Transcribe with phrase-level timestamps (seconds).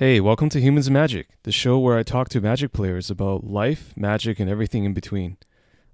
[0.00, 3.44] Hey, welcome to Humans and Magic, the show where I talk to magic players about
[3.44, 5.36] life, magic, and everything in between.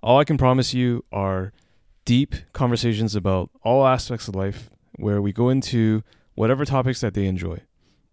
[0.01, 1.53] All I can promise you are
[2.04, 6.04] deep conversations about all aspects of life where we go into
[6.37, 7.62] whatever topics that they enjoy.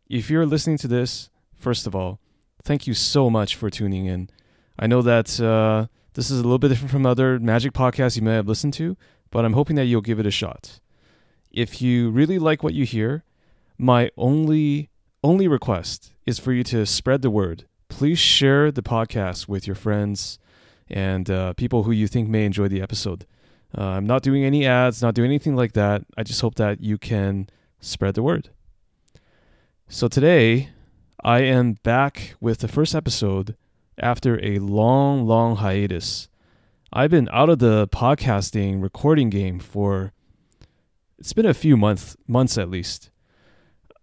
[0.10, 2.20] If you're listening to this, first of all,
[2.64, 4.32] thank you so much for tuning in.
[4.80, 5.86] I know that uh,
[6.16, 8.98] this is a little bit different from other magic podcasts you may have listened to,
[9.30, 10.80] but I'm hoping that you'll give it a shot.
[11.52, 13.24] If you really like what you hear,
[13.78, 14.90] my only
[15.24, 17.66] only request is for you to spread the word.
[17.88, 20.38] Please share the podcast with your friends
[20.90, 23.26] and uh, people who you think may enjoy the episode.
[23.76, 26.04] Uh, I'm not doing any ads, not doing anything like that.
[26.18, 27.48] I just hope that you can
[27.80, 28.50] spread the word.
[29.88, 30.70] So today,
[31.24, 33.56] I am back with the first episode
[33.98, 36.28] after a long, long hiatus.
[36.92, 40.14] I've been out of the podcasting recording game for
[41.18, 43.10] it's been a few months months at least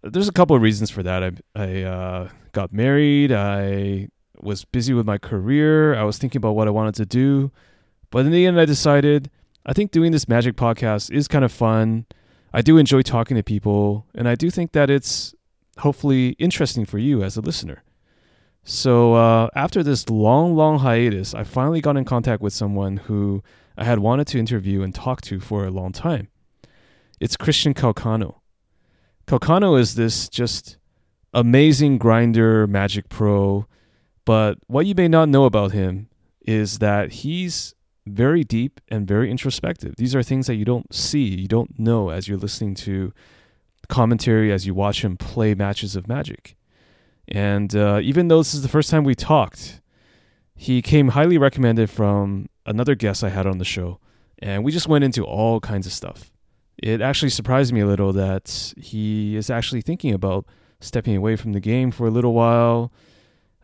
[0.03, 1.23] there's a couple of reasons for that.
[1.23, 3.31] I I uh, got married.
[3.31, 5.95] I was busy with my career.
[5.95, 7.51] I was thinking about what I wanted to do,
[8.09, 9.29] but in the end, I decided
[9.65, 12.05] I think doing this magic podcast is kind of fun.
[12.53, 15.35] I do enjoy talking to people, and I do think that it's
[15.77, 17.83] hopefully interesting for you as a listener.
[18.63, 23.41] So uh, after this long, long hiatus, I finally got in contact with someone who
[23.77, 26.27] I had wanted to interview and talk to for a long time.
[27.19, 28.40] It's Christian Calcano.
[29.31, 30.75] Calcano is this just
[31.33, 33.65] amazing grinder magic pro,
[34.25, 36.09] but what you may not know about him
[36.45, 37.73] is that he's
[38.05, 39.95] very deep and very introspective.
[39.95, 43.13] These are things that you don't see, you don't know as you're listening to
[43.87, 46.57] commentary as you watch him play matches of magic.
[47.25, 49.79] And uh, even though this is the first time we talked,
[50.55, 53.97] he came highly recommended from another guest I had on the show.
[54.39, 56.33] And we just went into all kinds of stuff
[56.81, 60.45] it actually surprised me a little that he is actually thinking about
[60.79, 62.91] stepping away from the game for a little while.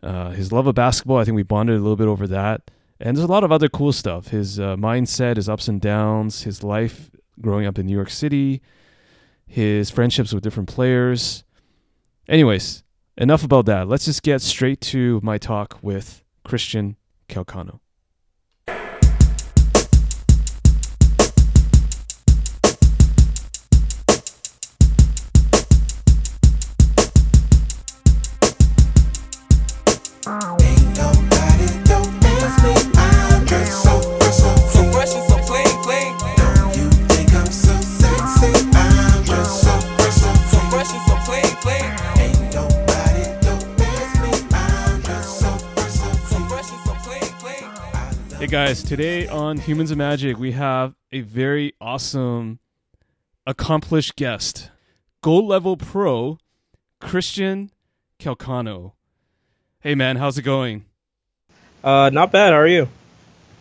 [0.02, 2.70] Uh, his love of basketball, I think we bonded a little bit over that.
[3.00, 4.28] And there's a lot of other cool stuff.
[4.28, 8.60] His uh, mindset, his ups and downs, his life growing up in New York City,
[9.46, 11.44] his friendships with different players.
[12.28, 12.84] Anyways,
[13.16, 13.88] enough about that.
[13.88, 16.96] Let's just get straight to my talk with Christian
[17.28, 17.80] Calcano.
[48.48, 48.82] Guys.
[48.82, 52.60] Today on Humans of Magic, we have a very awesome,
[53.46, 54.70] accomplished guest,
[55.20, 56.38] gold level pro,
[56.98, 57.70] Christian
[58.18, 58.92] Calcano.
[59.80, 60.86] Hey, man, how's it going?
[61.84, 62.54] Uh, not bad.
[62.54, 62.88] How are you?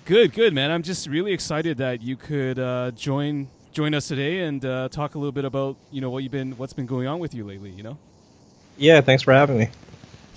[0.06, 0.72] Good, good, man.
[0.72, 5.16] I'm just really excited that you could uh, join join us today and uh, talk
[5.16, 7.44] a little bit about you know what you've been what's been going on with you
[7.44, 7.72] lately.
[7.72, 7.98] You know.
[8.78, 9.70] Yeah, thanks for having me.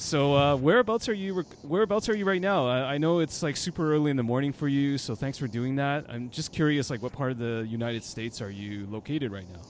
[0.01, 1.45] So uh, whereabouts are you?
[1.63, 2.67] Whereabouts are you right now?
[2.67, 5.47] I, I, know it's like super early in the morning for you, so thanks for
[5.47, 6.07] doing that.
[6.09, 9.61] I'm just curious, like what part of the United States are you located right now?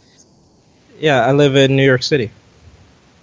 [1.00, 2.30] Yeah, I live in New York City.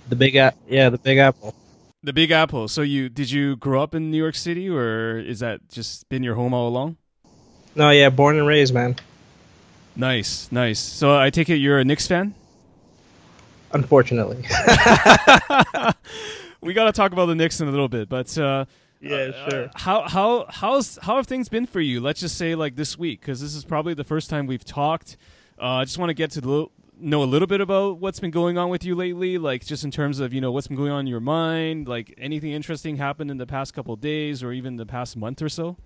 [0.09, 1.55] The big app, yeah, the Big Apple.
[2.03, 2.67] The Big Apple.
[2.67, 6.23] So you did you grow up in New York City, or is that just been
[6.23, 6.97] your home all along?
[7.73, 8.97] No, yeah, born and raised, man.
[9.95, 10.79] Nice, nice.
[10.79, 12.35] So I take it you're a Knicks fan.
[13.71, 14.45] Unfortunately.
[16.67, 18.65] we got to talk about the Knicks in a little bit, but uh,
[18.99, 19.71] yeah, uh, sure.
[19.73, 22.01] how how how's how have things been for you?
[22.01, 25.15] Let's just say like this week, because this is probably the first time we've talked.
[25.59, 26.67] Uh, I just want to get to the,
[26.99, 29.91] know a little bit about what's been going on with you lately, like just in
[29.91, 33.31] terms of you know what's been going on in your mind, like anything interesting happened
[33.31, 35.77] in the past couple days or even the past month or so.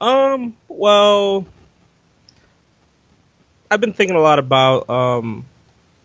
[0.00, 0.56] Um.
[0.66, 1.46] Well,
[3.70, 5.44] I've been thinking a lot about um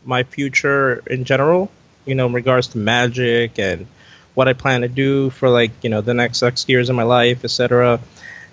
[0.03, 1.72] my future in general
[2.07, 3.87] you know, in regards to magic and
[4.34, 7.03] what I plan to do for like, you know, the next X years of my
[7.03, 7.99] life, etc.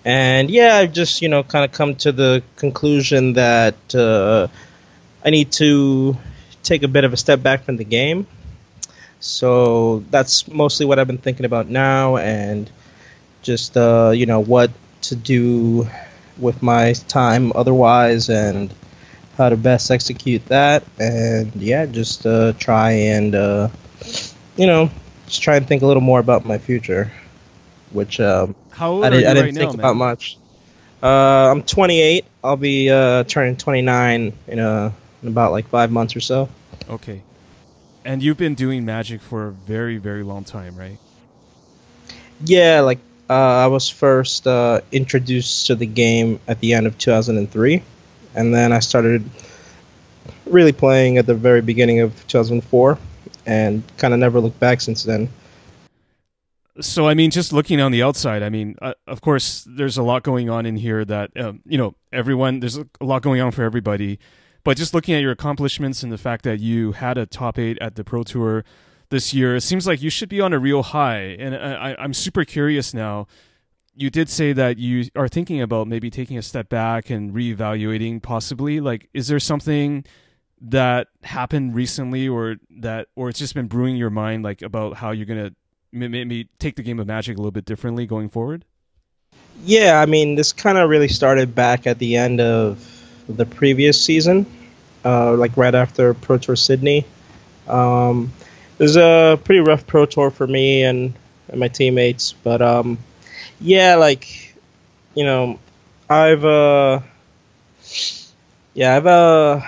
[0.04, 4.48] And yeah, I've just, you know, kind of come to the conclusion that uh,
[5.24, 6.16] I need to
[6.62, 8.26] take a bit of a step back from the game.
[9.20, 12.70] So that's mostly what I've been thinking about now and
[13.42, 14.70] just, uh, you know, what
[15.02, 15.88] to do
[16.38, 18.72] with my time otherwise and
[19.36, 23.68] how to best execute that, and yeah, just uh, try and uh,
[24.56, 24.90] you know,
[25.26, 27.12] just try and think a little more about my future,
[27.90, 30.38] which um, how I, did, I didn't right think now, about much.
[31.02, 32.24] Uh, I'm 28.
[32.42, 34.92] I'll be uh, turning 29 in, a,
[35.22, 36.48] in about like five months or so.
[36.88, 37.22] Okay.
[38.04, 40.98] And you've been doing Magic for a very, very long time, right?
[42.44, 42.98] Yeah, like
[43.28, 47.82] uh, I was first uh, introduced to the game at the end of 2003,
[48.34, 49.28] and then I started
[50.46, 52.98] really playing at the very beginning of 2004,
[53.46, 55.28] and kind of never looked back since then.
[56.80, 60.02] So, I mean, just looking on the outside, I mean, uh, of course, there's a
[60.02, 63.52] lot going on in here that, um, you know, everyone, there's a lot going on
[63.52, 64.18] for everybody.
[64.64, 67.78] But just looking at your accomplishments and the fact that you had a top eight
[67.80, 68.64] at the Pro Tour
[69.10, 71.36] this year, it seems like you should be on a real high.
[71.38, 73.28] And I, I'm super curious now.
[73.96, 78.22] You did say that you are thinking about maybe taking a step back and reevaluating
[78.22, 78.80] possibly.
[78.80, 80.04] Like, is there something
[80.60, 85.12] that happened recently or that, or it's just been brewing your mind, like about how
[85.12, 85.54] you're going to
[85.92, 88.64] maybe take the game of Magic a little bit differently going forward?
[89.62, 94.02] Yeah, I mean, this kind of really started back at the end of the previous
[94.02, 94.46] season,
[95.04, 97.06] uh, like right after Pro Tour Sydney.
[97.68, 98.32] Um,
[98.78, 101.14] it was a pretty rough Pro Tour for me and,
[101.48, 102.98] and my teammates, but um,
[103.60, 104.54] yeah, like
[105.14, 105.58] you know,
[106.08, 107.00] I've uh,
[108.74, 109.60] yeah, I've uh,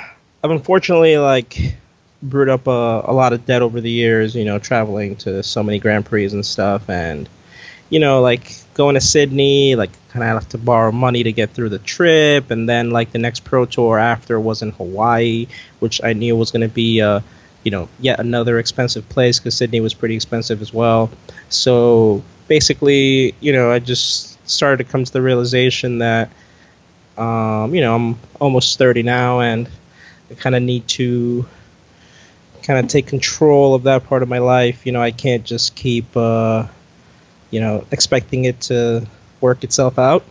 [0.42, 1.76] I've unfortunately like
[2.22, 5.62] brewed up a, a lot of debt over the years, you know, traveling to so
[5.62, 7.28] many Grand Prix and stuff, and
[7.88, 11.50] you know, like going to Sydney, like kind of have to borrow money to get
[11.50, 15.46] through the trip, and then like the next pro tour after was in Hawaii,
[15.78, 17.20] which I knew was going to be, uh,
[17.62, 21.10] you know, yet another expensive place because Sydney was pretty expensive as well.
[21.48, 26.30] So basically, you know, I just started to come to the realization that,
[27.18, 29.68] um, you know, I'm almost 30 now, and
[30.30, 31.46] I kind of need to
[32.62, 34.86] kind of take control of that part of my life.
[34.86, 36.66] You know, I can't just keep, uh,
[37.50, 39.06] you know, expecting it to
[39.40, 40.24] work itself out.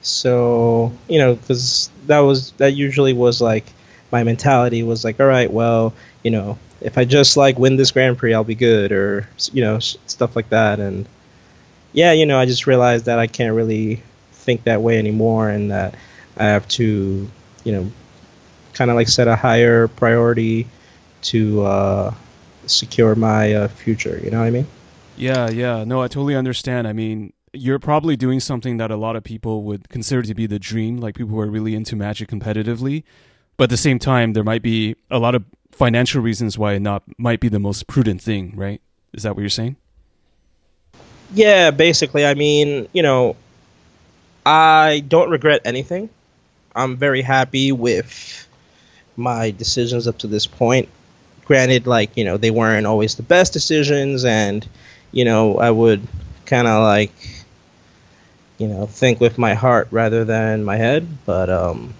[0.00, 3.64] So, you know, because that was that usually was like
[4.10, 7.92] my mentality was like, all right, well, you know, if I just like win this
[7.92, 10.80] Grand Prix, I'll be good, or you know, stuff like that.
[10.80, 11.06] And
[11.92, 14.02] yeah, you know, I just realized that I can't really
[14.32, 15.94] think that way anymore, and that
[16.36, 17.30] I have to,
[17.64, 17.90] you know,
[18.72, 20.66] kind of like set a higher priority
[21.22, 22.14] to uh,
[22.66, 24.20] secure my uh, future.
[24.22, 24.66] You know what I mean?
[25.16, 25.84] Yeah, yeah.
[25.84, 26.88] No, I totally understand.
[26.88, 30.46] I mean, you're probably doing something that a lot of people would consider to be
[30.46, 33.04] the dream, like people who are really into magic competitively.
[33.56, 36.80] But at the same time, there might be a lot of financial reasons why it
[36.80, 38.80] not might be the most prudent thing, right?
[39.12, 39.76] Is that what you're saying?
[41.34, 42.26] Yeah, basically.
[42.26, 43.36] I mean, you know,
[44.44, 46.08] I don't regret anything.
[46.74, 48.46] I'm very happy with
[49.16, 50.88] my decisions up to this point.
[51.44, 54.66] Granted, like, you know, they weren't always the best decisions, and,
[55.12, 56.06] you know, I would
[56.46, 57.12] kind of like
[58.58, 61.94] you know think with my heart rather than my head but um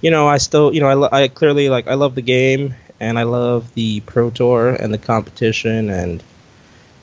[0.00, 3.18] you know i still you know i, I clearly like i love the game and
[3.18, 6.22] i love the pro tour and the competition and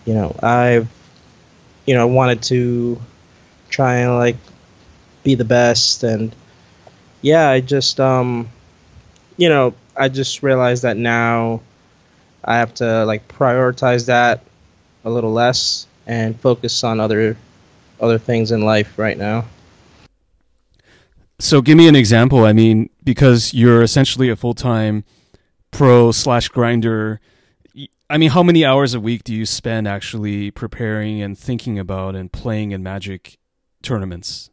[0.06, 0.88] you know i've
[1.86, 3.00] you know I wanted to
[3.70, 4.38] try and like
[5.24, 6.36] be the best and
[7.22, 8.50] yeah i just um
[9.38, 11.62] you know i just realized that now
[12.44, 14.44] i have to like prioritize that
[15.04, 17.38] a little less and focus on other
[18.00, 19.46] other things in life right now.
[21.40, 22.46] So give me an example.
[22.46, 25.04] I mean, because you're essentially a full time
[25.72, 27.20] pro slash grinder.
[28.12, 32.14] I mean, how many hours a week do you spend actually preparing and thinking about
[32.14, 33.38] and playing in Magic
[33.82, 34.50] tournaments?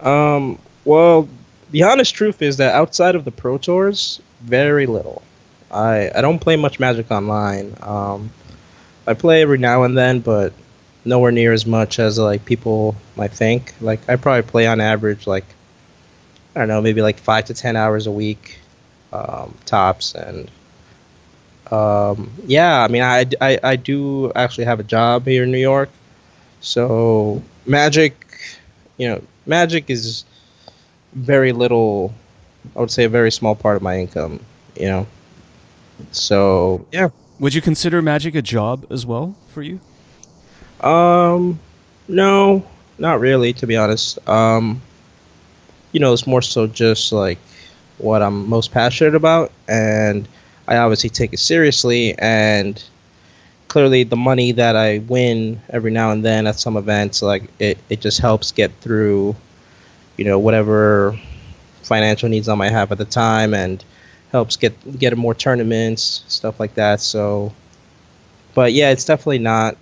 [0.00, 0.58] Um.
[0.84, 1.28] Well,
[1.70, 5.22] the honest truth is that outside of the pro tours, very little.
[5.70, 7.76] I I don't play much Magic online.
[7.80, 8.30] Um,
[9.06, 10.52] I play every now and then, but
[11.04, 13.72] nowhere near as much as like people might think.
[13.80, 15.44] Like I probably play on average like
[16.56, 18.58] I don't know, maybe like five to ten hours a week,
[19.12, 20.50] um, tops, and
[21.70, 25.58] um, yeah, I mean I, I I do actually have a job here in New
[25.58, 25.90] York,
[26.60, 28.14] so magic,
[28.96, 30.24] you know, magic is
[31.12, 32.14] very little.
[32.76, 34.40] I would say a very small part of my income,
[34.76, 35.06] you know.
[36.12, 37.08] So yeah.
[37.38, 39.80] Would you consider magic a job as well for you?
[40.82, 41.58] Um,
[42.06, 42.66] no,
[42.98, 44.18] not really, to be honest.
[44.28, 44.82] Um,
[45.92, 47.38] you know, it's more so just like
[47.98, 50.28] what I'm most passionate about, and
[50.70, 52.14] I obviously take it seriously.
[52.16, 52.82] And
[53.68, 57.78] clearly, the money that I win every now and then at some events, like it,
[57.90, 59.36] it just helps get through,
[60.16, 61.18] you know, whatever
[61.82, 63.84] financial needs I might have at the time, and
[64.32, 67.00] helps get get more tournaments, stuff like that.
[67.00, 67.52] So,
[68.54, 69.76] but yeah, it's definitely not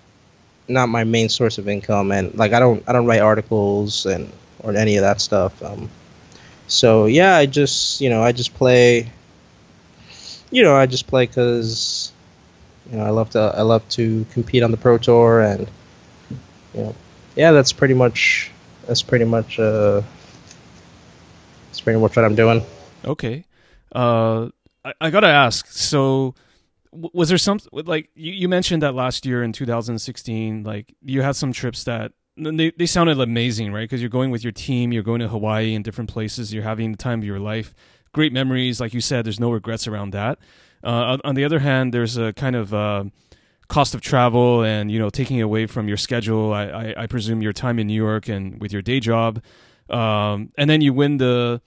[0.68, 4.32] not my main source of income, and like I don't I don't write articles and
[4.60, 5.62] or any of that stuff.
[5.62, 5.90] Um,
[6.66, 9.10] so yeah, I just you know I just play.
[10.50, 12.12] You know, I just play because
[12.90, 15.68] You know, I love to I love to compete on the pro tour, and
[16.74, 16.94] you know,
[17.36, 18.50] yeah, that's pretty much
[18.86, 20.02] that's pretty much uh,
[21.68, 22.62] that's pretty much what I'm doing.
[23.04, 23.44] Okay,
[23.94, 24.48] uh,
[24.84, 25.66] I, I gotta ask.
[25.68, 26.34] So,
[26.92, 31.36] was there some like you, you mentioned that last year in 2016, like you had
[31.36, 33.82] some trips that they they sounded amazing, right?
[33.82, 36.92] Because you're going with your team, you're going to Hawaii and different places, you're having
[36.92, 37.74] the time of your life.
[38.12, 39.24] Great memories, like you said.
[39.26, 40.38] There's no regrets around that.
[40.82, 43.04] Uh, on the other hand, there's a kind of uh,
[43.68, 46.52] cost of travel and you know taking away from your schedule.
[46.52, 49.42] I, I, I, presume your time in New York and with your day job,
[49.90, 51.60] um, and then you win the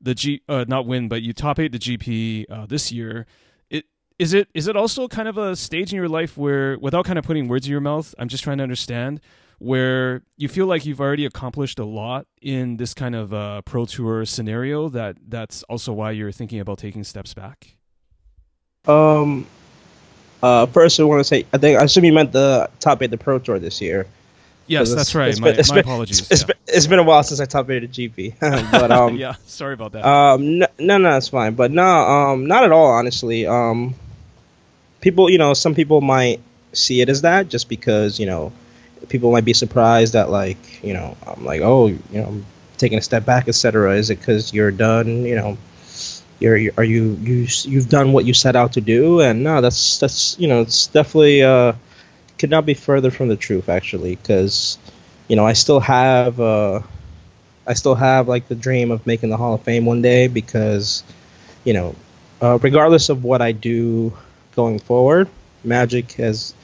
[0.00, 3.26] the G uh, not win, but you top eight the GP uh, this year.
[3.70, 3.86] It
[4.18, 7.18] is it is it also kind of a stage in your life where, without kind
[7.18, 9.20] of putting words in your mouth, I'm just trying to understand
[9.58, 13.86] where you feel like you've already accomplished a lot in this kind of uh, pro
[13.86, 14.88] tour scenario.
[14.88, 17.76] That that's also why you're thinking about taking steps back.
[18.86, 19.46] Um,
[20.42, 23.10] uh, first I want to say I think I assume you meant the top eight
[23.10, 24.06] the Pro Tour this year.
[24.68, 25.34] Yes, that's right.
[25.34, 26.30] Been, my, my been, apologies.
[26.30, 26.48] It's, yeah.
[26.48, 28.34] been, it's been a while since I top eight a GP,
[28.70, 30.06] but um, yeah, sorry about that.
[30.06, 32.92] Um, no, no, no, it's fine, but no, um, not at all.
[32.92, 33.94] Honestly, um,
[35.00, 36.40] people, you know, some people might
[36.74, 38.52] see it as that just because you know,
[39.08, 42.98] people might be surprised that like, you know, I'm like, oh, you know, I'm taking
[42.98, 43.96] a step back, etc.
[43.96, 45.58] Is it because you're done, you know?
[46.40, 49.98] you're, are you you you've done what you set out to do and no that's
[49.98, 51.72] that's you know it's definitely uh
[52.38, 54.78] could not be further from the truth actually because
[55.26, 56.80] you know I still have uh
[57.66, 61.02] I still have like the dream of making the Hall of Fame one day because
[61.64, 61.94] you know
[62.40, 64.16] uh, regardless of what I do
[64.54, 65.28] going forward
[65.64, 66.54] magic has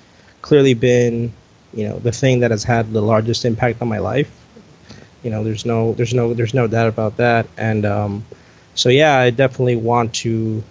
[0.40, 1.32] clearly been
[1.74, 4.30] you know the thing that has had the largest impact on my life
[5.22, 8.24] you know there's no there's no there's no doubt about that and um
[8.74, 10.62] so yeah, I definitely want to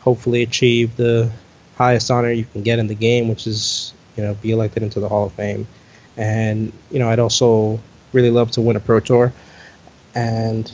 [0.00, 1.30] hopefully achieve the
[1.76, 5.00] highest honor you can get in the game, which is you know be elected into
[5.00, 5.66] the Hall of Fame.
[6.16, 7.80] And you know, I'd also
[8.12, 9.32] really love to win a Pro Tour,
[10.14, 10.70] and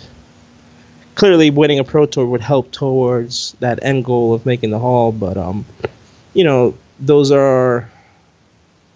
[1.14, 5.12] clearly winning a Pro Tour would help towards that end goal of making the Hall.
[5.12, 5.66] But um,
[6.32, 7.90] you know, those are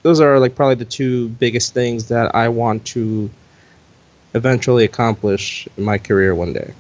[0.07, 3.29] those are like probably the two biggest things that I want to
[4.35, 6.73] eventually accomplish in my career one day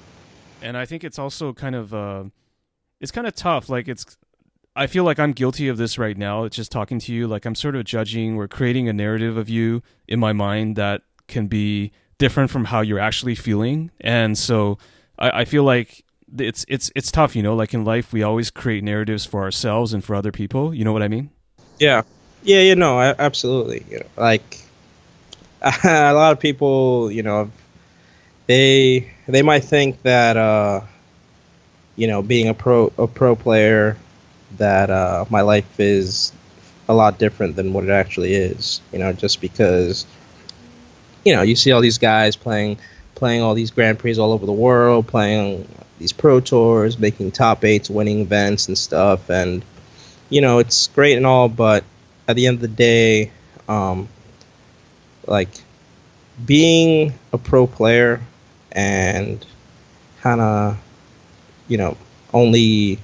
[0.66, 2.24] and I think it's also kind of uh,
[3.00, 3.68] it's kind of tough.
[3.68, 4.16] Like it's,
[4.74, 6.44] I feel like I'm guilty of this right now.
[6.44, 7.28] It's just talking to you.
[7.28, 11.02] Like I'm sort of judging or creating a narrative of you in my mind that
[11.28, 14.78] can be different from how you're actually feeling, and so
[15.18, 16.04] I, I feel like
[16.36, 17.36] it's it's it's tough.
[17.36, 20.74] You know, like in life, we always create narratives for ourselves and for other people.
[20.74, 21.30] You know what I mean?
[21.78, 22.02] Yeah,
[22.42, 23.84] yeah, you know, absolutely.
[23.90, 24.62] You know, like
[25.84, 27.50] a lot of people, you know,
[28.46, 30.82] they they might think that uh,
[31.96, 33.96] you know being a pro a pro player
[34.58, 36.32] that uh, my life is
[36.88, 38.80] a lot different than what it actually is.
[38.92, 40.06] You know, just because
[41.24, 42.78] you know you see all these guys playing
[43.14, 45.66] playing all these Grand Prix all over the world, playing
[45.98, 49.64] these pro tours, making top eights, winning events and stuff, and
[50.28, 51.82] you know it's great and all, but
[52.28, 53.30] at the end of the day,
[53.68, 54.08] um,
[55.26, 55.48] like
[56.44, 58.20] being a pro player
[58.72, 59.44] and
[60.20, 60.78] kind of
[61.68, 61.96] you know
[62.32, 62.98] only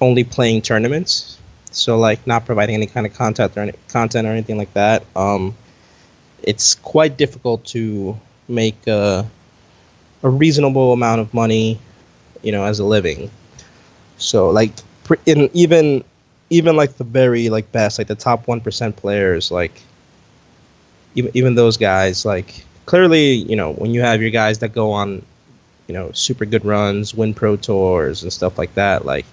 [0.00, 1.38] only playing tournaments
[1.70, 5.04] so like not providing any kind of content or any, content or anything like that
[5.14, 5.54] um,
[6.42, 9.24] it's quite difficult to make a,
[10.22, 11.78] a reasonable amount of money
[12.42, 13.30] you know as a living.
[14.18, 14.72] So like
[15.26, 16.04] in even
[16.52, 19.82] even like the very like best like the top 1% players like
[21.14, 24.92] even even those guys like clearly, you know, when you have your guys that go
[24.92, 25.24] on,
[25.86, 29.26] you know, super good runs, win pro tours and stuff like that, like,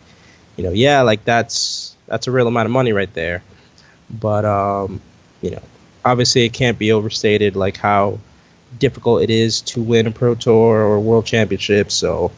[0.56, 3.44] you know, yeah, like that's that's a real amount of money right there.
[4.10, 5.02] But um,
[5.42, 5.62] you know,
[6.04, 8.20] obviously it can't be overstated like how
[8.78, 11.92] difficult it is to win a pro tour or world championship.
[11.92, 12.32] So,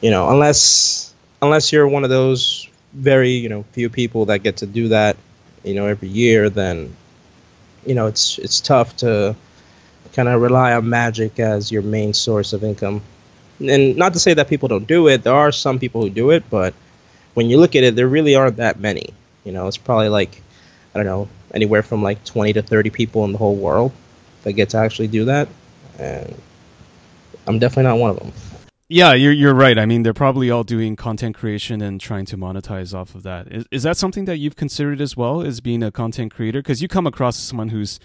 [0.00, 4.58] you know, unless unless you're one of those very, you know, few people that get
[4.58, 5.16] to do that,
[5.62, 6.96] you know, every year, then
[7.86, 9.36] you know, it's it's tough to
[10.12, 13.02] kind of rely on magic as your main source of income.
[13.60, 16.30] And not to say that people don't do it, there are some people who do
[16.30, 16.74] it, but
[17.34, 19.10] when you look at it, there really aren't that many.
[19.44, 20.40] You know, it's probably like,
[20.94, 23.92] I don't know, anywhere from like 20 to 30 people in the whole world
[24.42, 25.48] that get to actually do that.
[25.98, 26.34] And
[27.46, 28.32] I'm definitely not one of them.
[28.88, 29.78] Yeah, you're you're right.
[29.78, 33.52] I mean, they're probably all doing content creation and trying to monetize off of that.
[33.52, 36.60] Is, is that something that you've considered as well as being a content creator?
[36.60, 38.00] Because you come across someone who's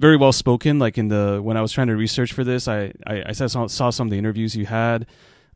[0.00, 0.78] very well spoken.
[0.78, 3.66] Like in the when I was trying to research for this, I I, I saw
[3.68, 5.06] saw some of the interviews you had.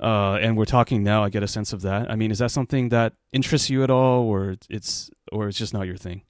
[0.01, 2.11] uh, and we're talking now, I get a sense of that.
[2.11, 5.73] I mean, is that something that interests you at all, or it's or it's just
[5.73, 6.23] not your thing?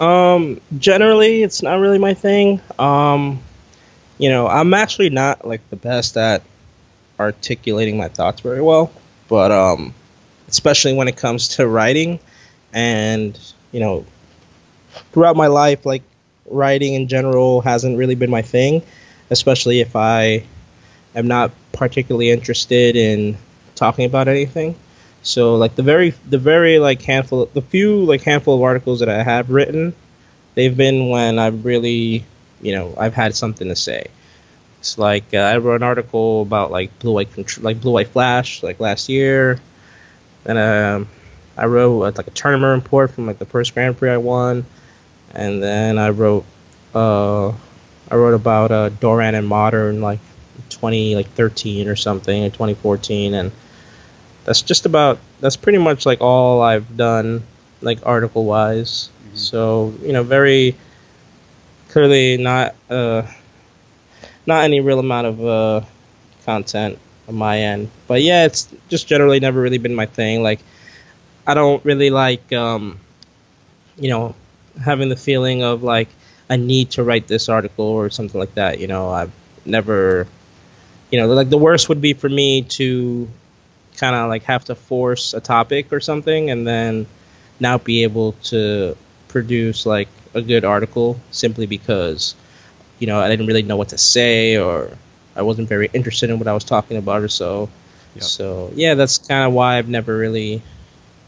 [0.00, 2.60] Um, generally, it's not really my thing.
[2.78, 3.42] Um,
[4.18, 6.42] you know, I'm actually not like the best at
[7.18, 8.90] articulating my thoughts very well,
[9.28, 9.94] but um,
[10.48, 12.20] especially when it comes to writing,
[12.72, 13.38] and
[13.72, 14.04] you know,
[15.12, 16.02] throughout my life, like
[16.46, 18.82] writing in general hasn't really been my thing,
[19.30, 20.44] especially if I
[21.14, 23.36] am not particularly interested in
[23.74, 24.74] talking about anything.
[25.22, 29.08] So like the very the very like handful the few like handful of articles that
[29.08, 29.94] I have written,
[30.54, 32.24] they've been when I've really
[32.60, 34.06] you know I've had something to say.
[34.80, 38.62] It's like uh, I wrote an article about like blue white like blue white flash
[38.62, 39.60] like last year,
[40.44, 41.08] and um,
[41.56, 44.64] I wrote uh, like a tournament report from like the first Grand Prix I won,
[45.34, 46.44] and then I wrote
[46.94, 47.48] uh,
[48.10, 50.20] I wrote about uh, Doran and Modern like
[50.70, 53.52] 20 like 13 or something or 2014 and
[54.44, 57.42] that's just about that's pretty much like all I've done
[57.80, 59.36] like article wise mm-hmm.
[59.36, 60.76] so you know very
[61.90, 63.22] clearly not uh
[64.48, 65.80] not any real amount of uh
[66.44, 67.90] content on my end.
[68.08, 70.42] But yeah it's just generally never really been my thing.
[70.42, 70.60] Like
[71.46, 72.98] I don't really like um
[73.96, 74.34] you know
[74.82, 76.08] having the feeling of like
[76.50, 79.10] I need to write this article or something like that you know.
[79.10, 79.32] I've
[79.66, 80.26] never
[81.10, 83.28] you know, like the worst would be for me to
[83.96, 87.06] kind of like have to force a topic or something and then
[87.60, 88.96] not be able to
[89.28, 92.34] produce like a good article simply because
[92.98, 94.90] you know I didn't really know what to say or
[95.36, 97.68] I wasn't very interested in what I was talking about or so.
[98.14, 98.24] Yep.
[98.24, 100.62] So yeah, that's kind of why I've never really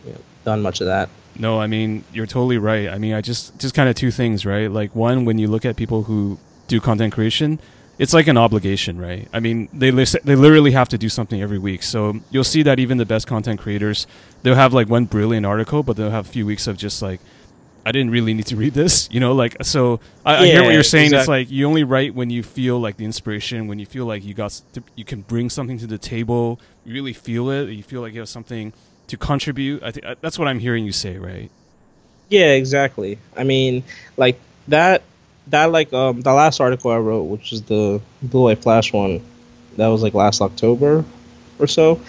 [0.04, 1.08] you know, done much of that.
[1.38, 2.88] No, I mean you're totally right.
[2.88, 4.70] I mean I just just kind of two things, right?
[4.70, 7.60] Like one, when you look at people who do content creation,
[8.00, 9.28] it's like an obligation, right?
[9.30, 11.82] I mean, they li- they literally have to do something every week.
[11.82, 14.06] So you'll see that even the best content creators,
[14.42, 17.20] they'll have like one brilliant article, but they'll have a few weeks of just like,
[17.84, 19.32] I didn't really need to read this, you know.
[19.32, 21.06] Like, so I, yeah, I hear what you're saying.
[21.06, 21.20] Exactly.
[21.20, 24.24] It's like you only write when you feel like the inspiration, when you feel like
[24.24, 27.82] you got, to, you can bring something to the table, you really feel it, you
[27.82, 28.72] feel like you have something
[29.08, 29.82] to contribute.
[29.82, 31.50] I think that's what I'm hearing you say, right?
[32.28, 33.18] Yeah, exactly.
[33.36, 33.82] I mean,
[34.16, 34.38] like
[34.68, 35.02] that
[35.48, 39.20] that like um the last article I wrote, which is the Blue White Flash one,
[39.76, 41.04] that was like last October
[41.58, 42.00] or so,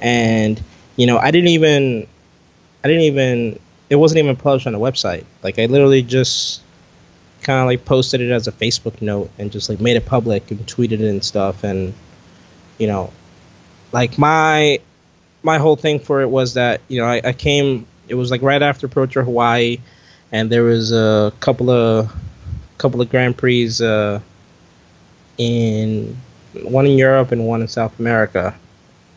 [0.00, 0.62] and
[0.96, 2.06] you know I didn't even
[2.84, 3.58] I didn't even
[3.90, 5.24] it wasn't even published on the website.
[5.42, 6.62] Like I literally just
[7.42, 10.50] kind of like posted it as a Facebook note and just like made it public
[10.50, 11.92] and tweeted it and stuff and
[12.78, 13.12] you know
[13.92, 14.80] like my
[15.42, 18.40] my whole thing for it was that you know I, I came it was like
[18.40, 19.76] right after Pro Tour Hawaii
[20.32, 22.10] and there was a couple of
[22.78, 24.20] couple of Grand Prix uh,
[25.38, 26.16] in
[26.62, 28.54] one in Europe and one in South America,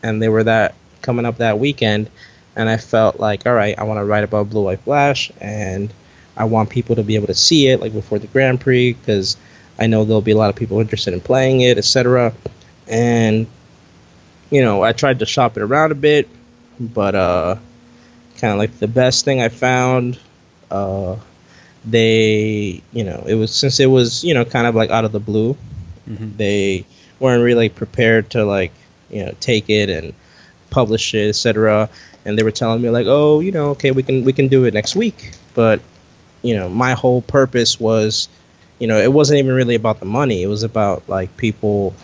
[0.02, 2.08] and they were that coming up that weekend.
[2.56, 5.92] And I felt like, all right, I want to write about Blue White Flash, and
[6.36, 9.36] I want people to be able to see it like before the Grand Prix because
[9.78, 12.32] I know there'll be a lot of people interested in playing it, etc.
[12.88, 13.46] And
[14.50, 16.28] you know, I tried to shop it around a bit,
[16.80, 17.56] but uh,
[18.38, 20.18] kind of like the best thing I found
[20.70, 21.16] uh,
[21.84, 25.12] they you know it was since it was you know kind of like out of
[25.12, 25.56] the blue
[26.08, 26.36] mm-hmm.
[26.36, 26.84] they
[27.18, 28.72] weren't really prepared to like
[29.10, 30.14] you know take it and
[30.70, 31.88] publish it etc
[32.24, 34.64] and they were telling me like oh you know okay we can we can do
[34.64, 35.32] it next week.
[35.54, 35.80] But
[36.42, 38.28] you know my whole purpose was
[38.78, 40.42] you know it wasn't even really about the money.
[40.42, 41.94] It was about like people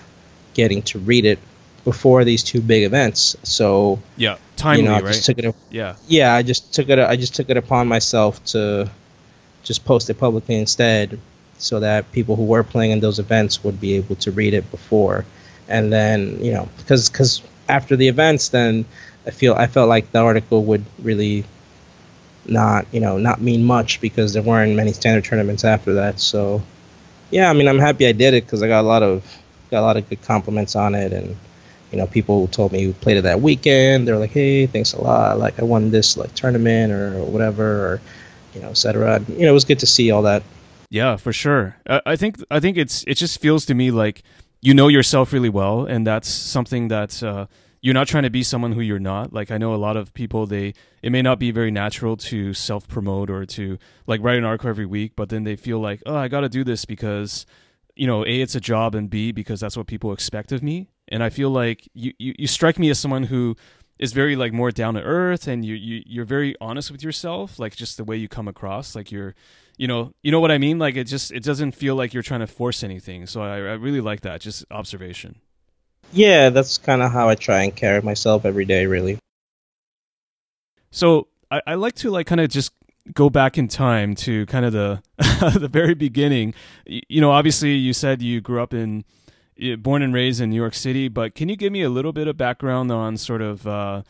[0.54, 1.38] getting to read it
[1.84, 3.36] before these two big events.
[3.42, 5.96] So yeah timely you know, I right just took it yeah.
[6.06, 8.88] yeah i just took it i just took it upon myself to
[9.64, 11.18] just post it publicly instead
[11.58, 14.70] so that people who were playing in those events would be able to read it
[14.70, 15.24] before.
[15.68, 18.84] And then you know because because after the events then
[19.26, 21.44] i feel i felt like the article would really
[22.46, 26.62] not you know not mean much because there weren't many standard tournaments after that so
[27.30, 29.24] yeah i mean i'm happy i did it because i got a lot of
[29.70, 31.36] got a lot of good compliments on it and
[31.90, 35.00] you know people told me who played it that weekend they're like hey thanks a
[35.00, 38.00] lot like i won this like tournament or whatever or
[38.54, 39.20] you know, et cetera.
[39.28, 40.42] You know, it was good to see all that.
[40.90, 41.76] Yeah, for sure.
[41.86, 44.22] I think I think it's it just feels to me like
[44.60, 47.46] you know yourself really well, and that's something that uh,
[47.84, 49.34] you're not trying to be someone who you're not.
[49.34, 52.54] Like I know a lot of people, they it may not be very natural to
[52.54, 56.02] self promote or to like write an article every week, but then they feel like,
[56.06, 57.44] oh, I got to do this because
[57.94, 60.88] you know, a it's a job, and b because that's what people expect of me.
[61.08, 63.54] And I feel like you you, you strike me as someone who
[63.98, 67.60] is very like more down to earth and you, you you're very honest with yourself
[67.60, 69.36] like just the way you come across like you're
[69.76, 72.20] you know you know what i mean like it just it doesn't feel like you're
[72.20, 75.36] trying to force anything so i, I really like that just observation
[76.12, 79.18] Yeah, that's kind of how I try and carry myself every day, really.
[80.90, 82.72] So I, I like to like kind of just
[83.12, 85.02] go back in time to kind of the
[85.58, 86.54] the very beginning.
[86.86, 89.04] You know, obviously, you said you grew up in
[89.78, 92.28] born and raised in New York City, but can you give me a little bit
[92.28, 94.02] of background on sort of uh,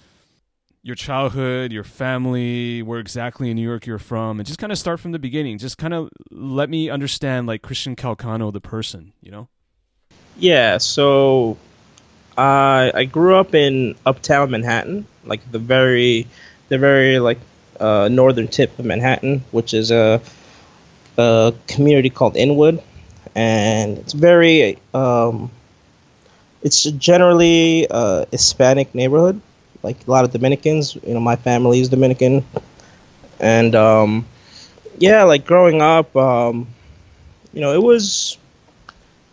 [0.82, 4.78] your childhood, your family, where exactly in New York you're from, and just kind of
[4.78, 5.56] start from the beginning.
[5.56, 9.48] Just kind of let me understand like Christian Calcano, the person, you know?
[10.36, 11.56] Yeah, so
[12.36, 16.26] I I grew up in uptown Manhattan, like the very
[16.68, 17.38] the very like
[17.80, 20.20] uh, northern tip of Manhattan, which is a
[21.18, 22.82] a community called Inwood,
[23.34, 25.50] and it's very um,
[26.62, 29.40] it's generally a Hispanic neighborhood
[29.82, 30.94] like a lot of Dominicans.
[30.96, 32.44] You know, my family is Dominican,
[33.38, 34.26] and um,
[34.98, 36.66] yeah, like growing up, um,
[37.52, 38.38] you know, it was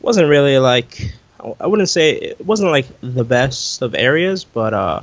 [0.02, 1.14] wasn't really like
[1.60, 5.02] I wouldn't say it wasn't like the best of areas, but uh,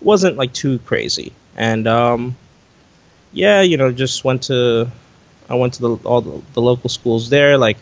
[0.00, 1.32] it wasn't like too crazy.
[1.56, 2.36] And um,
[3.32, 4.90] yeah, you know, just went to
[5.48, 7.58] I went to the, all the, the local schools there.
[7.58, 7.78] Like,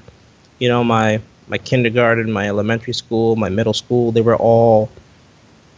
[0.59, 4.91] you know, my my kindergarten, my elementary school, my middle school, they were all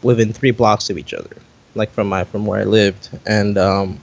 [0.02, 1.36] within three blocks of each other,
[1.74, 4.00] like from my from where I lived, and um,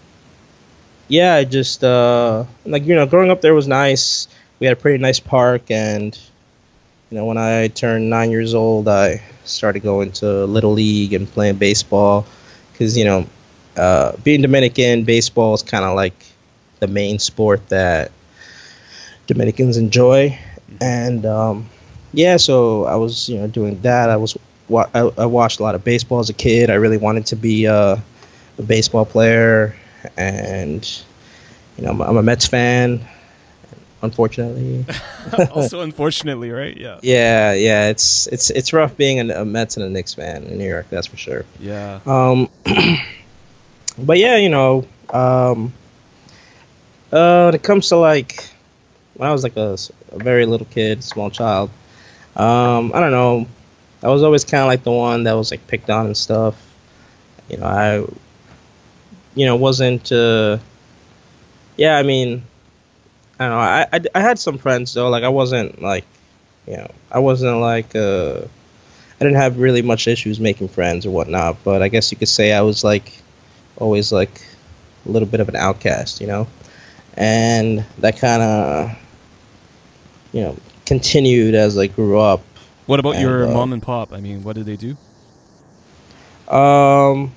[1.08, 4.28] yeah, I just uh, like you know, growing up there was nice.
[4.60, 6.18] We had a pretty nice park, and
[7.10, 11.28] you know, when I turned nine years old, I started going to little league and
[11.28, 12.26] playing baseball,
[12.72, 13.26] because you know,
[13.76, 16.14] uh, being Dominican, baseball is kind of like
[16.80, 18.12] the main sport that
[19.28, 20.38] Dominicans enjoy,
[20.82, 21.70] and um,
[22.14, 24.10] yeah, so I was you know doing that.
[24.10, 24.38] I was
[24.72, 26.70] I, I watched a lot of baseball as a kid.
[26.70, 29.76] I really wanted to be a, a baseball player,
[30.16, 30.88] and
[31.78, 33.02] you know, I'm, I'm a Mets fan.
[34.02, 34.86] Unfortunately,
[35.52, 36.76] also unfortunately, right?
[36.78, 37.00] Yeah.
[37.02, 37.90] Yeah, yeah.
[37.90, 40.88] It's it's it's rough being a, a Mets and a Knicks fan in New York.
[40.90, 41.46] That's for sure.
[41.60, 42.00] Yeah.
[42.06, 42.50] Um,
[43.98, 45.74] but yeah, you know, um,
[47.12, 48.50] uh, when it comes to like
[49.16, 49.78] when I was like a,
[50.14, 51.70] a very little kid, small child,
[52.38, 53.48] um, I don't know
[54.02, 56.56] I was always kind of like the one that was like picked on and stuff.
[57.50, 57.98] You know, I,
[59.36, 60.12] you know, wasn't.
[60.12, 60.60] Uh,
[61.76, 62.44] yeah, I mean,
[63.40, 63.60] I don't know.
[63.60, 65.10] I, I, I had some friends though.
[65.10, 66.06] Like I wasn't like,
[66.68, 67.96] you know, I wasn't like.
[67.96, 68.42] Uh,
[69.22, 71.64] I didn't have really much issues making friends or whatnot.
[71.64, 73.12] But I guess you could say I was like,
[73.78, 74.42] always like,
[75.06, 76.48] a little bit of an outcast, you know,
[77.16, 78.98] and that kind of,
[80.32, 82.42] you know, continued as I grew up
[82.90, 84.12] what about and, your uh, mom and pop?
[84.12, 84.98] I mean, what did they do?
[86.52, 87.32] Um,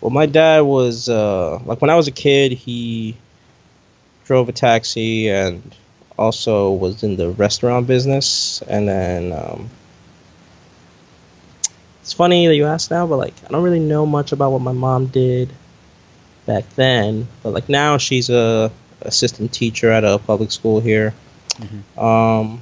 [0.00, 3.16] well, my dad was uh, like when I was a kid, he
[4.24, 5.74] drove a taxi and
[6.18, 8.62] also was in the restaurant business.
[8.62, 9.70] And then um,
[12.02, 14.60] it's funny that you asked now, but like I don't really know much about what
[14.60, 15.50] my mom did
[16.46, 17.28] back then.
[17.42, 21.14] But like now, she's a assistant teacher at a public school here.
[21.50, 22.00] Mm-hmm.
[22.00, 22.60] Um,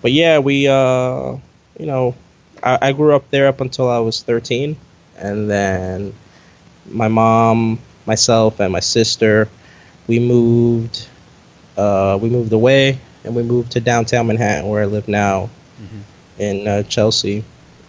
[0.00, 1.36] but yeah, we uh,
[1.78, 2.14] you know,
[2.62, 4.76] I, I grew up there up until I was 13,
[5.16, 6.14] and then
[6.86, 9.48] my mom, myself, and my sister,
[10.06, 11.08] we moved.
[11.76, 15.48] Uh, we moved away, and we moved to downtown Manhattan, where I live now,
[15.80, 16.42] mm-hmm.
[16.42, 17.44] in uh, Chelsea.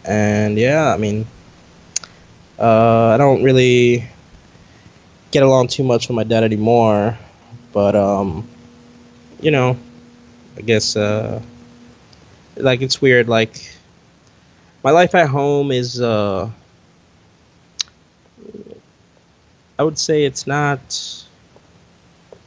[0.05, 1.25] And yeah, I mean,
[2.59, 4.07] uh, I don't really
[5.31, 7.17] get along too much with my dad anymore,
[7.73, 8.47] but um,
[9.41, 9.77] you know,
[10.57, 11.41] I guess uh,
[12.55, 13.27] like it's weird.
[13.27, 13.75] Like
[14.83, 16.49] my life at home is uh,
[19.79, 21.22] I would say it's not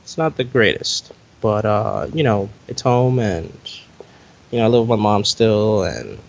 [0.06, 3.52] it's not the greatest, but uh, you know it's home and
[4.52, 6.20] you know I live with my mom still and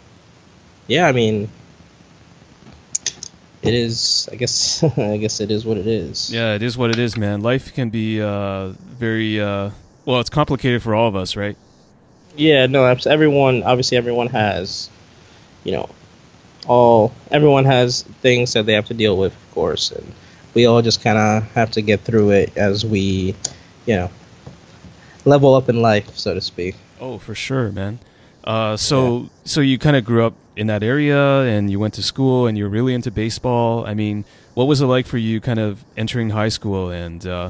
[0.87, 1.47] yeah I mean
[3.61, 6.33] it is I guess I guess it is what it is.
[6.33, 7.41] Yeah, it is what it is, man.
[7.41, 9.69] Life can be uh, very uh,
[10.05, 10.21] well.
[10.21, 11.55] It's complicated for all of us, right?
[12.35, 14.89] Yeah, no, everyone obviously everyone has
[15.63, 15.87] you know
[16.67, 20.13] all everyone has things that they have to deal with, of course, and
[20.57, 23.35] we all just kind of have to get through it as we,
[23.87, 24.11] you know,
[25.25, 26.75] level up in life, so to speak.
[26.99, 27.99] Oh, for sure, man.
[28.43, 29.27] Uh, so yeah.
[29.45, 32.57] so you kind of grew up in that area, and you went to school, and
[32.57, 33.85] you're really into baseball.
[33.85, 36.89] I mean, what was it like for you, kind of entering high school?
[36.89, 37.49] And uh,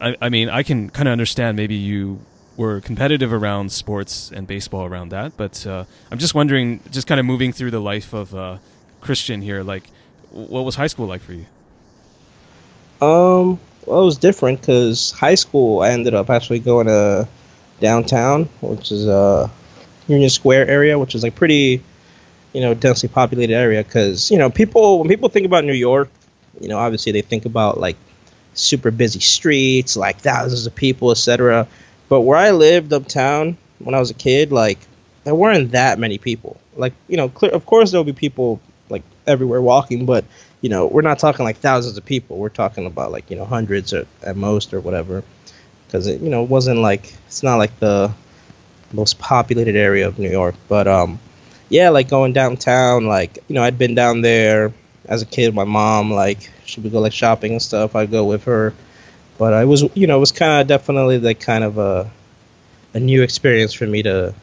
[0.00, 2.20] I, I mean, I can kind of understand maybe you
[2.56, 5.36] were competitive around sports and baseball around that.
[5.36, 8.58] But uh, I'm just wondering, just kind of moving through the life of uh,
[9.00, 9.84] Christian here, like,
[10.30, 11.46] what was high school like for you?
[13.00, 17.26] Um, well, it was different because high school I ended up actually going to
[17.80, 19.48] downtown, which is uh,
[20.06, 21.82] Union Square area, which is like pretty,
[22.52, 26.10] you know, densely populated area because you know people when people think about New York,
[26.60, 27.96] you know, obviously they think about like
[28.54, 31.66] super busy streets, like thousands of people, etc.
[32.08, 34.78] But where I lived uptown when I was a kid, like
[35.24, 36.60] there weren't that many people.
[36.76, 40.24] Like you know, clear, of course there'll be people like everywhere walking, but
[40.60, 42.38] you know, we're not talking like thousands of people.
[42.38, 45.22] We're talking about like you know hundreds or, at most or whatever.
[45.86, 48.12] Because it you know it wasn't like it's not like the
[48.92, 51.18] most populated area of New York, but um,
[51.68, 54.72] yeah, like going downtown, like you know I'd been down there
[55.06, 55.54] as a kid.
[55.54, 57.94] My mom like she would go like shopping and stuff.
[57.94, 58.74] I'd go with her,
[59.38, 62.10] but I was you know it was kind of definitely like kind of a
[62.94, 64.34] a new experience for me to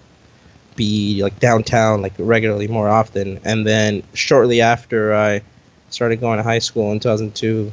[0.75, 3.39] be like downtown like regularly more often.
[3.43, 5.41] And then shortly after I
[5.95, 7.71] started going to high school in 2002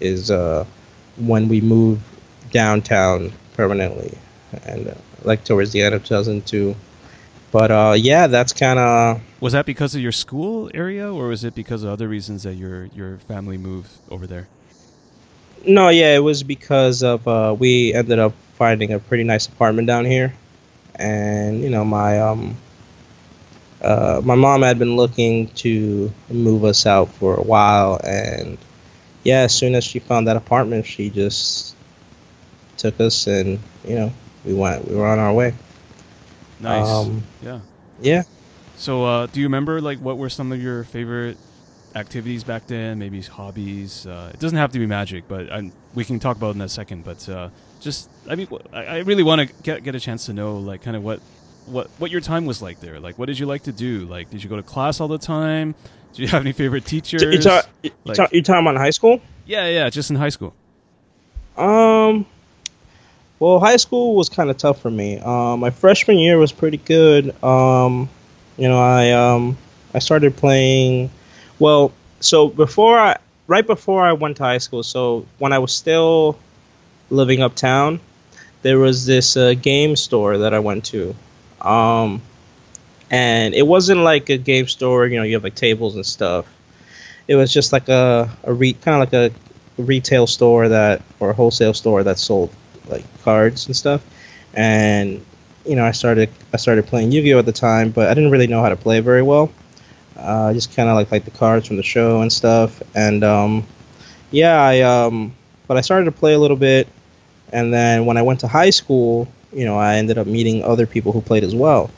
[0.00, 0.64] is uh,
[1.18, 2.02] when we moved
[2.50, 4.16] downtown permanently,
[4.64, 6.74] and uh, like towards the end of 2002.
[7.52, 9.20] But uh, yeah, that's kind of.
[9.40, 12.54] Was that because of your school area, or was it because of other reasons that
[12.54, 14.48] your your family moved over there?
[15.66, 19.86] No, yeah, it was because of uh, we ended up finding a pretty nice apartment
[19.86, 20.32] down here,
[20.94, 22.56] and you know my um
[23.82, 28.58] uh, my mom had been looking to move us out for a while, and
[29.24, 31.76] yeah, as soon as she found that apartment, she just
[32.76, 34.12] took us, and you know,
[34.44, 35.54] we went, we were on our way.
[36.60, 36.88] Nice.
[36.88, 37.60] Um, yeah.
[38.00, 38.22] Yeah.
[38.76, 41.36] So, uh, do you remember like what were some of your favorite
[41.94, 42.98] activities back then?
[42.98, 44.06] Maybe hobbies.
[44.06, 46.60] Uh, it doesn't have to be magic, but I'm, we can talk about it in
[46.62, 47.04] a second.
[47.04, 50.58] But uh, just, I mean, I really want to get get a chance to know
[50.58, 51.20] like kind of what
[51.68, 53.00] what what your time was like there.
[53.00, 54.06] Like, what did you like to do?
[54.06, 55.74] Like, did you go to class all the time?
[56.14, 57.22] Do you have any favorite teachers?
[57.22, 59.20] You talk, you like, talk, you talking about high school?
[59.46, 60.54] Yeah, yeah, just in high school.
[61.56, 62.26] Um,
[63.38, 65.18] well, high school was kind of tough for me.
[65.18, 67.40] Um, my freshman year was pretty good.
[67.44, 68.08] Um,
[68.56, 69.58] you know, I um,
[69.94, 71.10] I started playing.
[71.58, 75.72] Well, so before I, right before I went to high school, so when I was
[75.72, 76.38] still
[77.10, 78.00] living uptown,
[78.62, 81.14] there was this uh, game store that I went to.
[81.60, 82.22] Um,
[83.10, 86.46] and it wasn't like a game store, you know, you have like tables and stuff.
[87.26, 91.30] It was just like a, a re, kind of like a retail store that, or
[91.30, 92.52] a wholesale store that sold
[92.88, 94.02] like cards and stuff.
[94.54, 95.24] And,
[95.66, 98.46] you know, I started, I started playing Yu-Gi-Oh at the time, but I didn't really
[98.46, 99.50] know how to play very well.
[100.18, 102.82] Uh, just kind of like like the cards from the show and stuff.
[102.94, 103.64] And um,
[104.32, 105.32] yeah, I um,
[105.68, 106.88] but I started to play a little bit,
[107.52, 110.86] and then when I went to high school, you know, I ended up meeting other
[110.86, 111.90] people who played as well.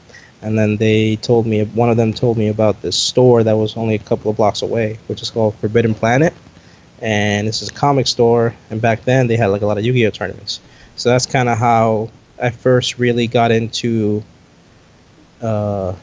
[0.42, 3.76] And then they told me, one of them told me about this store that was
[3.76, 6.32] only a couple of blocks away, which is called Forbidden Planet.
[7.02, 8.54] And this is a comic store.
[8.70, 10.60] And back then they had like a lot of Yu Gi Oh tournaments.
[10.96, 12.10] So that's kind of how
[12.40, 14.22] I first really got into
[15.42, 15.94] uh,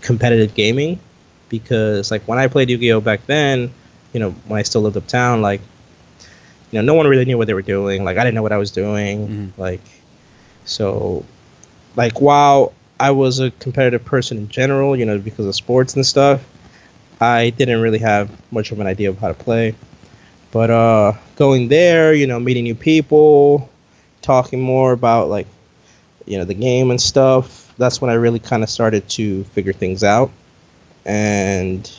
[0.00, 0.98] competitive gaming.
[1.48, 3.72] Because like when I played Yu Gi Oh back then,
[4.12, 5.60] you know, when I still lived uptown, like,
[6.72, 8.02] you know, no one really knew what they were doing.
[8.02, 9.28] Like I didn't know what I was doing.
[9.28, 9.60] Mm-hmm.
[9.60, 9.82] Like
[10.66, 11.24] so,
[11.94, 16.04] like, while I was a competitive person in general, you know, because of sports and
[16.04, 16.44] stuff,
[17.20, 19.74] I didn't really have much of an idea of how to play.
[20.50, 23.70] But uh, going there, you know, meeting new people,
[24.22, 25.46] talking more about like,
[26.26, 27.72] you know, the game and stuff.
[27.78, 30.30] That's when I really kind of started to figure things out,
[31.04, 31.90] and,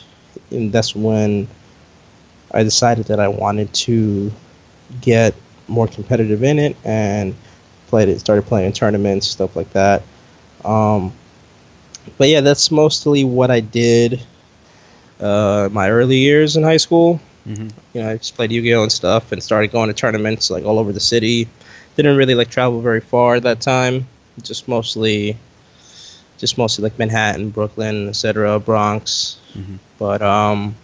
[0.50, 1.46] and that's when
[2.52, 4.32] I decided that I wanted to
[5.00, 5.34] get
[5.68, 7.34] more competitive in it and
[7.88, 10.02] played it, started playing tournaments, stuff like that.
[10.64, 11.12] Um,
[12.16, 14.22] but yeah, that's mostly what I did
[15.20, 17.20] uh, my early years in high school.
[17.46, 17.68] Mm-hmm.
[17.94, 20.78] You know, I just played Yu-Gi-Oh and stuff, and started going to tournaments like all
[20.78, 21.48] over the city.
[21.96, 24.06] Didn't really like travel very far at that time.
[24.42, 25.36] Just mostly,
[26.36, 29.38] just mostly like Manhattan, Brooklyn, etc., Bronx.
[29.54, 29.76] Mm-hmm.
[29.98, 30.76] But um,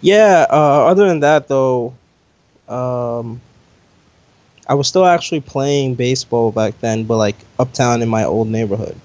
[0.00, 0.46] yeah.
[0.50, 1.94] Uh, other than that, though,
[2.68, 3.40] um,
[4.68, 8.96] I was still actually playing baseball back then, but like uptown in my old neighborhood.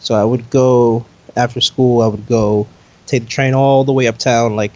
[0.00, 1.06] So I would go
[1.36, 2.02] after school.
[2.02, 2.66] I would go
[3.06, 4.72] take the train all the way uptown, like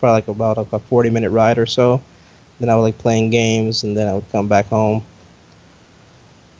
[0.00, 2.02] probably like about like a forty minute ride or so.
[2.58, 5.04] Then I would like playing games, and then I would come back home.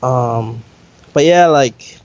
[0.03, 0.63] Um,
[1.13, 1.99] but yeah, like,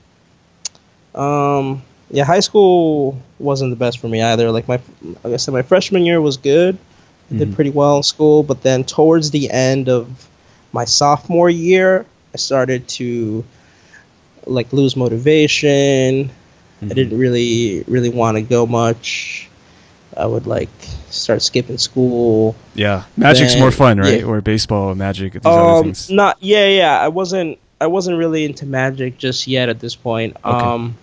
[1.14, 4.52] um, yeah, high school wasn't the best for me either.
[4.52, 4.80] Like my,
[5.24, 6.78] like I said, my freshman year was good.
[7.30, 7.54] I did mm-hmm.
[7.54, 10.28] pretty well in school, but then towards the end of
[10.78, 13.44] my sophomore year, I started to
[14.46, 16.30] like lose motivation.
[16.30, 16.90] Mm-hmm.
[16.90, 19.48] I didn't really really want to go much.
[20.16, 20.70] I would like
[21.10, 22.54] start skipping school.
[22.74, 24.20] Yeah, magic's then, more fun, right?
[24.20, 24.26] Yeah.
[24.26, 26.10] Or baseball, magic, these um, other things.
[26.10, 26.96] Not yeah, yeah.
[26.96, 30.36] I wasn't I wasn't really into magic just yet at this point.
[30.44, 30.66] Okay.
[30.66, 30.96] Um,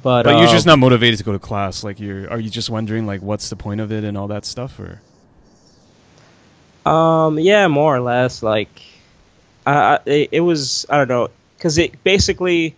[0.00, 1.82] But But you're just um, not motivated to go to class.
[1.82, 4.44] Like you're are you just wondering like what's the point of it and all that
[4.44, 5.00] stuff or
[6.88, 8.42] Um, yeah, more or less.
[8.42, 8.68] Like,
[9.66, 12.74] I, I it, it was I don't know because it basically.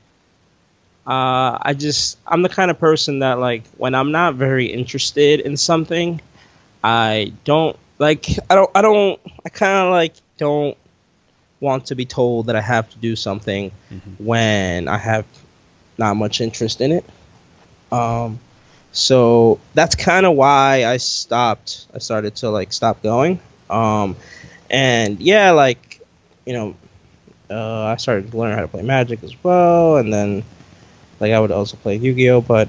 [1.06, 5.40] Uh, I just I'm the kind of person that like when I'm not very interested
[5.40, 6.20] in something,
[6.84, 10.76] I don't like I don't I don't I kind of like don't
[11.58, 14.00] want to be told that I have to do something Mhm.
[14.18, 15.24] when I have
[15.98, 17.04] not much interest in it.
[17.90, 18.38] Um,
[18.92, 21.86] so that's kind of why I stopped.
[21.94, 23.40] I started to like stop going.
[23.70, 24.16] Um,
[24.68, 26.00] and yeah, like
[26.44, 26.76] you know,
[27.50, 30.44] uh, I started to learn how to play Magic as well, and then
[31.20, 32.68] like I would also play Yu-Gi-Oh, but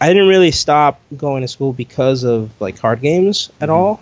[0.00, 3.72] I didn't really stop going to school because of like card games at Mhm.
[3.72, 4.00] all.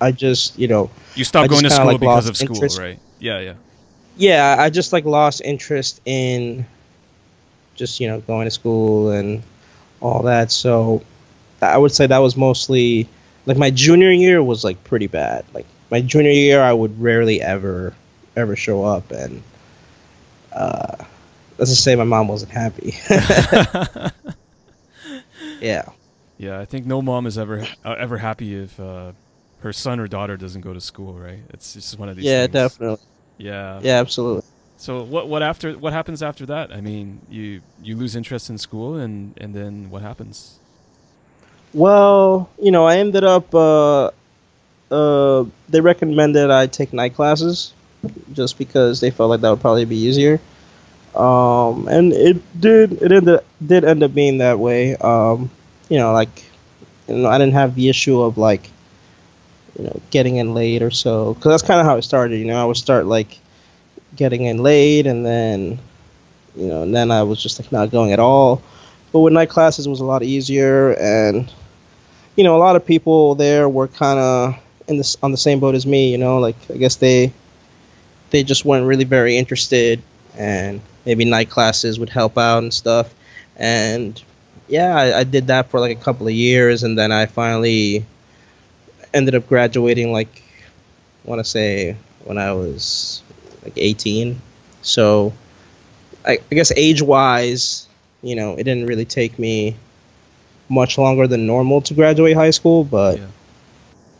[0.00, 2.78] I just you know you stopped going to school like, because of school, interest.
[2.78, 2.98] right?
[3.18, 3.54] Yeah, yeah.
[4.16, 6.66] yeah, I just like lost interest in
[7.74, 9.42] just you know going to school and
[10.00, 10.50] all that.
[10.50, 11.02] So
[11.62, 13.08] I would say that was mostly
[13.46, 15.44] like my junior year was like pretty bad.
[15.54, 17.94] Like my junior year, I would rarely ever
[18.36, 19.42] ever show up, and
[20.52, 20.96] uh,
[21.58, 22.94] let's just say my mom wasn't happy.
[25.60, 25.88] yeah,
[26.38, 29.12] Yeah, I think no mom is ever uh, ever happy if uh,
[29.60, 31.40] her son or daughter doesn't go to school, right?
[31.50, 32.24] It's just one of these.
[32.26, 32.52] yeah, things.
[32.52, 33.04] definitely.
[33.38, 33.80] Yeah.
[33.82, 34.42] Yeah, absolutely.
[34.78, 36.72] So what what after what happens after that?
[36.72, 40.58] I mean, you you lose interest in school, and and then what happens?
[41.72, 43.54] Well, you know, I ended up.
[43.54, 44.10] Uh,
[44.90, 47.72] uh, they recommended I take night classes,
[48.32, 50.40] just because they felt like that would probably be easier.
[51.14, 53.02] Um, and it did.
[53.02, 54.96] It ended did end up being that way.
[54.96, 55.50] Um,
[55.88, 56.44] you know, like,
[57.08, 58.70] you know, I didn't have the issue of like,
[59.78, 62.36] you know, getting in late or so, because that's kind of how it started.
[62.38, 63.38] You know, I would start like
[64.14, 65.78] getting in late, and then,
[66.54, 68.62] you know, and then I was just like not going at all.
[69.12, 71.50] But with night classes, it was a lot easier, and
[72.36, 75.60] you know, a lot of people there were kind of in this on the same
[75.60, 76.10] boat as me.
[76.10, 77.32] You know, like I guess they
[78.30, 80.02] they just weren't really very interested,
[80.36, 83.14] and maybe night classes would help out and stuff.
[83.56, 84.20] And
[84.68, 88.04] yeah, I, I did that for like a couple of years, and then I finally
[89.14, 90.12] ended up graduating.
[90.12, 90.42] Like,
[91.24, 93.22] I want to say when I was
[93.62, 94.40] like 18.
[94.82, 95.32] So
[96.24, 97.86] I, I guess age wise,
[98.22, 99.76] you know, it didn't really take me
[100.68, 103.26] much longer than normal to graduate high school, but yeah.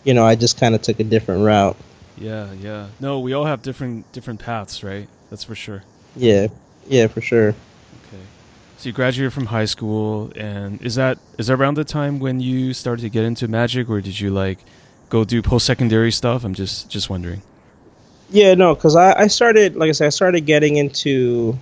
[0.06, 1.76] You know, I just kind of took a different route.
[2.16, 2.86] Yeah, yeah.
[3.00, 5.08] No, we all have different different paths, right?
[5.28, 5.82] That's for sure.
[6.16, 6.46] Yeah,
[6.88, 7.48] yeah, for sure.
[7.50, 8.22] Okay.
[8.78, 12.40] So you graduated from high school, and is that is that around the time when
[12.40, 14.58] you started to get into magic, or did you like
[15.10, 16.44] go do post secondary stuff?
[16.44, 17.42] I'm just just wondering.
[18.30, 21.56] Yeah, no, because I, I started, like I said, I started getting into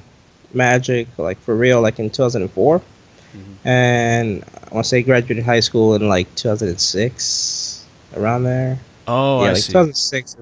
[0.54, 3.42] magic like for real, like in 2004, Mhm.
[3.66, 7.73] and I want to say graduated high school in like 2006,
[8.16, 8.78] around there.
[9.06, 9.72] Oh, yeah, I like see.
[9.72, 10.36] 2006.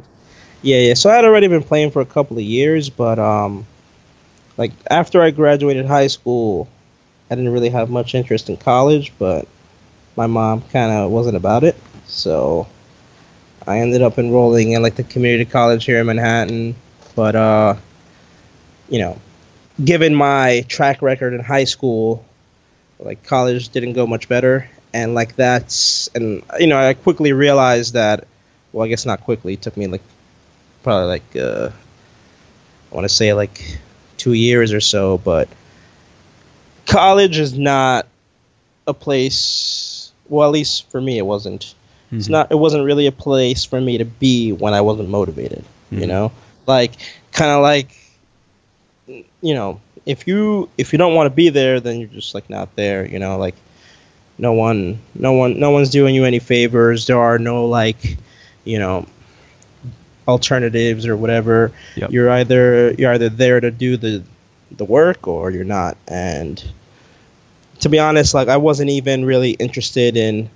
[0.62, 0.94] Yeah, yeah.
[0.94, 3.66] So I had already been playing for a couple of years, but um,
[4.56, 6.68] like after I graduated high school,
[7.30, 9.48] I didn't really have much interest in college, but
[10.16, 12.68] my mom kind of wasn't about it, so
[13.66, 16.74] I ended up enrolling in like the community college here in Manhattan.
[17.14, 17.74] But uh,
[18.88, 19.18] you know,
[19.82, 22.24] given my track record in high school,
[22.98, 27.94] like college didn't go much better, and like that's and you know I quickly realized
[27.94, 28.26] that.
[28.72, 29.52] Well, I guess not quickly.
[29.54, 30.00] It took me like
[30.82, 31.70] probably like uh,
[32.90, 33.78] I want to say like
[34.16, 35.48] two years or so, but
[36.86, 38.06] college is not
[38.86, 40.12] a place.
[40.28, 41.74] Well, at least for me, it wasn't.
[42.10, 42.30] It's Mhm.
[42.30, 42.52] not.
[42.52, 45.64] It wasn't really a place for me to be when I wasn't motivated.
[45.90, 46.08] You Mhm.
[46.08, 46.32] know,
[46.66, 46.92] like
[47.32, 47.90] kind of like
[49.06, 52.48] you know, if you if you don't want to be there, then you're just like
[52.48, 53.06] not there.
[53.06, 53.54] You know, like
[54.42, 57.06] no one, no one, no one's doing you any favors.
[57.06, 58.18] There are no like,
[58.64, 59.06] you know,
[60.26, 61.70] alternatives or whatever.
[61.94, 62.10] Yep.
[62.10, 64.22] You're either you're either there to do the
[64.72, 65.96] the work or you're not.
[66.08, 66.62] And
[67.80, 70.50] to be honest, like I wasn't even really interested in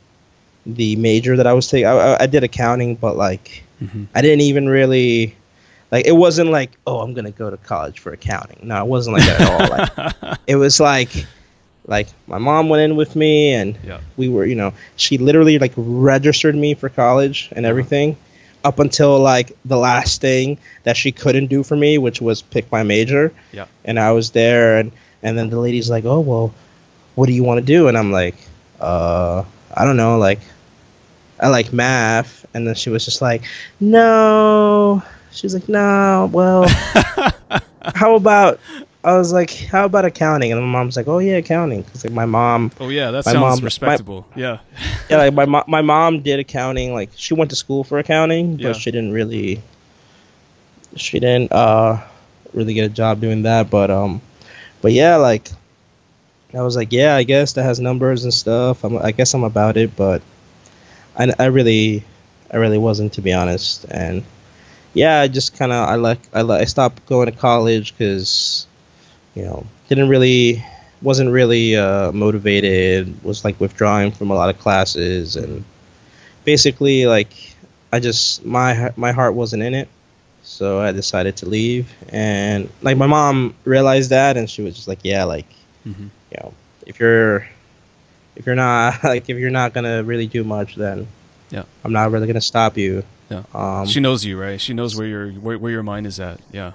[0.66, 1.86] the major that I was taking.
[1.86, 4.08] I, I, did accounting, but like Mhm.
[4.16, 5.36] I didn't even really
[5.92, 6.06] like.
[6.06, 8.58] It wasn't like, oh, I'm gonna go to college for accounting.
[8.62, 10.18] No, it wasn't like that at all.
[10.18, 11.26] Like it was like,
[11.86, 14.00] like my mom went in with me, and Yeah.
[14.16, 18.16] we were, you know, she literally like registered me for college and everything,
[18.64, 22.70] up until like the last thing that she couldn't do for me, which was pick
[22.72, 23.32] my major.
[23.52, 23.66] Yeah.
[23.84, 26.52] And I was there, and and then the lady's like, oh well,
[27.14, 27.88] what do you want to do?
[27.88, 28.34] And I'm like,
[28.80, 30.40] uh, I don't know, like.
[31.38, 33.42] I like math, and then she was just like,
[33.78, 36.66] "No." She's like, "No, well,
[37.94, 38.58] how about
[39.06, 40.50] I was like, how about accounting?
[40.52, 41.84] And my mom's like, oh yeah, accounting.
[41.84, 42.72] Cause like my mom.
[42.80, 44.26] Oh yeah, that My sounds mom- my- respectable.
[44.34, 44.58] yeah.
[45.08, 46.92] Yeah, like my mo- my mom did accounting.
[46.92, 48.68] Like she went to school for accounting, Yeah.
[48.70, 49.62] but she didn't really.
[50.96, 52.02] She didn't uh
[52.52, 54.20] really get a job doing that, but um,
[54.82, 55.48] but yeah, like.
[56.54, 58.82] I was like, yeah, I guess that has numbers and stuff.
[58.84, 60.22] I'm, I guess I'm about it, but
[61.18, 62.02] I, I really,
[62.50, 63.84] I really wasn't to be honest.
[63.90, 64.22] And
[64.94, 68.66] yeah, I just kind of I like I like I stopped going to college because,
[69.36, 70.64] you know, didn't really
[71.02, 73.22] wasn't really uh, motivated.
[73.22, 75.62] Was like withdrawing from a lot of classes and
[76.44, 77.32] basically like
[77.92, 79.88] I just my my heart wasn't in it.
[80.42, 84.86] So I decided to leave, and like my mom realized that, and she was just
[84.88, 85.46] like, "Yeah, like
[85.84, 86.08] Mhm.
[86.30, 86.54] you know,
[86.86, 87.46] if you're
[88.36, 91.08] if you're not like if you're not gonna really do much, then
[91.50, 91.64] Yeah.
[91.84, 93.42] I'm not really gonna stop you." Yeah.
[93.54, 94.60] Um, she knows you, right?
[94.60, 96.38] She knows where your where, where your mind is at.
[96.52, 96.72] Yeah.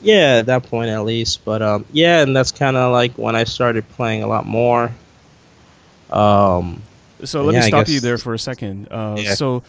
[0.00, 1.44] Yeah, at that point at least.
[1.44, 4.90] But um, yeah, and that's kind of like when I started playing a lot more.
[6.10, 6.82] Um,
[7.22, 8.88] So let Yeah, me stop you there for a second.
[8.90, 9.34] Uh, Yeah.
[9.34, 9.62] So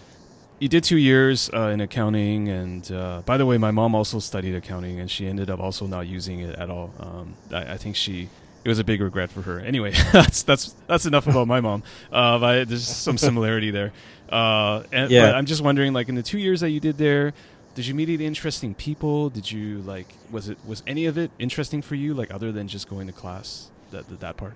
[0.59, 4.19] you did two years uh, in accounting, and uh, by the way, my mom also
[4.19, 6.91] studied accounting, and she ended up also not using it at all.
[6.99, 8.29] Um, I, I think she
[8.63, 9.59] it was a big regret for her.
[9.59, 11.83] Anyway, that's that's that's enough about my mom.
[12.11, 13.91] Uh, but there's some similarity there.
[14.29, 15.27] Uh, and, Yeah.
[15.27, 17.33] But I'm just wondering, like in the two years that you did there.
[17.75, 19.29] Did you meet any interesting people?
[19.29, 22.67] Did you like was it was any of it interesting for you like other than
[22.67, 24.53] just going to class that that, that part?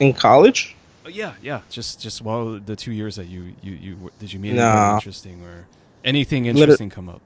[0.00, 0.74] in college,
[1.04, 1.60] Oh, yeah, yeah.
[1.70, 4.62] Just just while the two years that you you, you did you meet Nah.
[4.74, 5.66] anyone interesting or
[6.04, 7.20] anything Liter- interesting come up?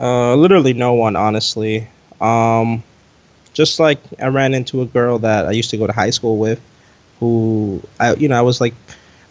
[0.00, 1.88] uh, literally no one, honestly.
[2.20, 2.82] Um,
[3.54, 6.36] just like I ran into a girl that I used to go to high school
[6.38, 6.60] with,
[7.20, 8.74] who I you know I was like,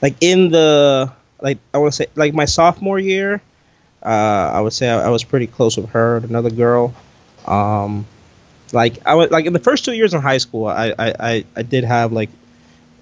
[0.02, 1.12] like in the
[1.42, 3.42] like I want to say like my sophomore year,
[4.06, 6.94] uh, I would say I, I was pretty close with her and another girl.
[7.46, 8.06] Um,
[8.72, 11.46] like I was like in the first two years in high school, I I, I,
[11.56, 12.30] I did have like,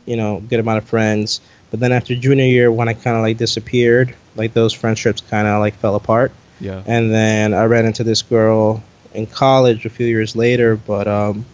[0.05, 1.41] you know, good amount of friends.
[1.71, 5.47] But then after junior year, when I kind of like disappeared, like those friendships kind
[5.47, 6.83] of like fell apart Yeah.
[6.85, 8.83] and then I ran into this girl
[9.13, 10.75] in college a few years later.
[10.75, 11.45] But um,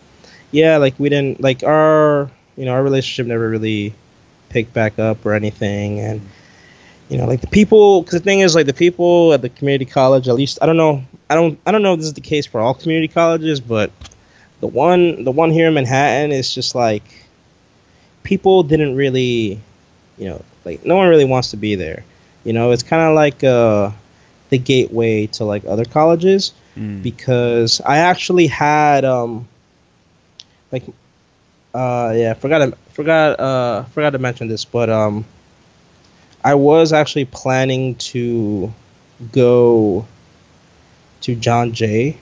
[0.51, 3.93] yeah, like we didn't like our you know our relationship never really
[4.49, 6.21] picked back up or anything, and
[7.09, 9.85] you know like the people because the thing is like the people at the community
[9.85, 12.21] college at least I don't know I don't I don't know if this is the
[12.21, 13.91] case for all community colleges, but
[14.61, 17.03] the one the one here in Manhattan is just like
[18.23, 19.59] people didn't really
[20.17, 22.03] you know like no one really wants to be there.
[22.43, 23.91] You know, it's kind of like uh
[24.49, 27.01] the gateway to like other colleges Mm.
[27.03, 29.47] because I actually had um
[30.71, 30.83] like
[31.73, 35.25] uh yeah forgot to, forgot uh forgot to mention this but um
[36.49, 38.73] I was actually planning to
[39.31, 40.05] go
[41.21, 42.17] to John Jay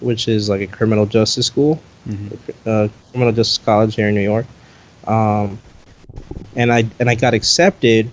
[0.00, 2.38] which is like a criminal justice school Mhm.
[2.66, 4.46] uh, criminal justice college here in New York
[5.06, 5.58] um
[6.56, 8.10] and I and I got accepted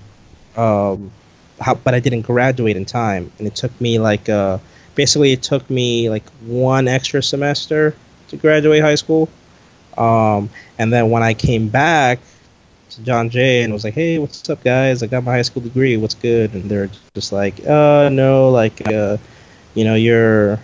[0.55, 1.11] um
[1.59, 4.57] how, but I didn't graduate in time, and it took me like uh,
[4.93, 7.95] basically it took me like one extra semester
[8.27, 9.29] to graduate high school.
[9.97, 12.19] Um, and then when I came back
[12.91, 15.01] to John Jay and was like, "Hey, what's up, guys?
[15.03, 15.97] I got my high school degree.
[15.97, 19.17] What's good?" And they're just like, "Uh, no, like, uh,
[19.73, 20.59] you know, you're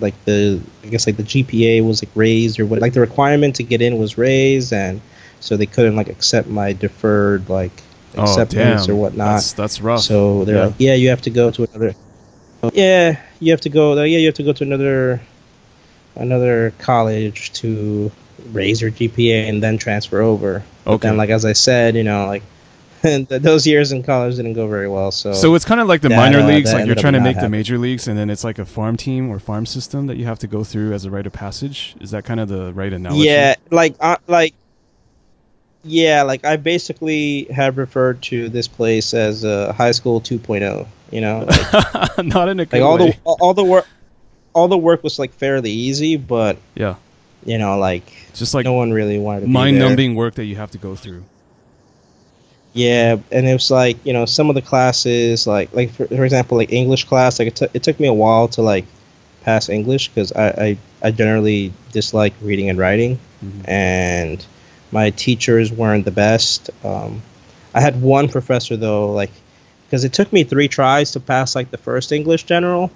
[0.00, 3.56] like the I guess like the GPA was like raised or what, like the requirement
[3.56, 5.00] to get in was raised, and
[5.40, 7.72] so they couldn't like accept my deferred like
[8.16, 8.94] Oh acceptance damn.
[8.96, 10.00] or whatnot." That's that's rough.
[10.02, 10.64] So they're Yeah.
[10.66, 11.94] like, yeah, you have to go to another.
[12.72, 13.94] Yeah, you have to go.
[14.02, 15.20] Yeah, you have to go to another,
[16.16, 18.10] another college to
[18.52, 20.62] raise your GPA and then transfer over.
[20.84, 21.08] But Okay.
[21.08, 22.42] then, like as I said, you know, like
[23.28, 25.10] those years in college didn't go very well.
[25.10, 27.20] So, So it's kind of like the that, minor uh, leagues, like you're trying to
[27.20, 27.50] make the happening.
[27.58, 30.38] major leagues, and then it's like a farm team or farm system that you have
[30.40, 31.94] to go through as a rite of passage.
[32.00, 33.24] Is that kind of the right analogy?
[33.28, 34.54] yeah, like uh, like
[35.82, 40.86] yeah, like I basically have referred to this place as uh, high school 2.0.
[41.10, 41.40] You know,
[42.16, 43.10] like, not in a good like all way.
[43.12, 43.86] the all the work.
[44.54, 46.94] All the work was like fairly easy, but yeah,
[47.44, 50.70] you know, like just like no one really wanted to mind-numbing work that you have
[50.72, 51.24] to go through.
[52.72, 56.24] Yeah, and it was like you know some of the classes, like like for, for
[56.24, 58.84] example, like English class, like it, took it took me a while to like
[59.42, 63.68] pass English because I, I I generally dislike reading and writing, Mhm.
[63.68, 64.46] and
[64.90, 66.70] my teachers weren't the best.
[66.84, 67.22] Um,
[67.72, 69.30] I had one professor though, like
[69.86, 72.90] because it took me three tries to pass like the first English general,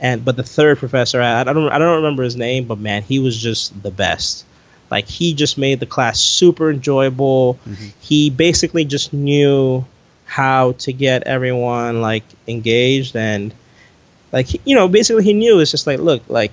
[0.00, 3.02] and but the third professor, I, I don't I don't remember his name, but man,
[3.02, 4.44] he was just the best.
[4.90, 7.58] Like he just made the class super enjoyable.
[7.66, 7.92] Mhm.
[8.00, 9.84] He basically just knew
[10.24, 13.54] how to get everyone like engaged and
[14.32, 16.52] like you know basically he knew it's just like look like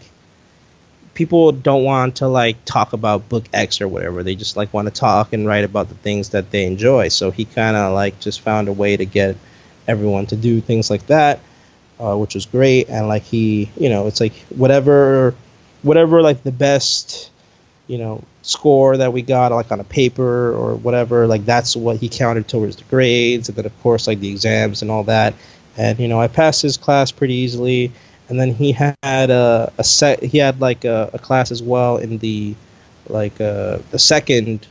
[1.14, 4.24] people don't want to like talk about book X or whatever.
[4.24, 7.10] They just like want to talk and write about the things that they enjoy.
[7.10, 9.36] So he kind of like just found a way to get
[9.88, 11.40] everyone to do things like that,
[12.00, 12.90] uh, which was great.
[12.90, 15.36] And like he, you know, it's like whatever,
[15.82, 17.32] whatever like the best,
[17.88, 21.98] you know, score that we got like on a paper or whatever, like that's what
[21.98, 25.34] he counted towards the grades, and then of course like the exams and all that.
[25.78, 27.92] And you know, I passed his class pretty easily
[28.30, 30.24] and then he had a, a set.
[30.24, 32.56] He had like a, a, class as well in the
[33.08, 34.66] like uh, the second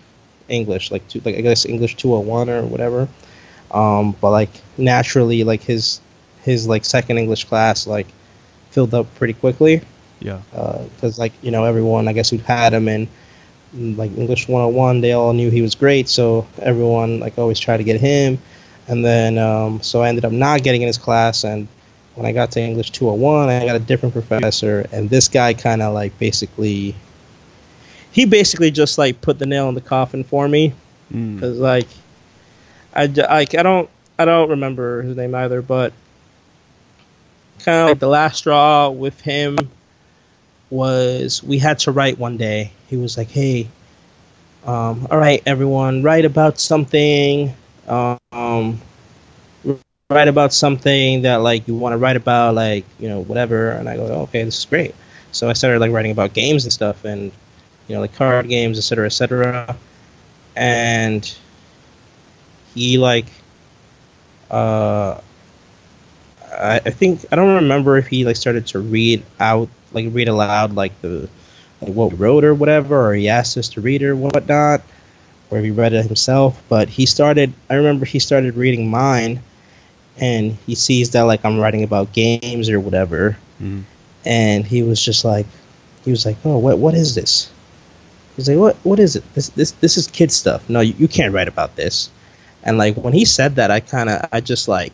[0.49, 3.09] English, like two, like I guess English 201 or whatever.
[3.70, 6.01] Um, but like naturally, like his
[6.43, 8.07] his like second English class like
[8.70, 9.82] filled up pretty quickly.
[10.20, 10.40] Yeah.
[10.51, 13.09] Because uh, like you know everyone I guess who had him in
[13.74, 17.84] like English 101, they all knew he was great, so everyone like always tried to
[17.84, 18.38] get him.
[18.88, 21.68] And then um, so I ended up not getting in his class and
[22.14, 25.80] when I got to English 201, I got a different professor, and this guy kind
[25.80, 26.95] of like basically,
[28.11, 30.74] he basically just like put the nail in the coffin for me,
[31.09, 31.61] because mm.
[31.61, 31.88] like,
[32.95, 33.88] I like I don't
[34.18, 35.93] I don't remember his name either, but
[37.64, 39.56] kind of like the last straw with him
[40.70, 42.72] was we had to write one day.
[42.88, 43.68] He was like, "Hey,
[44.64, 47.54] um, all right, everyone, write about something."
[47.88, 48.80] Um,
[50.12, 53.88] write about something that like you want to write about, like you know whatever, and
[53.88, 54.94] I go, okay, this is great.
[55.32, 57.32] So I started like writing about games and stuff, and
[57.88, 59.76] you know like card games, etc., etc.
[60.54, 61.34] And
[62.74, 63.26] he like,
[64.50, 65.20] uh,
[66.53, 70.28] I, I think I don't remember if he like started to read out, like read
[70.28, 71.28] aloud, like the
[71.80, 74.82] like what wrote or whatever, or he asked us to read or whatnot,
[75.50, 76.62] or if he read it himself.
[76.68, 77.53] But he started.
[77.70, 79.42] I remember he started reading mine
[80.18, 83.82] and he sees that like I'm writing about games or whatever, mm.
[84.24, 85.46] and he was just like,
[86.05, 87.50] he was like, oh, what what is this?
[88.36, 89.34] He's like, what what is it?
[89.34, 90.68] This this this is kid stuff.
[90.68, 92.11] No, you, you can't write about this.
[92.62, 94.92] And like when he said that, I kind of I just like,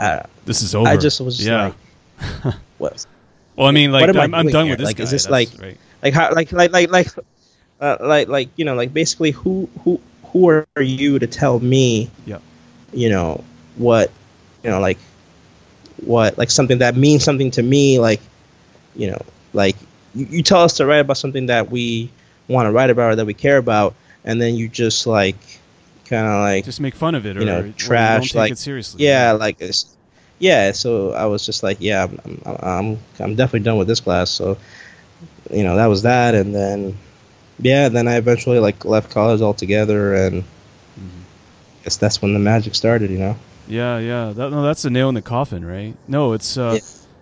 [0.00, 0.88] uh, this is over.
[0.88, 1.72] I just was yeah.
[2.44, 3.06] like, what?
[3.54, 4.72] Well, I mean, like I'm, I'm done here?
[4.72, 4.86] with this.
[4.86, 5.04] Like, guy.
[5.04, 5.78] is this That's like, right.
[6.02, 7.08] like how, like, like, like, like,
[7.80, 12.10] uh, like, like, you know, like basically, who, who, who are you to tell me,
[12.26, 12.38] yeah,
[12.92, 13.44] you know,
[13.76, 14.10] what
[14.62, 14.98] you know like
[16.04, 18.20] what like something that means something to me like
[18.94, 19.20] you know
[19.52, 19.76] like
[20.14, 22.10] you, you tell us to write about something that we
[22.48, 23.94] want to write about or that we care about
[24.24, 25.59] and then you just like
[26.10, 29.62] kind of like just make fun of it you know trash like seriously yeah like
[30.38, 34.00] yeah so i was just like yeah I'm, I'm i'm i'm definitely done with this
[34.00, 34.58] class so
[35.50, 36.98] you know that was that and then
[37.58, 41.20] yeah then i eventually like left college altogether and mm-hmm.
[41.80, 43.36] I guess that's when the magic started you know
[43.70, 44.32] yeah, yeah.
[44.32, 45.94] That, no, that's a nail in the coffin, right?
[46.08, 46.80] No, it's uh, yeah.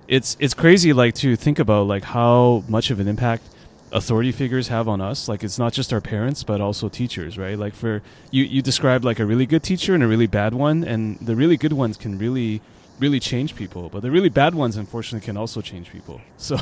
[0.09, 3.45] it's it's crazy, like to think about like how much of an impact
[3.93, 5.29] authority figures have on us.
[5.29, 7.59] Like it's not just our parents, but also teachers, right?
[7.59, 10.85] Like for you, you described like a really good teacher and a really bad one,
[10.85, 12.61] and the really good ones can really,
[12.99, 16.21] really change people, but the really bad ones, unfortunately, can also change people.
[16.39, 16.57] So.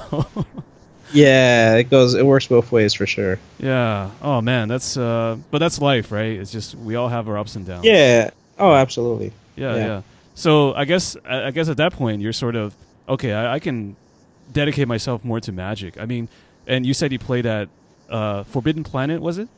[1.13, 2.15] yeah, it goes.
[2.15, 3.39] It works both ways for sure.
[3.59, 4.11] Yeah.
[4.21, 4.97] Oh man, that's.
[4.97, 6.33] uh But that's life, right?
[6.41, 7.85] It's just we all have our ups and downs.
[7.85, 8.31] Yeah.
[8.59, 10.03] Oh, absolutely yeah, yeah, yeah.
[10.35, 12.75] So I guess I guess at that point you're sort of
[13.09, 13.33] okay.
[13.33, 13.97] I, I, can
[14.53, 15.99] dedicate myself more to Magic.
[15.99, 16.29] I mean,
[16.67, 17.69] and you said you played at
[18.09, 19.49] uh, Forbidden Planet, was it?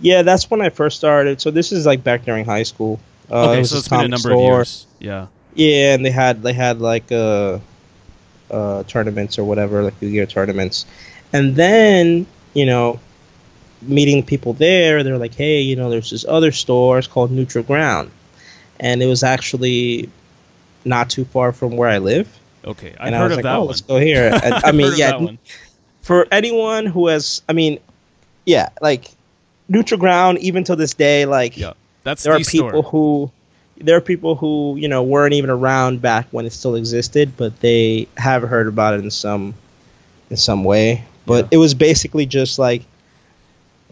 [0.00, 1.40] Yeah, that's when I first started.
[1.40, 3.00] So this is like back during high school.
[3.30, 4.34] Uh, okay, so it's been a number store.
[4.34, 4.86] of years.
[5.00, 5.26] Yeah.
[5.54, 7.58] Yeah, and they had they had like uh,
[8.50, 10.86] uh, tournaments or whatever, like Yu-Gi-Oh tournaments,
[11.32, 13.00] and then you know,
[13.82, 16.98] meeting people there, they're like, hey, you know, there's this other store.
[16.98, 18.10] It's called Neutral Ground
[18.80, 20.10] and it was actually
[20.84, 22.28] not too far from where I live.
[22.64, 23.68] Okay, I've and heard I was of like, that oh, one.
[23.68, 24.30] Let's go here.
[24.42, 25.28] And, I mean, yeah,
[26.08, 27.80] for anyone who has, I mean,
[28.46, 29.10] yeah, like
[29.68, 33.30] neutral ground, even to this day, like yeah, that's there the are people who
[33.76, 37.60] there are people who you know weren't even around back when it still existed, but
[37.60, 39.52] they have heard about it in some
[40.30, 41.04] in some way.
[41.26, 41.48] But yeah.
[41.50, 42.84] it was basically just like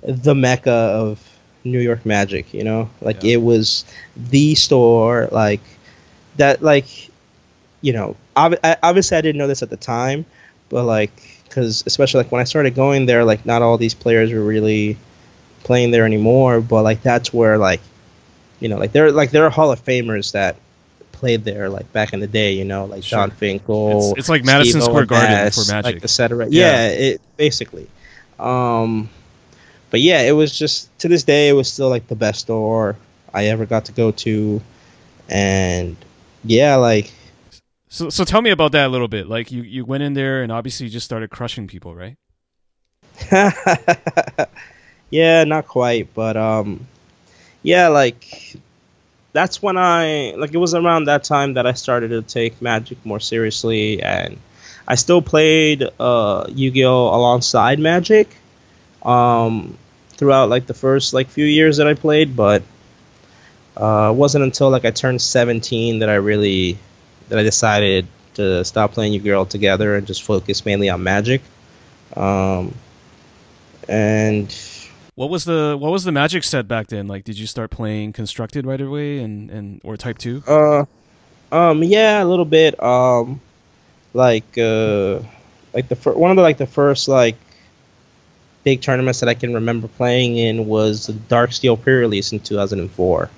[0.01, 1.21] the mecca of
[1.65, 2.89] New York Magic, you know?
[3.03, 3.35] Like yeah.
[3.35, 3.85] it was
[4.17, 5.61] the store like
[6.39, 7.11] that like
[7.83, 10.25] you know, ob- obviously I didn't know this at the time,
[10.71, 14.31] but like cuz especially like when I started going there like not all these players
[14.33, 14.97] were really
[15.65, 17.81] playing there anymore, but like that's where like
[18.61, 20.57] you know, like there like there are Hall of Famers that
[21.13, 23.19] played there like back in the day, you know, like sure.
[23.19, 24.11] Jon Finkel.
[24.11, 26.47] It's, it's like Madison Steve Square Garden for Magic, like etc.
[26.49, 26.49] Yeah.
[26.51, 27.89] yeah, it basically.
[28.39, 29.09] Um,
[29.91, 32.97] but yeah, it was just to this day it was still like the best store
[33.33, 34.61] I ever got to go to,
[35.29, 35.97] and
[36.45, 37.11] yeah, like
[37.97, 39.27] So so tell me about that a little bit.
[39.27, 42.19] Like you you went in there and obviously you just started crushing people, right?
[45.11, 46.87] yeah, not quite, but um,
[47.63, 48.55] yeah, like
[49.33, 52.99] that's when I like it was around that time that I started to take Magic
[53.07, 54.37] more seriously, and
[54.87, 58.29] I still played uh, Yu-Gi-Oh alongside Magic
[59.05, 59.79] um,
[60.11, 62.63] throughout like the first like few years that I played, but
[63.75, 66.77] uh, it wasn't until like I turned 17 that I really
[67.29, 71.43] that I decided to stop playing Yu-Gi-Oh altogether and just focus mainly on Magic.
[72.15, 72.75] Um,
[73.89, 74.55] and
[75.15, 77.09] what was the what was the magic set back then?
[77.09, 80.43] Like, did you start playing constructed right away and and or type two?
[80.47, 80.85] Uh,
[81.51, 82.81] um, yeah, a little bit.
[82.83, 83.41] Um,
[84.13, 85.21] like uh,
[85.73, 87.37] like the fir- one of the like the first like
[88.65, 93.31] big tournaments that I can remember playing in was the Darksteel pre-release in 2004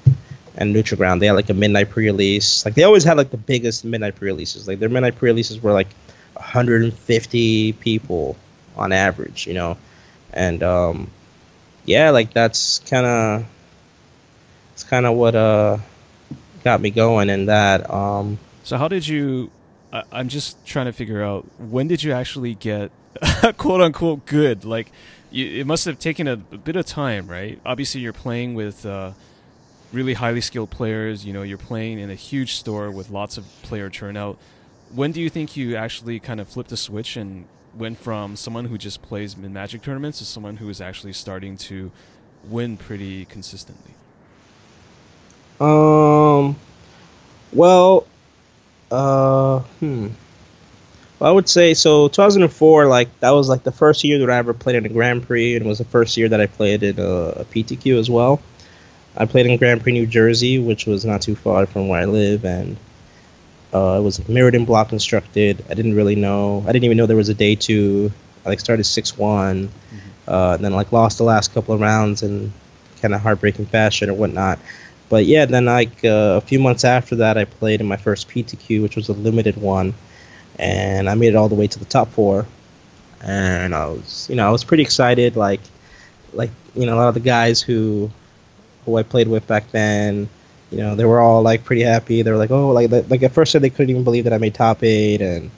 [0.58, 1.22] and Neutral Ground.
[1.22, 2.64] They had like a midnight pre-release.
[2.64, 4.68] Like they always had like the biggest midnight pre-releases.
[4.68, 5.88] Like their midnight pre-releases were like
[6.34, 8.36] 150 people
[8.76, 9.78] on average, you know,
[10.32, 11.10] and um,
[11.86, 13.46] yeah, like that's kind of
[14.74, 15.78] it's kind of what uh
[16.64, 17.88] got me going in that.
[17.88, 19.50] Um, so how did you?
[19.92, 22.90] I, I'm just trying to figure out when did you actually get
[23.56, 24.64] quote unquote good?
[24.64, 24.90] Like,
[25.30, 27.60] you, it must have taken a, a, bit of time, right?
[27.64, 29.12] Obviously, you're playing with uh,
[29.92, 31.24] really highly skilled players.
[31.24, 34.38] You know, you're playing in a huge store with lots of player turnout.
[34.94, 38.64] When do you think you actually kind of flipped the switch and went from someone
[38.66, 41.90] who just plays in Magic tournaments to someone who is actually starting to
[42.44, 43.92] win pretty consistently?
[45.60, 46.56] Um,
[47.52, 48.06] well,
[48.90, 50.08] uh, hmm.
[51.18, 52.08] Well, I would say so.
[52.08, 55.26] 2004, like that was like the first year that I ever played in a Grand
[55.26, 58.08] Prix, and it was the first year that I played in a, a PTQ as
[58.08, 58.40] well.
[59.18, 62.04] I played in Grand Prix New Jersey, which was not too far from where I
[62.04, 62.76] live, and
[63.74, 65.64] uh, it was Mirrodin block constructed.
[65.68, 66.62] I didn't really know.
[66.66, 68.12] I didn't even know there was a day two.
[68.46, 70.30] I like started six one, mm-hmm.
[70.30, 72.52] uh, and then like lost the last couple of rounds in
[73.02, 74.60] kind of heartbreaking fashion or whatnot.
[75.08, 78.28] But yeah, then like uh, a few months after that, I played in my first
[78.28, 79.94] PTQ, which was a limited one,
[80.60, 82.46] and I made it all the way to the top four.
[83.20, 85.34] And I was, you know, I was pretty excited.
[85.34, 85.60] Like,
[86.32, 88.12] like you know, a lot of the guys who
[88.84, 90.28] who I played with back then
[90.70, 92.22] you know, they were all like pretty happy.
[92.22, 94.54] They were like, oh, like like at first they couldn't even believe that I made
[94.54, 95.50] top eight, and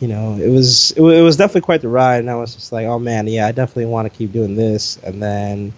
[0.00, 2.20] you know, it was it, was definitely quite the ride.
[2.20, 4.96] And I was just like, oh man, yeah, I definitely want to keep doing this.
[4.98, 5.72] And then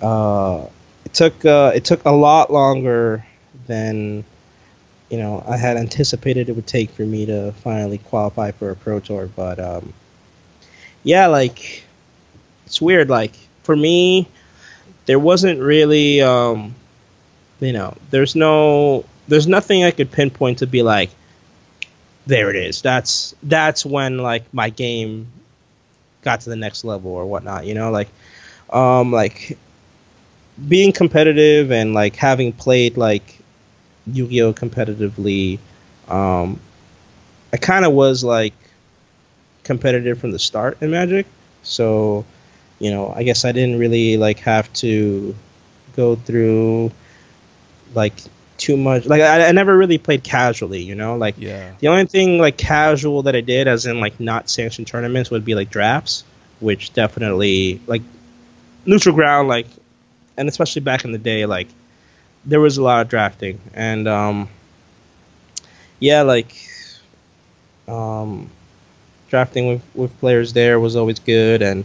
[0.00, 0.66] uh,
[1.04, 3.24] it took uh, it took a lot longer
[3.68, 4.24] than
[5.08, 8.76] you know I had anticipated it would take for me to finally qualify for a
[8.76, 9.28] pro tour.
[9.36, 9.92] But um,
[11.04, 11.84] yeah, like
[12.66, 13.08] it's weird.
[13.08, 14.26] Like for me,
[15.06, 16.22] there wasn't really.
[16.22, 16.74] Um,
[17.62, 21.10] you know, there's no, there's nothing I could pinpoint to be like,
[22.26, 22.82] there it is.
[22.82, 25.28] That's that's when like my game
[26.22, 27.66] got to the next level or whatnot.
[27.66, 28.08] You know, like,
[28.70, 29.58] um, like
[30.68, 33.38] being competitive and like having played like
[34.06, 35.58] Yu-Gi-Oh competitively,
[36.08, 36.60] um,
[37.52, 38.54] I kind of was like
[39.62, 41.26] competitive from the start in Magic.
[41.62, 42.24] So,
[42.82, 45.36] you know, I guess I didn't really like have to
[45.94, 46.90] go through
[47.94, 48.14] like
[48.58, 49.06] too much.
[49.06, 51.16] Like I, I never really played casually, you know.
[51.16, 51.74] Like yeah.
[51.78, 55.44] the only thing like casual that I did, as in like not sanctioned tournaments, would
[55.44, 56.24] be like drafts,
[56.58, 58.02] which definitely like
[58.84, 59.68] neutral ground, like,
[60.36, 61.68] and especially back in the day, like
[62.44, 64.48] there was a lot of drafting, and um,
[66.00, 66.52] yeah, like
[67.86, 68.50] um,
[69.28, 71.84] drafting with with players there was always good, and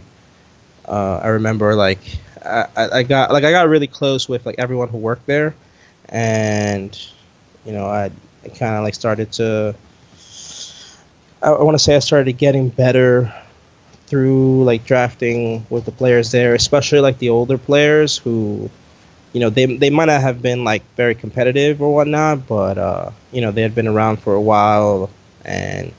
[0.88, 2.00] uh, I remember like
[2.44, 5.54] I, I got like I got really close with like everyone who worked there.
[6.08, 6.98] And
[7.64, 8.10] you know I,
[8.44, 9.74] I kind of like started to
[11.42, 13.32] I, I want to say I started getting better
[14.06, 18.70] through like drafting with the players there, especially like the older players who
[19.32, 23.10] you know they they might not have been like very competitive or whatnot, but uh,
[23.32, 25.10] you know they had been around for a while
[25.44, 25.92] and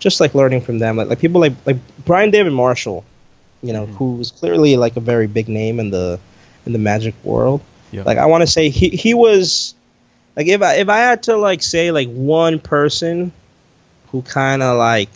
[0.00, 3.04] just like learning from them, like like people like like Brian David Marshall,
[3.62, 3.94] you know, mm-hmm.
[3.94, 6.18] who's clearly like a very big name in the
[6.66, 7.60] in the Magic world.
[7.90, 8.02] Yeah.
[8.04, 9.74] Like I want to say he he was
[10.36, 13.32] like if I if I had to like say like one person
[14.10, 15.10] who kind of like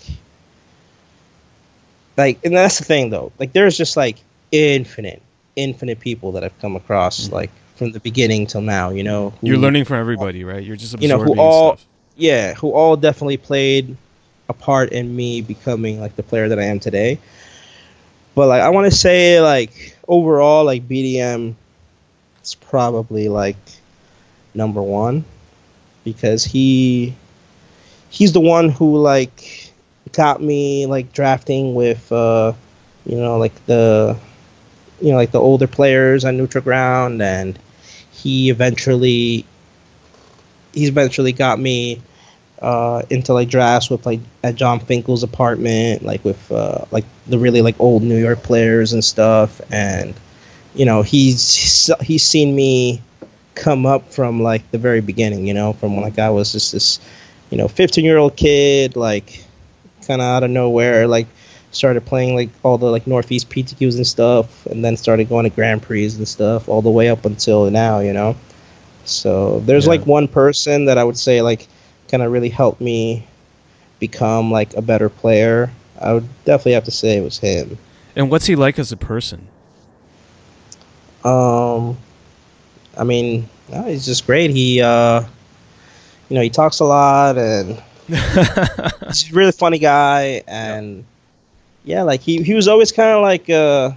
[2.17, 4.19] like and that's the thing though like there's just like
[4.53, 5.23] infinite
[5.55, 7.35] infinite people that I've come across mm-hmm.
[7.35, 10.77] like from the beginning till now you know who, you're learning from everybody right you're
[10.77, 11.87] just absorbing you know who all stuff.
[12.17, 13.97] yeah who all definitely played
[14.49, 17.19] a part in me becoming like the player that I am today
[18.37, 21.57] but like I want to say like overall like BDM
[22.39, 23.57] it's probably like
[24.55, 25.25] number one
[26.05, 27.15] because he
[28.11, 29.73] he's the one who like
[30.13, 32.53] got me like drafting with uh,
[33.05, 34.17] you know like the
[35.01, 37.59] you know like the older players on neutral ground, and
[38.13, 39.45] he eventually
[40.73, 42.01] he's eventually got me
[42.61, 47.39] uh, into like drafts with like at Jon Finkel's apartment, like with uh, like the
[47.39, 50.15] really like old New York players and stuff, and
[50.75, 53.03] you know he's he's seen me
[53.55, 57.01] come up from like the very beginning, you know, from like I was just this
[57.51, 59.45] you know 15 year old kid, like
[60.07, 61.27] kind of out of nowhere, like
[61.73, 65.51] started playing like all the like Northeast PTQs and stuff, and then started going to
[65.51, 68.35] Grand Prix and stuff, all the way up until now, you know.
[69.05, 69.91] So there's Yeah.
[69.91, 71.69] like one person that I would say like
[72.09, 73.27] kind of really helped me
[73.99, 75.71] become like a better player.
[76.01, 77.79] I would definitely have to say it was him.
[78.15, 79.49] And what's he like as a person?
[81.25, 81.99] Um,
[82.97, 83.49] I mean,
[83.85, 84.51] he's just great.
[84.51, 85.23] He, uh,
[86.29, 90.43] you know, he talks a lot and he's a really funny guy.
[90.47, 91.05] And
[91.85, 93.91] yeah, like he, he was always kind of like, uh,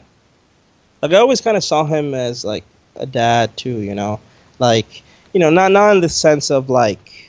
[1.02, 2.64] like I always kind of saw him as like
[2.96, 4.20] a dad too, you know,
[4.58, 5.04] like,
[5.34, 7.29] you know, not, not in the sense of like,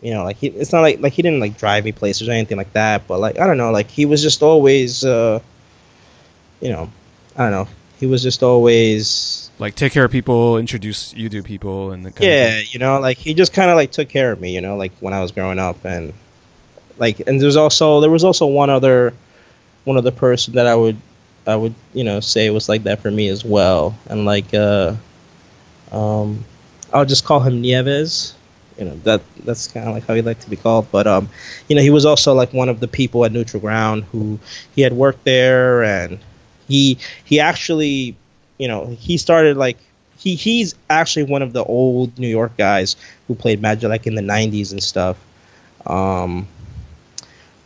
[0.00, 2.32] you know, like he, it's not like, like he didn't like drive me places or
[2.32, 5.40] anything like that, but like, I don't know, like he was just always, uh,
[6.60, 6.90] you know,
[7.36, 7.68] I don't know.
[7.98, 12.12] He was just always like take care of people, introduce you to people, and the
[12.12, 14.60] kind yeah, you know, like he just kind of like took care of me, you
[14.60, 16.12] know, like when I was growing up, and
[16.96, 19.14] like, and there's also there was also one other
[19.84, 20.96] one other person that I would
[21.46, 24.94] I would you know say was like that for me as well, and like uh,
[25.90, 26.44] um,
[26.92, 28.34] I'll just call him Nieves.
[28.78, 31.28] You know that that's kind of like how he liked to be called, but um,
[31.68, 34.38] you know he was also like one of the people at Neutral Ground who
[34.74, 36.18] he had worked there, and
[36.68, 38.16] he he actually
[38.58, 39.78] you know he started like
[40.18, 44.14] he he's actually one of the old New York guys who played Magic like in
[44.14, 45.16] the 90s and stuff.
[45.86, 46.46] Um,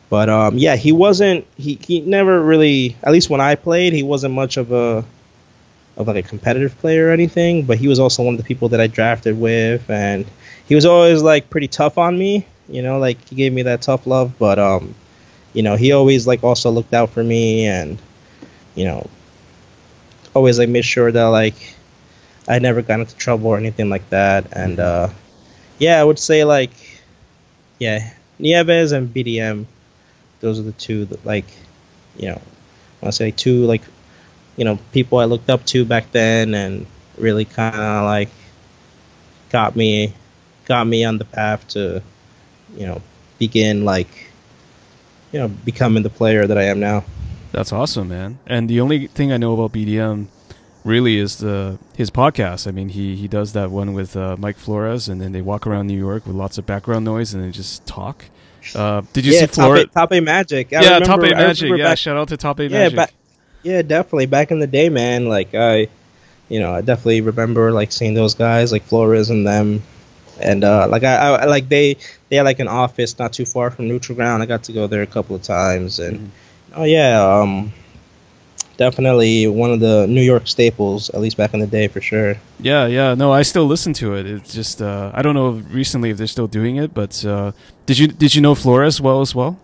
[0.08, 4.02] but um, yeah, he wasn't he he never really at least when I played he
[4.02, 5.04] wasn't much of a
[5.96, 7.64] of like a competitive player or anything.
[7.64, 10.26] But he was also one of the people that I drafted with, and
[10.72, 12.46] he was always like pretty tough on me.
[12.66, 14.94] You know, like he gave me that tough love, but um,
[15.52, 18.00] you know, he always like also looked out for me and
[18.74, 19.06] you know
[20.32, 21.74] always like made sure that like
[22.48, 24.46] I never got into trouble or anything like that.
[24.52, 25.10] And uh,
[25.76, 26.72] yeah, I would say like
[27.78, 29.66] yeah, Nieves and BDM,
[30.40, 31.52] those are the two that like
[32.16, 33.82] you know, I want to say two like
[34.56, 36.86] you know people I looked up to back then and
[37.18, 38.30] really kind of like
[39.50, 40.14] got me
[40.66, 42.02] got me on the path to
[42.76, 43.02] you know
[43.38, 44.30] begin like
[45.32, 47.04] you know becoming the player that I am now.
[47.52, 48.38] That's awesome, man.
[48.46, 50.26] And the only thing I know about BDM
[50.84, 52.66] really is the his podcast.
[52.66, 55.66] I mean, he he does that one with uh, Mike Flores, and then they walk
[55.66, 58.24] around New York with lots of background noise, and they just talk.
[58.74, 59.84] Uh, did you yeah, see top Flores?
[59.84, 60.72] A, top A Magic.
[60.72, 61.70] I yeah, remember- Top Eight Magic.
[61.76, 62.96] Yeah, back- shout out to Top Eight yeah, Magic.
[62.96, 63.08] ba-
[63.62, 64.26] yeah, definitely.
[64.26, 65.88] Back in the day, man, like I,
[66.48, 69.82] you know, I definitely remember like seeing those guys like Flores and them,
[70.41, 71.97] and uh, like I, I like they
[72.28, 74.43] they had like an office not too far from Neutral Ground.
[74.43, 76.28] I got to go there a couple of times, and Mhm.
[76.76, 77.72] oh yeah, um,
[78.76, 82.37] definitely one of the New York staples, at least back in the day for sure.
[82.61, 83.14] Yeah, yeah.
[83.14, 84.26] No, I still listen to it.
[84.26, 87.53] It's just uh, I don't know if recently if they're still doing it, but uh,
[87.87, 89.59] did you did you know Flores well as well?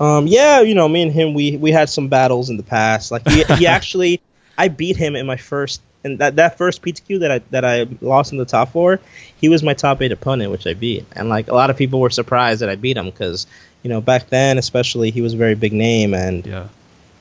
[0.00, 3.12] Um, yeah, you know, me and him, we we had some battles in the past.
[3.12, 4.20] Like he, he actually,
[4.58, 7.86] I beat him in my first, and that that first PTQ that I that I
[8.00, 9.00] lost in the top four,
[9.40, 11.04] he was my top eight opponent, which I beat.
[11.14, 13.46] And like a lot of people were surprised that I beat him because,
[13.82, 16.68] you know, back then especially he was a very big name, and Yeah,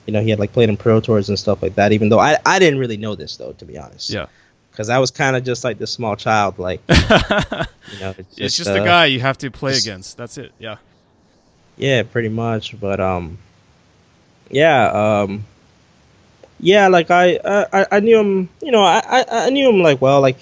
[0.05, 1.91] you know he had like played in pro tours and stuff like that.
[1.91, 4.09] Even though I I didn't really know this though, to be honest.
[4.09, 4.27] yeah.
[4.71, 8.39] Because I was kind of just like this small child, like you know, it's just,
[8.39, 10.15] it's just uh, the guy you have to play just- against.
[10.17, 10.53] That's it.
[10.59, 10.77] Yeah.
[11.77, 12.79] Yeah, pretty much.
[12.79, 13.37] But um,
[14.49, 14.85] yeah,
[15.23, 15.43] um,
[16.61, 17.39] yeah, like I,
[17.73, 18.49] I, I knew him.
[18.61, 20.21] You know, I, I, knew him like well.
[20.21, 20.37] Like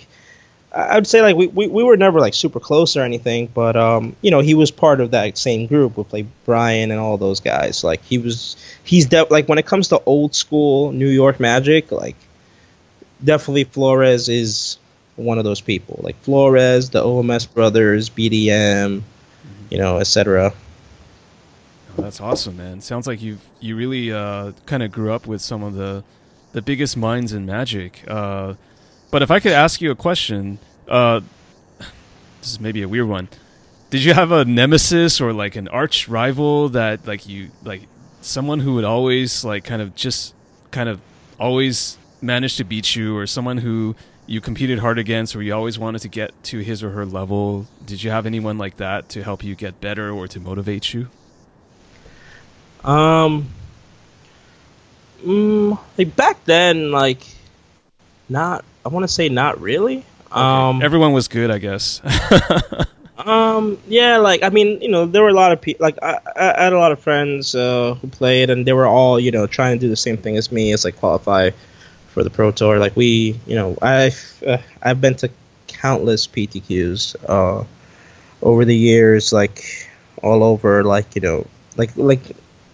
[0.74, 3.48] I would say, like we, we, we were never like super close or anything.
[3.48, 7.00] But um, you know, he was part of that same group with like Brian and
[7.00, 7.84] all those guys.
[7.84, 11.92] Like he was, he's de- like when it comes to old school New York Magic,
[11.92, 12.18] like
[13.24, 14.78] definitely Flores is
[15.16, 16.02] one of those people.
[16.04, 19.04] Like Flores, the OMS brothers, BDM,
[19.70, 20.54] you know, etc.
[22.02, 22.82] That's awesome, man.
[22.82, 26.04] Sounds like you you really uh, kind of grew up with some of the
[26.54, 28.04] the biggest minds in Magic.
[28.08, 28.56] Uh,
[29.12, 31.22] but if I could ask you a question, uh,
[32.40, 33.30] this is maybe a weird one.
[33.90, 37.84] Did you have a nemesis or like an arch rival that like you like
[38.22, 40.34] someone who would always like kind of just
[40.72, 41.02] kind of
[41.40, 43.96] always manage to beat you or someone who
[44.28, 47.66] you competed hard against, or you always wanted to get to his or her level?
[47.84, 51.08] Did you have anyone like that to help you get better or to motivate you?
[52.84, 53.48] Um,
[55.24, 57.22] mm, like back then, like
[58.28, 58.64] not.
[58.86, 59.98] I want to say not really.
[60.32, 60.40] Okay.
[60.40, 62.02] Um, Everyone was good, I guess.
[63.20, 63.78] Um.
[63.88, 64.18] Yeah.
[64.18, 65.84] Like I mean, you know, there were a lot of people.
[65.84, 69.20] Like I, I had a lot of friends uh, who played, and they were all,
[69.20, 71.50] you know, trying to do the same thing as me, as like qualify
[72.08, 72.80] for the pro tour.
[72.80, 75.30] Like we, you know, I've uh, I've been to
[75.68, 77.66] countless PTQs uh,
[78.42, 79.90] over the years, like
[80.24, 82.22] all over, like you know, like like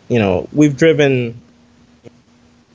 [0.07, 1.39] you know, we've driven,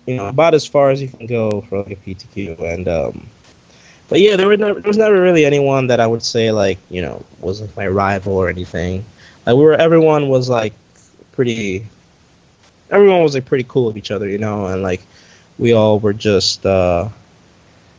[0.07, 3.29] you know, about as far as you can go for like a PTQ, and um
[4.09, 6.79] but yeah, there, were never, there was never really anyone that I would say like
[6.91, 9.05] you know was like my rival or anything.
[9.47, 10.75] Like we were, everyone was like
[11.33, 11.87] pretty.
[12.91, 15.01] Everyone was like pretty cool with each other, you know, and like
[15.59, 17.09] we all were just, uh,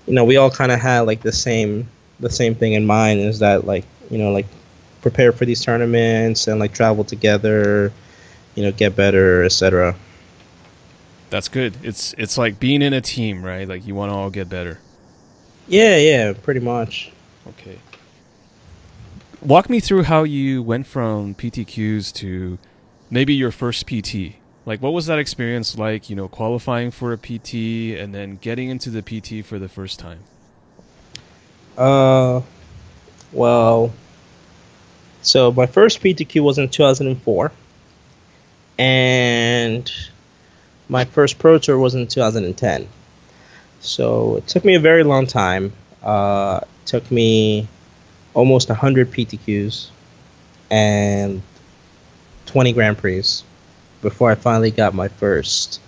[0.06, 1.88] you know, we all kind of had like the same
[2.20, 4.46] the same thing in mind is that like you know like
[5.02, 7.94] prepare for these tournaments and like travel together,
[8.56, 9.96] you know, get better, etc.
[11.30, 11.76] That's good.
[11.84, 13.68] It's it's like being in a team, right?
[13.68, 14.80] Like you want to all get better.
[15.68, 17.12] Yeah, yeah, pretty much.
[17.48, 17.80] Okay.
[19.42, 22.60] Walk me through how you went from PTQs to
[23.10, 24.36] maybe your first PT.
[24.66, 26.10] Like, what was that experience like?
[26.10, 29.98] You know, qualifying for a PT and then getting into the PT for the first
[29.98, 30.20] time.
[31.78, 32.42] Uh,
[33.32, 33.92] well,
[35.22, 37.52] so my first PTQ was in 2004,
[38.82, 39.92] and
[40.90, 42.90] my first Pro Tour was in 2010.
[43.80, 45.74] So it took me a very long time.
[46.02, 47.68] Uh, took me
[48.34, 49.90] almost 100 PTQs
[50.72, 51.44] and
[52.48, 53.44] 20 Grand Prix
[54.02, 55.80] before I finally got my first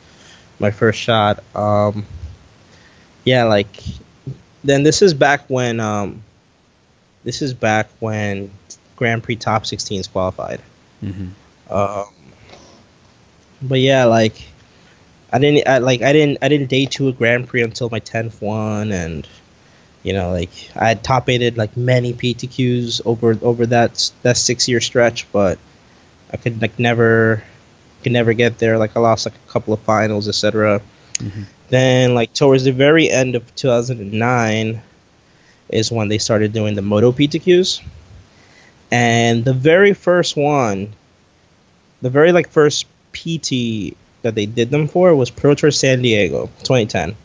[0.60, 1.44] my first shot.
[1.56, 2.06] Um,
[3.26, 3.76] yeah, like
[4.64, 6.22] then this is back when um,
[7.24, 8.52] this is back when
[8.96, 10.62] Grand Prix top 16s qualified.
[11.02, 11.74] Mm-hmm.
[11.74, 12.23] Um,
[13.64, 14.36] but yeah, like
[15.32, 18.00] I didn't I, like I didn't I didn't day two a Grand Prix until my
[18.00, 19.28] tenth one, and
[20.04, 24.68] you know like I had top eighted like many PTQs over over that that six
[24.68, 25.58] year stretch, but
[26.32, 27.44] I could like never
[28.04, 28.78] could never get there.
[28.78, 30.82] Like I lost like a couple of finals, etc.
[31.16, 31.44] Mm-hmm.
[31.70, 34.82] Then like towards the very end of 2009
[35.70, 37.82] is when they started doing the Moto PTQs,
[38.92, 40.94] and the very first one,
[42.04, 46.48] the very like first PT that they did them for was Pro Tour San Diego
[46.64, 47.16] 2010.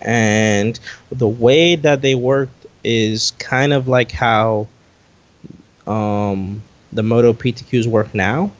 [0.00, 0.78] And
[1.10, 4.68] the way that they worked is kind of like how
[5.86, 8.52] um, the Moto PTQs work now,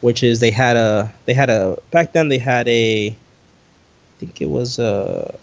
[0.00, 3.16] which is they had a they had a back then they had a I
[4.18, 5.34] think it was a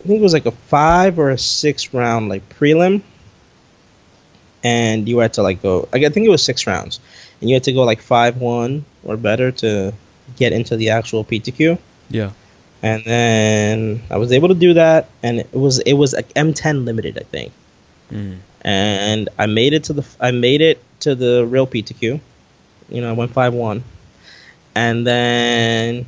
[0.00, 3.02] I think it was like a five or a six round like prelim,
[4.64, 5.88] and you had to like go.
[5.92, 6.98] I think it was six rounds,
[7.42, 9.92] and you had to go like five one or better to
[10.36, 11.76] get into the actual PTQ.
[12.08, 12.30] Yeah.
[12.82, 16.84] And then I was able to do that, and it was it was like M10
[16.84, 17.52] limited, I think.
[18.10, 18.38] Mm.
[18.62, 22.20] And I made it to the I made it to the real PTQ.
[22.88, 23.82] You know, I went five one,
[24.74, 26.06] and then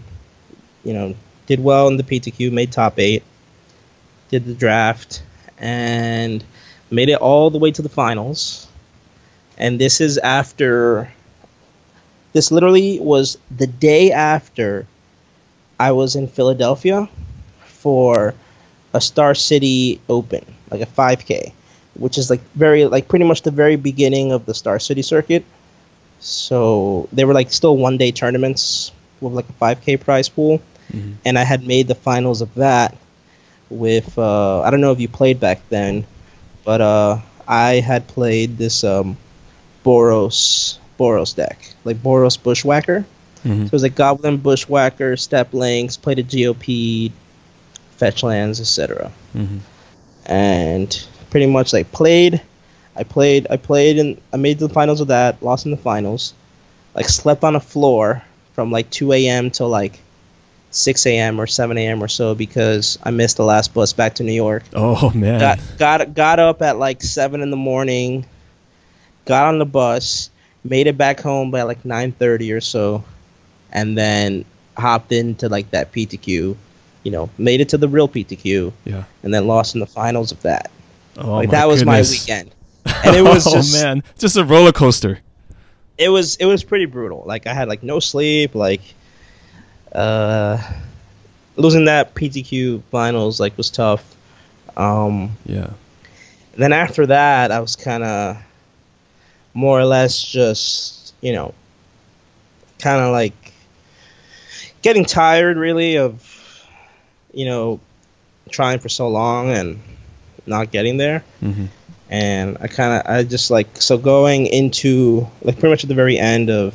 [0.84, 1.14] you know
[1.46, 3.24] did well in the PTQ, made top eight,
[4.30, 5.22] did the draft,
[5.58, 6.44] and
[6.90, 8.68] made it all the way to the finals.
[9.56, 11.12] And this is after
[12.34, 14.86] this literally was the day after
[15.78, 17.08] I was in Philadelphia
[17.64, 18.34] for
[18.92, 21.52] a Star City Open, like a 5K,
[21.94, 25.44] which is like very like pretty much the very beginning of the Star City circuit.
[26.18, 30.60] So they were like still one day tournaments with like a 5K prize pool,
[30.92, 31.12] mm-hmm.
[31.24, 32.96] and I had made the finals of that
[33.70, 36.04] with uh, I don't know if you played back then,
[36.64, 39.16] but uh, I had played this um,
[39.84, 43.04] Boros Boros deck, like Boros Bushwhacker.
[43.44, 43.62] Mm-hmm.
[43.62, 47.12] So it was like Goblin Bushwhacker, Steppe Lynx, played a GOP,
[47.96, 49.12] fetch lands, etc.
[49.34, 49.58] Mm-hmm.
[50.26, 52.40] And pretty much like played,
[52.96, 56.32] I played, I played, and I made the finals of that, lost in the finals.
[56.94, 58.22] Like slept on a floor
[58.54, 59.50] from like 2 a.m.
[59.50, 59.98] till like
[60.70, 61.40] 6 a.m.
[61.40, 62.02] or 7 a.m.
[62.02, 64.64] or so because I missed the last bus back to New York.
[64.74, 65.40] Oh man!
[65.40, 68.26] Got got got up at like seven in the morning.
[69.24, 70.30] Got on the bus,
[70.64, 73.04] made it back home by like 9:30 or so,
[73.72, 74.44] and then
[74.76, 76.56] hopped into like that PTQ.
[77.04, 78.72] You know, made it to the real PTQ.
[78.86, 79.04] Yeah.
[79.22, 80.70] And then lost in the finals of that.
[81.18, 82.10] Oh like my that was goodness.
[82.10, 82.50] my weekend.
[83.04, 85.20] And it was oh just man, just a roller coaster.
[85.98, 87.22] it was it was pretty brutal.
[87.26, 88.80] Like I had like no sleep, like
[89.92, 90.58] uh
[91.56, 94.02] losing that PTQ finals like was tough.
[94.76, 95.70] Um, Yeah.
[96.56, 98.36] then after that, I was kind of
[99.54, 101.54] more or less just, you know,
[102.78, 103.32] kind of like
[104.82, 106.66] getting tired, really, of,
[107.32, 107.80] you know,
[108.50, 109.80] trying for so long and
[110.46, 111.20] not getting there.
[111.40, 111.66] hmm
[112.10, 115.94] And I kind of, I just like, so going into, like, pretty much at the
[115.94, 116.74] very end of,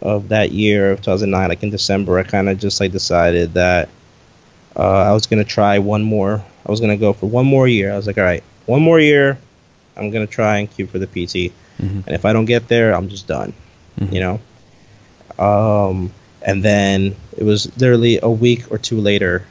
[0.00, 3.88] of that year of 2009, like in December, I kind of just like decided that
[4.76, 6.44] uh, I was gonna try one more.
[6.66, 7.92] I was gonna go for one more year.
[7.92, 9.38] I was like, all right, one more year.
[9.96, 12.94] I'm gonna try and queue for the PT, hmm and if I don't get there,
[12.94, 13.52] I'm just done.
[14.00, 14.12] Mhm.
[14.12, 14.40] You know.
[15.38, 19.44] Um, and then it was literally a week or two later,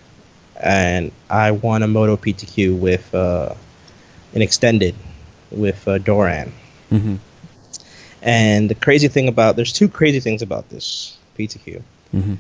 [0.59, 3.53] and I won a MODO PTQ with uh,
[4.33, 4.95] an extended
[5.51, 6.51] with uh, Doran.
[6.89, 7.15] hmm
[8.21, 11.81] And the crazy thing about there's two crazy things about this PTQ.
[12.11, 12.33] hmm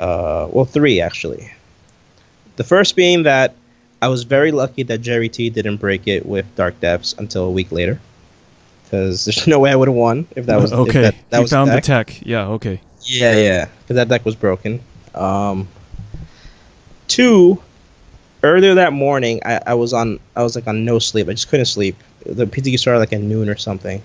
[0.00, 1.50] Uh, well, three actually.
[2.56, 3.54] The first being that
[4.00, 7.50] I was very lucky that Jerry T didn't break it with Dark Depths until a
[7.50, 8.00] week later,
[8.84, 11.02] because there's no way I would have won if that was if okay.
[11.02, 12.06] That, that you was found the deck.
[12.06, 12.26] tech.
[12.26, 12.48] Yeah.
[12.48, 12.80] Okay.
[13.02, 14.80] Yeah, yeah, because that deck was broken.
[15.14, 15.68] Um,
[17.06, 17.62] two,
[18.42, 21.28] earlier that morning, I, I was on, I was like on no sleep.
[21.28, 21.96] I just couldn't sleep.
[22.24, 24.02] The PTQ started like at noon or something,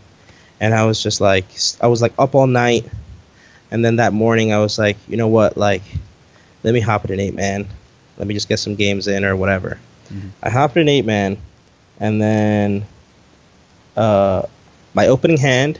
[0.59, 1.45] and I was just like,
[1.81, 2.85] I was like up all night,
[3.71, 5.83] and then that morning I was like, you know what, like,
[6.63, 7.67] let me hop it in an eight man,
[8.17, 9.79] let me just get some games in or whatever.
[10.11, 10.29] Mhm.
[10.41, 11.37] I hopped in an eight man,
[11.99, 12.85] and then,
[13.95, 14.43] uh,
[14.93, 15.79] my opening hand,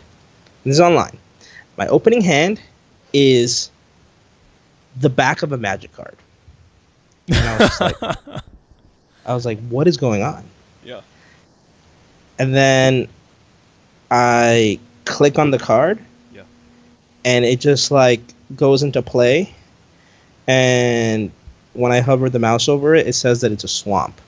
[0.63, 1.17] this is online.
[1.77, 2.59] My opening hand
[3.11, 3.69] is
[4.99, 6.15] the back of a magic card.
[7.27, 7.95] And I was just like,
[9.25, 10.43] I was like, what is going on?
[10.83, 11.01] Yeah.
[12.37, 13.07] And then
[14.11, 15.99] I click on the card.
[16.33, 16.43] Yeah.
[17.23, 18.21] And it just like
[18.55, 19.53] goes into play.
[20.47, 21.31] And
[21.73, 24.19] when I hover the mouse over it, it says that it's a swamp.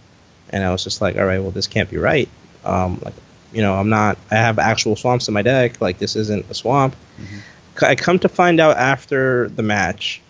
[0.50, 2.30] And I was just like, all right, well, this can't be right.
[2.64, 3.14] Um, like,
[3.54, 4.18] you know, I'm not.
[4.32, 5.82] I have actual swamps in my deck.
[5.82, 6.96] Like, this isn't a swamp.
[7.20, 7.80] Mhm.
[7.80, 10.22] C- I come to find out after the match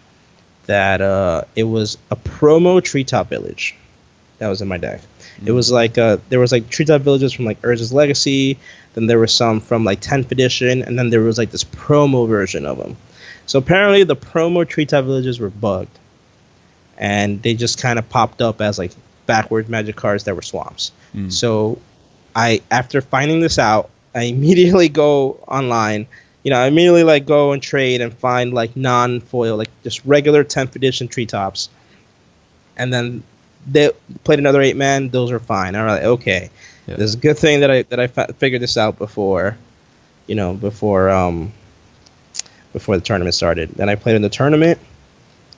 [0.65, 3.75] that uh, it was a promo Treetop Village
[4.39, 5.01] that was in my deck.
[5.45, 8.57] It was like uh, there was like Treetop Villages from like Urza's Legacy,
[8.93, 12.27] then there was some from like 10th edition, and then there was like this promo
[12.27, 12.95] version of them.
[13.45, 15.97] So apparently the promo Treetop Villages were bugged,
[16.97, 18.91] and they just kind of popped up as like
[19.25, 20.91] backwards magic cards that were swamps.
[21.15, 21.31] Mm.
[21.31, 21.79] So
[22.35, 26.07] I after finding this out, I immediately go online.
[26.43, 30.05] You know, I immediately like go and trade and find like non foil, like just
[30.05, 31.69] regular 10th edition treetops.
[32.77, 33.23] And then
[33.65, 33.89] they
[34.23, 35.09] played another eight man.
[35.09, 35.75] Those are fine.
[35.75, 36.49] I'm like, okay,
[36.85, 36.97] Yeah.
[36.97, 39.57] this is a good thing that I that I fa- figured this out before,
[40.27, 41.51] you know, before um
[42.73, 43.69] before the tournament started.
[43.71, 44.79] Then I played in the tournament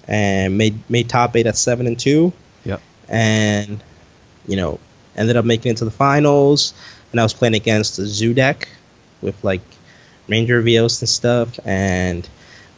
[0.07, 2.33] and made made top eight at seven and two.
[2.65, 2.81] Yep.
[3.09, 3.81] and
[4.47, 4.79] you know
[5.15, 6.73] ended up making it to the finals.
[7.11, 7.99] And i was playing against
[8.35, 8.67] deck
[9.21, 9.61] with like
[10.27, 11.59] Ranger of Eos and stuff.
[11.65, 12.27] And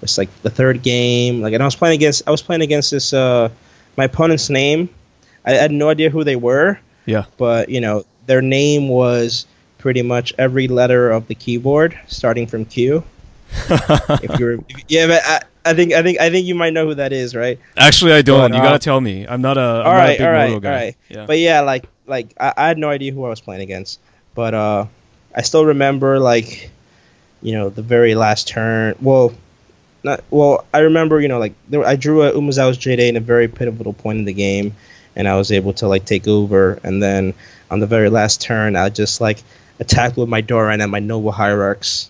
[0.01, 1.41] it's like the third game.
[1.41, 3.49] Like and i was playing against i was playing against this uh
[3.97, 4.89] my opponent's name.
[5.45, 6.79] I had no idea who they were.
[7.05, 7.25] Yeah.
[7.37, 9.47] but you know their name was
[9.79, 13.03] pretty much every letter of the keyboard starting from q
[13.69, 16.85] if you're if, yeah but I, I think i think i think you might know
[16.85, 18.51] who that is right Actually, I don't.
[18.51, 19.25] But, you uh, gotta tell me.
[19.27, 19.61] I'm not a.
[19.61, 20.95] I'm all not a right, big all right, all right.
[21.09, 21.25] Yeah.
[21.25, 23.99] But yeah, like like I, I had no idea who I was playing against,
[24.35, 24.85] but uh,
[25.35, 26.69] I still remember like,
[27.41, 28.95] you know, the very last turn.
[29.01, 29.33] Well,
[30.03, 30.65] not well.
[30.73, 33.93] I remember you know like there, I drew a Umezawa's Jitte in a very pivotal
[33.93, 34.75] point in the game,
[35.15, 36.79] and I was able to like take over.
[36.83, 37.33] And then
[37.71, 39.41] on the very last turn, I just like
[39.79, 42.09] attacked with my Doran and my Noble Hierarchs,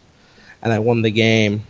[0.62, 1.64] and I won the game.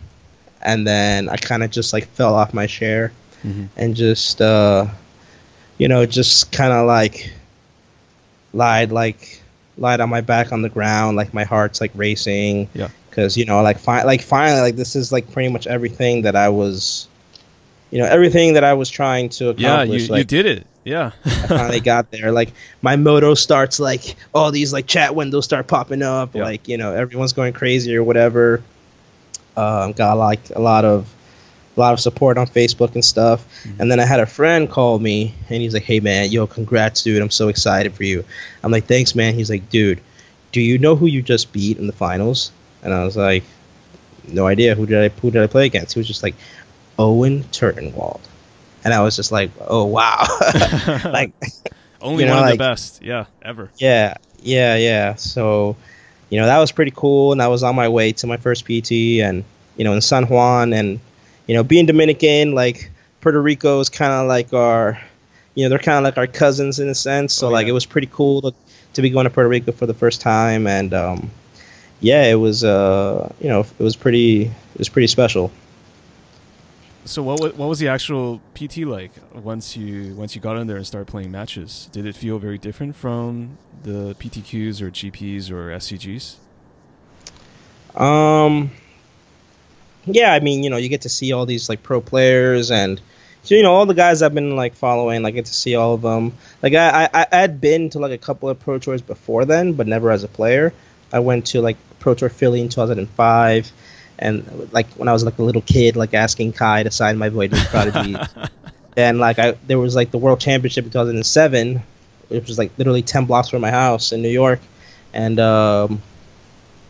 [0.62, 3.12] And then I kind of just like fell off my chair
[3.44, 3.68] Mhm.
[3.76, 4.86] and just uh,
[5.78, 7.32] you know just kind of like
[8.52, 9.40] lied like
[9.78, 12.88] lied on my back on the ground like my heart's like racing Yeah.
[13.08, 16.36] because you know like fi- like finally like this is like pretty much everything that
[16.36, 17.08] I was
[17.90, 20.66] you know everything that I was trying to Yeah, you, like you did it.
[20.84, 21.12] Yeah.
[21.24, 25.66] I finally got there like my MODO starts like all these like chat windows start
[25.66, 26.42] popping up Yeah.
[26.44, 28.62] like you know everyone's going crazy or whatever
[29.60, 31.12] um, got like a lot of
[31.76, 33.40] a lot of support on Facebook and stuff.
[33.64, 33.80] Mm-hmm.
[33.80, 37.02] And then I had a friend call me and he's like, "Hey man, yo, congrats,
[37.02, 37.22] dude!
[37.22, 38.24] I'm so excited for you."
[38.62, 40.00] I'm like, "Thanks, man." He's like, "Dude,
[40.52, 42.50] do you know who you just beat in the finals?"
[42.82, 43.44] And I was like,
[44.26, 44.74] "No idea.
[44.74, 46.34] Who did I who did I play against?" He was just like,
[46.98, 48.20] "Owen Turtenwald,"
[48.84, 50.26] and I was just like, "Oh wow!"
[51.04, 51.32] like,
[52.00, 53.02] Only you know, one of like- the best.
[53.02, 53.70] Yeah, ever.
[53.78, 55.14] yeah, yeah, yeah.
[55.14, 55.76] So,
[56.30, 58.64] you know, that was pretty cool, and I was on my way to my first
[58.64, 59.44] PT, and
[59.76, 61.00] you know, in San Juan, and
[61.46, 64.98] you know, being Dominican, like Puerto Rico is kind of like our,
[65.54, 67.34] you know they're kind of like our cousins in a sense.
[67.34, 68.54] So Oh, like it was pretty cool to,
[68.94, 71.30] to be going to Puerto Rico for the first time, and um,
[72.00, 75.50] yeah, it was uh you know it was pretty it was pretty special.
[77.04, 80.66] So what wa- what was the actual PT like once you once you got in
[80.66, 81.88] there and started playing matches?
[81.92, 86.36] Did it feel very different from the PTQs or GPs or SCGs?
[88.00, 88.70] Um,
[90.04, 93.00] yeah, I mean, you know, you get to see all these like pro players and
[93.42, 95.24] so, you know all the guys I've been like following.
[95.24, 96.34] I get to see all of them.
[96.62, 99.72] Like I, I, I had been to like a couple of pro tours before then,
[99.72, 100.74] but never as a player.
[101.12, 103.72] I went to like Pro Tour Philly in 2005,
[104.20, 107.30] and like when I was like a little kid, like asking Kai to sign my
[107.30, 108.16] Voidmage Prodigy.
[108.96, 111.82] and like I, there was like the World Championship in 2007,
[112.28, 114.60] which was like literally 10 blocks from my house in New York,
[115.12, 116.02] and um,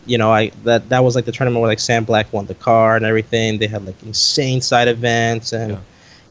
[0.06, 2.54] you know, I that that was like the tournament where like Sam Black won the
[2.54, 3.58] car and everything.
[3.58, 5.78] They had like insane side events and Yeah.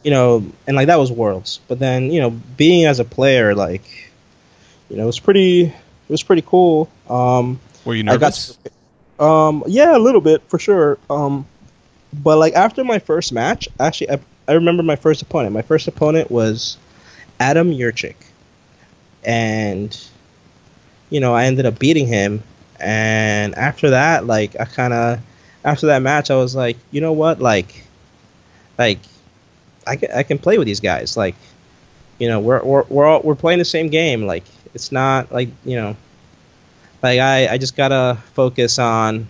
[0.03, 1.61] you know, and like that was Worlds.
[1.67, 4.11] But then you know, being as a player, like
[4.89, 5.73] you know, it was pretty it
[6.11, 6.89] was pretty cool.
[7.09, 8.57] Um, Were you I got nervous?
[9.19, 10.97] Um, yeah, a little bit for sure.
[11.09, 11.45] Um,
[12.13, 15.53] but like after my first match, actually, I, I remember my first opponent.
[15.53, 16.77] My first opponent was
[17.39, 18.15] Adam Yurchick,
[19.23, 19.95] and
[21.09, 22.43] you know I ended up beating him.
[22.79, 25.19] And after that, like I kind of
[25.63, 27.83] after that match, I was like, you know what, like,
[28.77, 28.99] like
[29.85, 31.17] I can, I can play with these guys.
[31.17, 31.35] Like,
[32.17, 34.25] you know, we're we're we're all, we're playing the same game.
[34.25, 35.95] Like, it's not like you know
[37.01, 39.27] like I, I just gotta focus on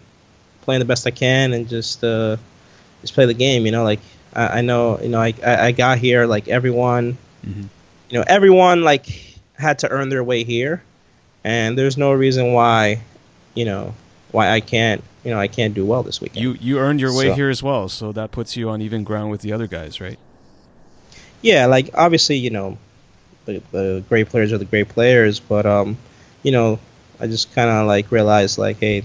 [0.62, 2.38] playing the best I can and just uh,
[3.02, 3.66] just play the game.
[3.66, 4.00] You know, like
[4.34, 7.70] I, I know you know I, I I got here like everyone Mhm.
[8.10, 9.06] you know everyone like
[9.58, 10.82] had to earn their way here,
[11.44, 13.02] and there's no reason why
[13.56, 13.94] you know
[14.32, 16.44] why I can't you know I can't do well this weekend.
[16.44, 19.04] You you earned your way So- here as well, so that puts you on even
[19.04, 20.20] ground with the other guys, right?
[21.42, 22.78] yeah, like obviously, you know,
[23.46, 25.98] the, the great players are the great players, but um,
[26.44, 26.80] you know,
[27.20, 29.04] I just kind of like realized like, hey,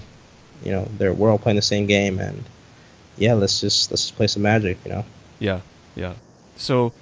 [0.62, 2.44] you know, they're we're all playing the same game, and
[3.16, 5.04] yeah, let's just let's just play some magic, you know.
[5.38, 5.60] Yeah,
[5.94, 6.14] yeah.
[6.56, 6.92] So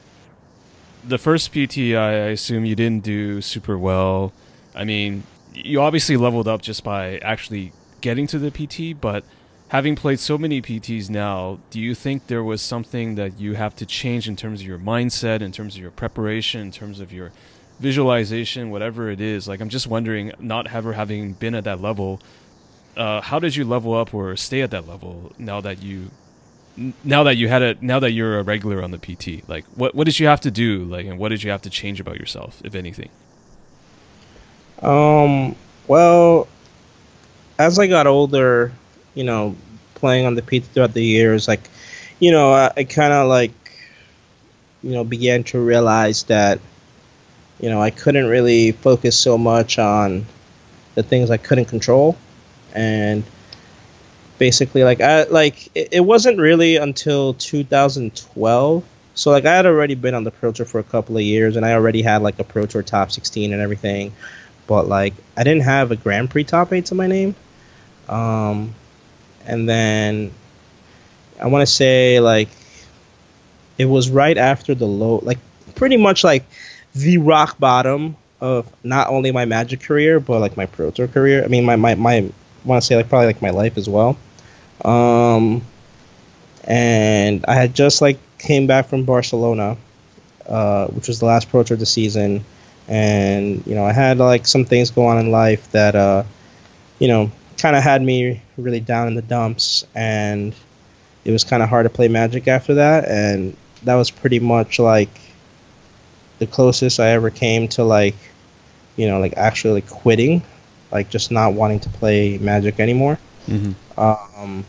[1.05, 4.33] the first PT, I I assume you didn't do super well.
[4.75, 9.25] I mean, you obviously leveled up just by actually getting to the PT, but
[9.69, 13.75] having played so many PTs now, do you think there was something that you have
[13.77, 17.13] to change in terms of your mindset, in terms of your preparation, in terms of
[17.13, 17.33] your
[17.83, 19.47] visualization, whatever it is?
[19.47, 22.21] Like, I'm just wondering, not ever having been at that level,
[22.97, 26.11] uh, how did you level up or stay at that level now that you
[27.05, 29.47] now that you had a now that you're a regular on the PT?
[29.49, 30.85] Like, what what did you have to do?
[30.85, 33.11] Like, and what did you have to change about yourself, if anything?
[34.83, 35.55] Um,
[35.87, 36.49] well,
[37.59, 38.73] as I got older,
[39.15, 39.57] you know,
[39.95, 41.69] playing on the PT throughout the years, like,
[42.19, 43.53] you know, I, I kind of like,
[44.83, 46.59] you know, began to realize that,
[47.63, 50.27] you know, I couldn't really focus so much on
[50.95, 52.19] the things I couldn't control,
[52.75, 53.25] and
[54.37, 58.85] basically, like, I like it, it wasn't really until 2012.
[59.15, 61.57] So like I had already been on the Pro Tour for a couple of years,
[61.57, 64.13] and I already had like a Pro Tour top 16 and everything
[64.67, 67.35] but like I didn't have a Grand Prix top eight to my name.
[68.09, 68.75] Um,
[69.47, 70.33] and then
[71.41, 72.49] I want to say like
[73.79, 75.39] it was right after the low, like
[75.75, 76.45] pretty much like
[76.95, 81.45] the rock bottom of not only my Magic career but like my Pro Tour career.
[81.45, 82.31] I mean my my my
[82.65, 84.17] want to say like probably like my life as well.
[84.85, 85.63] Um,
[86.65, 89.77] and I had just like came back from Barcelona,
[90.47, 92.45] uh, which was the last Pro Tour of the season
[92.89, 96.25] and you know I had like some things go on in life that uh,
[96.99, 100.55] you know kind of had me really down in the dumps, and
[101.25, 104.79] it was kind of hard to play Magic after that, and that was pretty much
[104.79, 105.09] like
[106.39, 108.17] the closest I ever came to like
[108.97, 110.43] you know like actually like quitting,
[110.91, 113.19] like just not wanting to play Magic anymore.
[113.49, 114.01] Mm-hmm.
[114.01, 114.65] Um,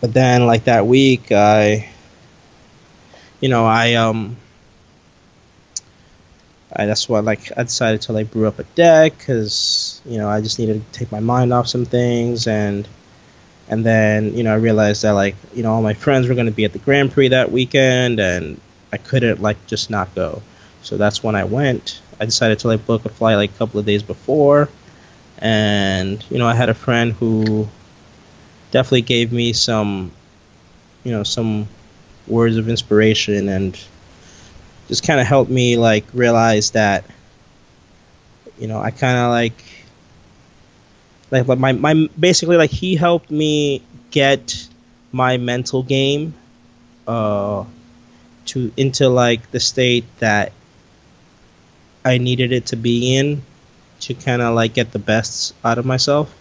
[0.00, 1.88] but then like that week, I,
[3.40, 4.36] you know, I um,
[6.72, 10.28] I that's why like I decided to like brew up a deck because you know
[10.28, 12.86] I just needed to take my mind off some things and
[13.68, 16.46] and then you know I realized that like you know all my friends were going
[16.46, 18.60] to be at the Grand Prix that weekend and
[18.92, 20.42] I couldn't like just not go.
[20.82, 22.00] So that's when I went.
[22.20, 24.68] I decided to like book a flight like a couple of days before
[25.38, 27.68] and you know I had a friend who
[28.70, 30.12] definitely gave me some
[31.04, 31.68] you know some
[32.26, 33.78] words of inspiration and
[34.88, 37.04] just kind of helped me like realize that
[38.58, 39.62] you know I kind of like
[41.30, 44.68] like my my basically like he helped me get
[45.12, 46.34] my mental game
[47.06, 47.64] uh
[48.46, 50.52] to into like the state that
[52.04, 53.42] I needed it to be in
[54.00, 56.32] to kind of like get the best out of myself.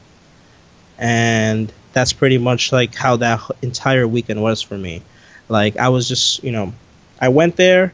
[0.98, 5.02] And that's pretty much like how that entire weekend was for me.
[5.49, 6.73] Like I was just, you know,
[7.19, 7.94] I went there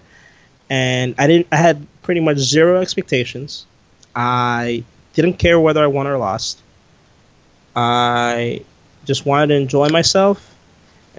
[0.70, 3.66] and I didn't I had pretty much zero expectations.
[4.16, 4.84] I
[5.14, 6.62] didn't care whether I won or lost.
[7.76, 8.64] I
[9.06, 10.51] just wanted to enjoy myself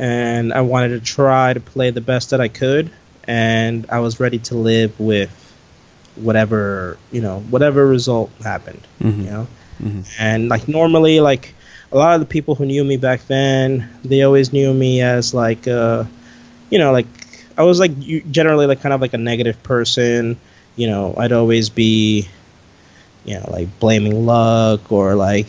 [0.02, 2.90] and I wanted to try to play the best that I could
[3.24, 5.30] and I was ready to live with
[6.16, 9.18] whatever, you know, whatever result happened, Mhm.
[9.24, 9.46] you know.
[9.80, 10.00] Mm-hmm.
[10.18, 11.54] And like normally like
[11.92, 15.32] a lot of the people who knew me back then, they always knew me as
[15.34, 16.02] like uh
[16.68, 17.06] you know, like
[17.56, 17.96] I was like
[18.32, 20.36] generally like kind of like a negative person,
[20.74, 22.26] you know, I'd always be
[23.24, 25.46] you know, like blaming luck or like,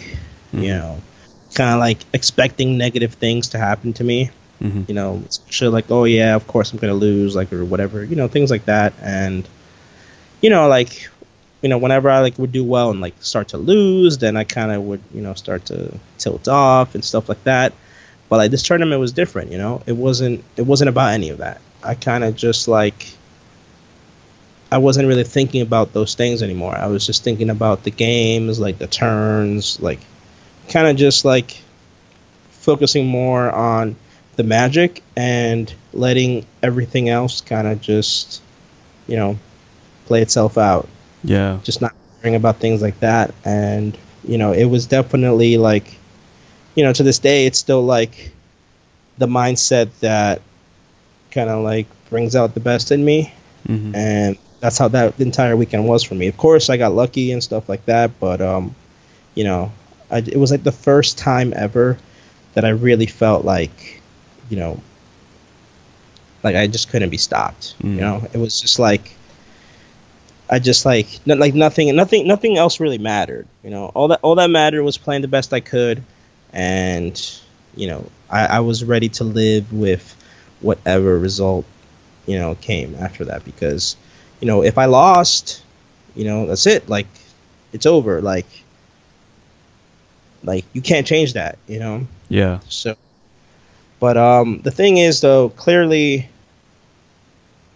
[0.53, 0.77] you Mhm.
[0.77, 1.01] know,
[1.55, 4.30] kind of like expecting negative things to happen to me
[4.64, 4.84] Mm-hmm.
[4.88, 8.15] you know, especially like, oh yeah, of course I'm gonna lose, like or whatever, you
[8.15, 8.94] know, things like that.
[9.02, 9.45] And
[10.41, 11.10] you know, like,
[11.61, 14.45] you know, whenever I like would do well and like start to lose, then I
[14.45, 17.73] kind of would, you know, start to tilt off and stuff like that.
[18.30, 19.84] But like this tournament was different, you know.
[19.85, 21.60] It wasn't it wasn't about any of that.
[21.84, 23.06] I kind of just like
[24.72, 26.76] I wasn't really thinking about those things anymore.
[26.76, 29.99] I was just thinking about the games, like the turns, like
[30.69, 31.61] kind of just like
[32.52, 33.98] focusing more on
[34.35, 38.41] the magic and letting everything else kind of just,
[39.07, 39.38] you know,
[40.05, 40.88] play itself out.
[41.23, 41.60] Yeah.
[41.64, 43.34] Just not caring about things like that.
[43.45, 45.97] And, you know, it was definitely like,
[46.76, 48.31] you know, to this day, it's still like
[49.18, 50.41] the mindset that
[51.31, 53.34] kind of like brings out the best in me.
[53.68, 53.95] Mm-hmm.
[53.95, 56.27] And that's how that entire weekend was for me.
[56.27, 58.76] Of course, I got lucky and stuff like that, but, um,
[59.35, 59.72] you know,
[60.10, 61.97] I, it was like the first time ever
[62.53, 64.01] that I really felt like,
[64.49, 64.82] you know,
[66.44, 67.76] like I just couldn't be stopped.
[67.82, 67.95] Mm.
[67.95, 69.15] You know, it was just like
[70.49, 73.48] I just like no, like nothing, nothing, nothing else really mattered.
[73.64, 76.03] You know, all that all that mattered was playing the best I could,
[76.52, 77.40] and
[77.76, 80.15] you know, I, I was ready to live with
[80.61, 81.65] whatever result
[82.26, 83.98] you know came after that because
[84.40, 85.64] you know if I lost,
[86.15, 86.90] you know that's it.
[86.90, 87.07] Like
[87.72, 88.22] it's over.
[88.22, 88.48] Like
[90.44, 91.57] like you can't change that.
[91.68, 92.07] You know.
[92.30, 92.60] Yeah.
[92.68, 92.95] So,
[94.03, 96.27] but um, the thing is, though, clearly,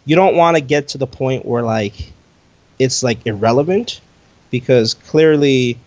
[0.03, 2.11] you don't want to get to the point where like
[2.79, 4.01] it's like irrelevant,
[4.51, 5.77] because clearly,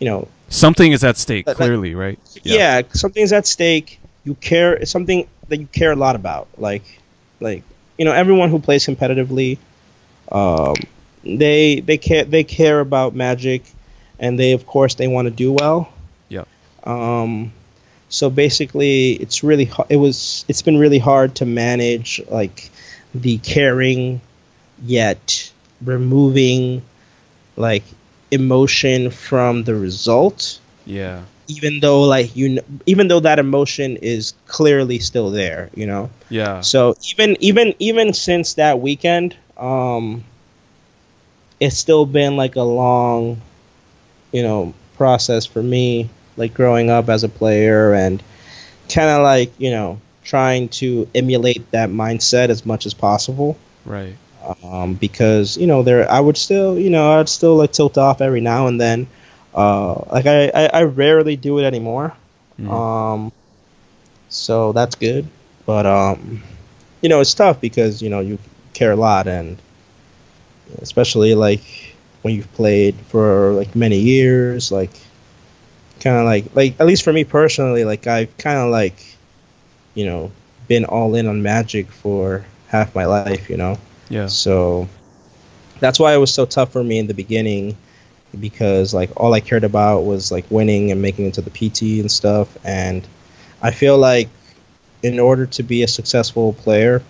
[0.00, 2.18] you know, Something is at stake, That- that- clearly, right?
[2.42, 4.00] yeah, something's at stake.
[4.24, 4.74] You care.
[4.74, 6.48] It's something that you care a lot about.
[6.58, 6.82] Like,
[7.38, 7.62] like
[7.96, 9.58] you know, everyone who plays competitively,
[10.32, 10.74] um,
[11.22, 13.62] they they care they care about Magic,
[14.18, 15.92] and they of course they want to do well.
[16.28, 16.42] Yeah.
[16.82, 17.52] Um,
[18.08, 22.70] so basically, it's really it was it's been really hard to manage like
[23.14, 24.20] the caring,
[24.84, 25.50] yet
[25.82, 26.82] removing
[27.56, 27.84] like
[28.30, 31.22] emotion from the result Yeah.
[31.46, 36.10] even though like you kn- even though that emotion is clearly still there you know
[36.30, 36.60] Yeah.
[36.62, 40.24] so even even even since that weekend um
[41.60, 43.40] it's still been like a long
[44.32, 48.22] you know process for me like growing up as a player and
[48.88, 54.16] kind of like you know trying to emulate that mindset as much as possible Right.
[54.64, 58.20] um, because you know there I would still you know I'd still like tilt off
[58.20, 59.06] every now and then.
[59.54, 62.12] Uh, like I, I, I rarely do it anymore.
[62.58, 62.70] Mhm.
[62.70, 63.32] Um,
[64.28, 65.28] so that's good.
[65.66, 66.42] But um,
[67.00, 68.38] you know it's tough because you know you
[68.72, 69.56] care a lot and
[70.80, 71.62] especially like
[72.22, 74.90] when you've played for like many years, like
[76.04, 78.94] kind of like like at least for me personally, like I've kind of like
[79.94, 80.30] you know
[80.68, 83.78] been all in on Magic for half my life, you know.
[84.08, 84.26] yeah.
[84.26, 84.88] So
[85.80, 87.76] that's why it was so tough for me in the beginning
[88.40, 92.00] because like all I cared about was like winning and making it to the PT
[92.00, 93.06] and stuff and
[93.62, 94.28] I feel like
[95.02, 97.02] in order to be a successful player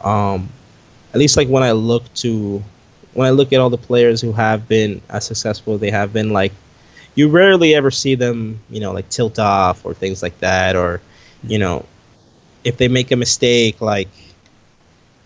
[0.00, 0.48] um
[1.12, 2.62] at least like when I look to
[3.12, 6.30] when I look at all the players who have been as successful they have been
[6.30, 6.52] like
[7.14, 11.00] you rarely ever see them, you know, like tilt off or things like that or
[11.46, 11.84] you know
[12.64, 14.08] if they make a mistake like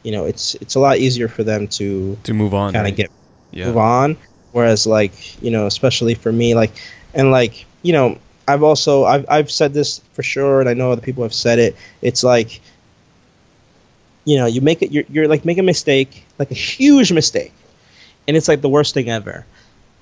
[0.02, 2.73] you know it's it's a lot easier for them to To move on.
[2.73, 2.97] kind of right?
[2.97, 3.10] get
[3.52, 3.66] yeah.
[3.66, 4.16] move on
[4.52, 6.73] whereas like you know especially for me like
[7.15, 10.90] and like you know i've also i've, I've said this for sure and i know
[10.90, 12.60] other people have said it it's like
[14.24, 17.52] you know you make it you're, you're like make a mistake like a huge mistake
[18.27, 19.47] and it's like the worst thing ever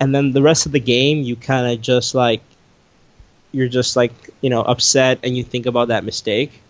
[0.00, 2.42] and then the rest of the game you kind of just like
[3.52, 6.60] you're just like you know upset and you think about that mistake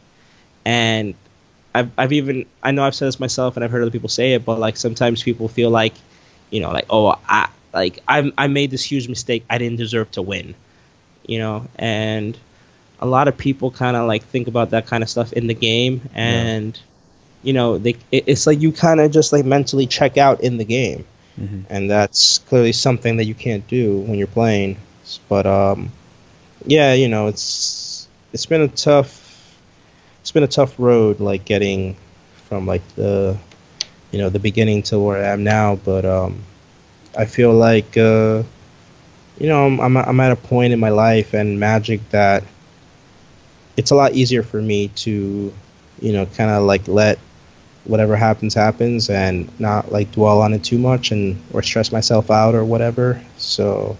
[0.65, 1.15] and
[1.75, 4.33] I've, I've even I know I've said this myself and I've heard other people say
[4.33, 5.95] it, but like sometimes people feel like
[6.51, 9.45] you know, like oh I like I I made this huge mistake.
[9.51, 10.55] I didn't deserve to win,
[11.27, 12.37] you know, and
[12.99, 15.55] a lot of people kind of like think about that kind of stuff in the
[15.55, 16.77] game and.
[16.77, 16.83] Yeah.
[17.43, 20.57] You know, they, it, it's like you kind of just like mentally check out in
[20.57, 21.05] the game,
[21.39, 21.63] mm-hmm.
[21.71, 24.77] and that's clearly something that you can't do when you're playing.
[25.29, 25.93] But um,
[26.65, 29.27] yeah, you know, it's it's been a tough
[30.27, 31.97] it's been a tough road, like getting
[32.49, 33.39] from like the
[34.11, 35.77] you know the beginning to where I am now.
[35.77, 36.43] But um,
[37.17, 38.43] I feel like uh,
[39.39, 42.43] you know I'm, I'm I'm at a point in my life and Magic that
[43.77, 45.55] it's a lot easier for me to
[46.01, 47.21] you know kind of like let
[47.87, 52.31] whatever happens happens and not like dwell on it too much and or stress myself
[52.31, 53.23] out or whatever.
[53.37, 53.97] So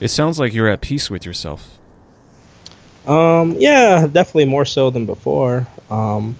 [0.00, 1.78] it sounds like you're at peace with yourself.
[3.06, 5.66] Um, yeah, definitely more so than before.
[5.90, 6.36] Um,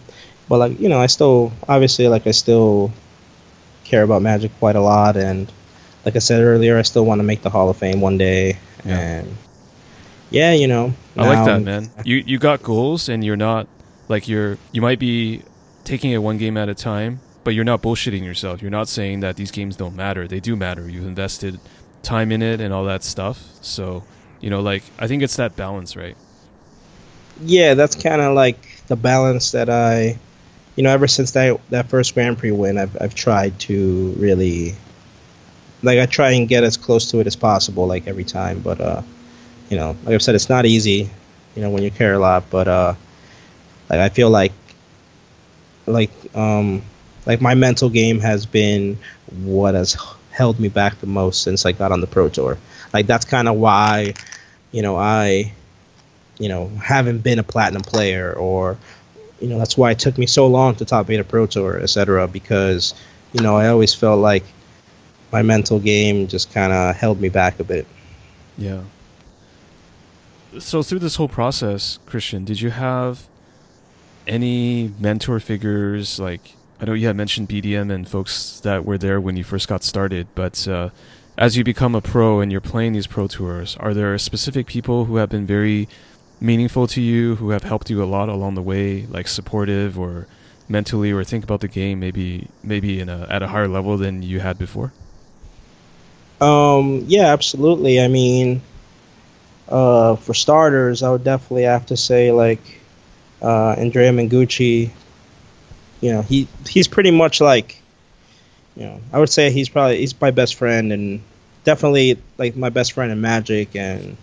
[0.48, 2.92] but like you know, I still obviously like I still
[3.84, 5.50] care about Magic quite a lot, and
[6.04, 8.58] like I said earlier, I still want to make the Hall of Fame one day.
[8.84, 8.98] Yeah.
[8.98, 9.36] And
[10.30, 11.90] yeah, you know, I like that, man.
[12.04, 13.66] You you got goals, and you're not
[14.08, 15.42] like you're you might be
[15.84, 18.62] taking it one game at a time, but you're not bullshitting yourself.
[18.62, 20.28] You're not saying that these games don't matter.
[20.28, 20.88] They do matter.
[20.88, 21.58] You've invested
[22.02, 23.42] time in it and all that stuff.
[23.60, 24.04] So
[24.40, 26.16] you know, like I think it's that balance, right?
[27.44, 30.18] yeah, that's kind of like the balance that I,
[30.76, 34.74] you know, ever since that that first Grand Prix win, I've I've tried to really,
[35.82, 38.60] like, I try and get as close to it as possible, like every time.
[38.60, 39.02] But uh,
[39.68, 41.10] you know, like I've said, it's not easy,
[41.54, 42.44] you know, when you care a lot.
[42.50, 42.94] But uh,
[43.90, 44.52] like I feel like,
[45.86, 46.82] like um,
[47.26, 48.98] like my mental game has been
[49.42, 49.96] what has
[50.30, 52.58] held me back the most since I got on the Pro Tour.
[52.92, 54.14] Like that's kind of why,
[54.70, 55.52] you know, I
[56.38, 58.76] you know, haven't been a platinum player, or
[59.40, 61.78] you know, that's why it took me so long to top eight a pro tour,
[61.78, 62.26] etc.
[62.26, 62.94] Because
[63.32, 64.44] you know, I always felt like
[65.30, 67.86] my mental game just kind of held me back a bit.
[68.58, 68.80] Yeah.
[70.58, 73.26] So through this whole process, Christian, did you have
[74.26, 79.20] any mentor figures like I know you had mentioned BDM and folks that were there
[79.20, 80.90] when you first got started, but uh,
[81.38, 85.04] as you become a pro and you're playing these pro tours, are there specific people
[85.04, 85.88] who have been very
[86.40, 90.26] meaningful to you who have helped you a lot along the way, like supportive or
[90.68, 94.22] mentally, or think about the game maybe maybe in a, at a higher level than
[94.22, 94.92] you had before?
[96.40, 98.00] Um, yeah, absolutely.
[98.00, 98.60] I mean,
[99.68, 102.81] uh, for starters, I would definitely have to say like
[103.42, 104.90] uh, Andrea Mengucci.
[106.00, 107.80] You know, he he's pretty much like,
[108.76, 111.22] you know, I would say he's probably he's my best friend and
[111.64, 114.16] definitely like my best friend in Magic and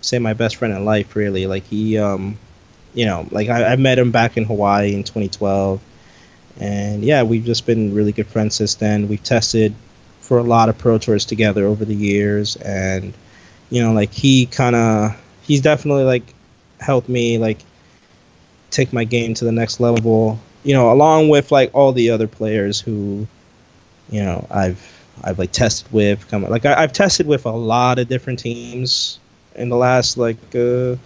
[0.00, 2.38] say my best friend in life really like he um
[2.94, 5.80] you know like I, I met him back in hawaii in 2012
[6.58, 9.74] and yeah we've just been really good friends since then we've tested
[10.20, 13.12] for a lot of pro tours together over the years and
[13.68, 16.34] you know like he kind of he's definitely like
[16.80, 17.58] helped me like
[18.70, 22.28] take my game to the next level you know along with like all the other
[22.28, 23.26] players who
[24.10, 27.98] you know i've i've like tested with come like I, i've tested with a lot
[27.98, 29.18] of different teams
[29.54, 30.96] in the last like uh,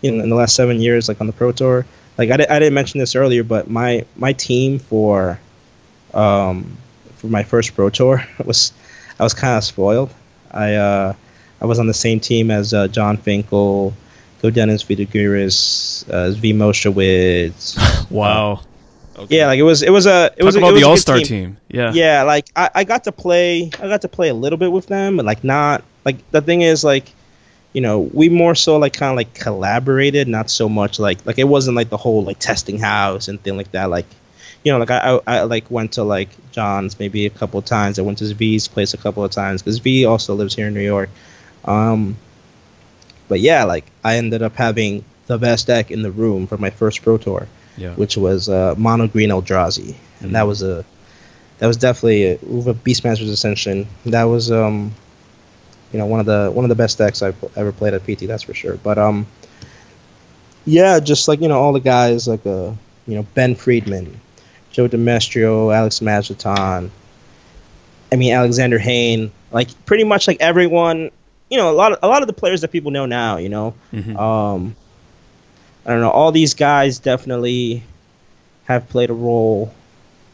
[0.00, 1.86] you know in the last seven years, like on the Pro Tour.
[2.18, 5.40] Like I, I didn't mention this earlier, but my my team for
[6.12, 6.76] um
[7.16, 8.72] for my first Pro Tour was
[9.18, 10.12] I was kind of spoiled.
[10.50, 11.14] I uh
[11.60, 13.94] I was on the same team as uh, Jon Finkel,
[14.50, 18.10] Dennis Vidaguris, uh, Zvi Mowshowitz.
[18.10, 18.60] wow.
[19.16, 19.38] Okay.
[19.38, 20.96] Yeah, like it was it was a it Talk was about it was the All
[20.96, 21.26] Star team.
[21.26, 21.56] team.
[21.68, 21.92] Yeah.
[21.92, 24.86] Yeah, like I, I got to play I got to play a little bit with
[24.86, 27.12] them, but like not like the thing is like
[27.72, 31.38] you know, we more so like kind of like collaborated, not so much like like
[31.38, 33.86] it wasn't like the whole like testing house and thing like that.
[33.86, 34.06] Like,
[34.62, 37.64] you know, like I, I, I like went to like Jon's maybe a couple of
[37.64, 37.98] times.
[37.98, 40.74] I went to Zvi's place a couple of times because V also lives here in
[40.74, 41.08] New York.
[41.64, 42.16] Um,
[43.32, 46.68] but yeah, like I ended up having the best deck in the room for my
[46.68, 47.48] first pro tour,
[47.78, 47.94] yeah.
[47.94, 50.32] which was uh, mono green Eldrazi, and mm-hmm.
[50.32, 50.84] that was a
[51.56, 53.88] that was definitely a, Beastmaster's Ascension.
[54.04, 54.92] That was um
[55.94, 58.26] you know one of the one of the best decks I've ever played at PT.
[58.26, 58.76] That's for sure.
[58.76, 59.26] But um,
[60.66, 62.72] yeah, just like you know all the guys like uh
[63.06, 64.20] you know Ben Friedman,
[64.72, 66.90] Joe Demestrio, Alex Majlaton.
[68.12, 71.12] I mean Alexander Hayne, like pretty much like everyone.
[71.52, 73.36] You know a lot of a lot of the players that people know now.
[73.36, 74.16] You know, mm-hmm.
[74.16, 74.74] um,
[75.84, 76.10] I don't know.
[76.10, 77.82] All these guys definitely
[78.64, 79.74] have played a role.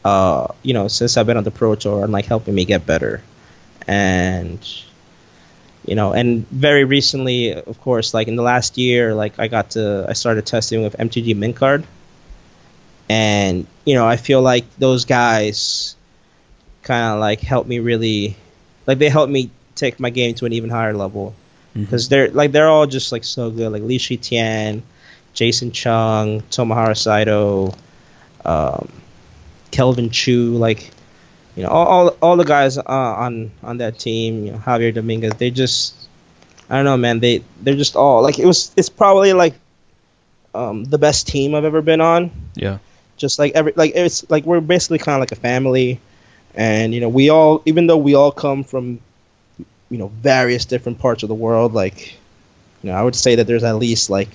[0.05, 2.85] Uh, you know, since I've been on the pro tour and like helping me get
[2.85, 3.21] better,
[3.85, 4.65] and
[5.85, 9.71] you know and very recently of course like in the last year like i got
[9.71, 11.83] to i started testing with mtg mint card
[13.09, 15.95] and you know i feel like those guys
[16.83, 18.35] kind of like helped me really
[18.85, 21.33] like they helped me take my game to an even higher level
[21.69, 21.83] Mm-hmm.
[21.83, 23.71] because they're like they're all just like so good.
[23.71, 24.81] Like Lee Shi Tian,
[25.35, 27.75] Jason Chung, Tomoharu Saito,
[28.43, 28.89] um,
[29.69, 30.89] Kelvin Chew, like
[31.55, 34.45] you know all all, all the guys uh, on on that team.
[34.47, 35.33] You know Javier Dominguez.
[35.37, 35.93] They just
[36.71, 37.19] I don't know, man.
[37.19, 38.71] They they're just all like it was.
[38.75, 39.53] It's probably like
[40.55, 42.31] um, the best team I've ever been on.
[42.55, 42.79] Yeah.
[43.15, 45.99] Just like every like it's like we're basically kind of like a family,
[46.55, 49.01] and you know we all even though we all come from
[49.89, 52.13] you know various different parts of the world like
[52.83, 54.29] you know i would say that there's at least like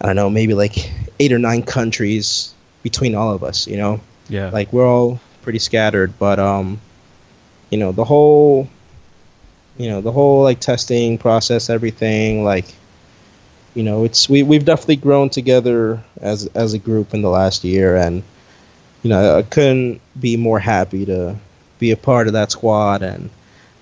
[0.00, 2.52] i don't know maybe like eight or nine countries
[2.82, 4.50] between all of us you know Yeah.
[4.50, 6.80] like we're all pretty scattered but um
[7.70, 8.68] you know the whole
[9.78, 12.66] you know the whole like testing process everything like
[13.74, 17.64] you know it's we, we've definitely grown together as as a group in the last
[17.64, 18.22] year and
[19.02, 21.34] you know i couldn't be more happy to
[21.78, 23.30] be a part of that squad and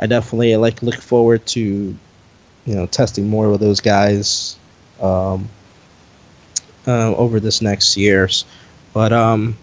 [0.01, 4.57] i definitely like look forward to you know testing more with those guys
[5.01, 5.49] um
[6.87, 8.45] uh, over this next years
[8.95, 9.57] but um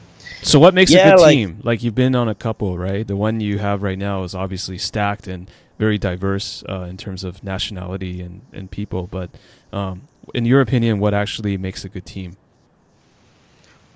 [0.43, 1.59] So what makes Yeah, a good like- team?
[1.63, 3.05] Like you've been on a couple, right?
[3.05, 5.49] The one you have right now is obviously stacked and
[5.79, 9.07] very diverse uh, in terms of nationality and, and people.
[9.11, 9.31] But
[9.73, 10.03] um,
[10.35, 12.37] in your opinion, what actually makes a good team?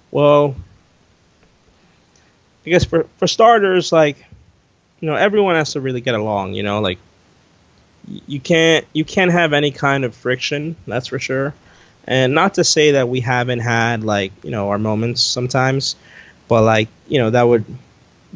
[0.10, 0.56] Well,
[2.66, 4.26] I guess for for starters, like
[5.02, 6.54] you know, everyone has to really get along.
[6.54, 7.00] You know, like
[8.28, 10.76] you can't you can't have any kind of friction.
[10.88, 11.54] That's for sure.
[12.06, 15.96] And not to say that we haven't had like you know our moments sometimes,
[16.48, 17.66] but like you know that would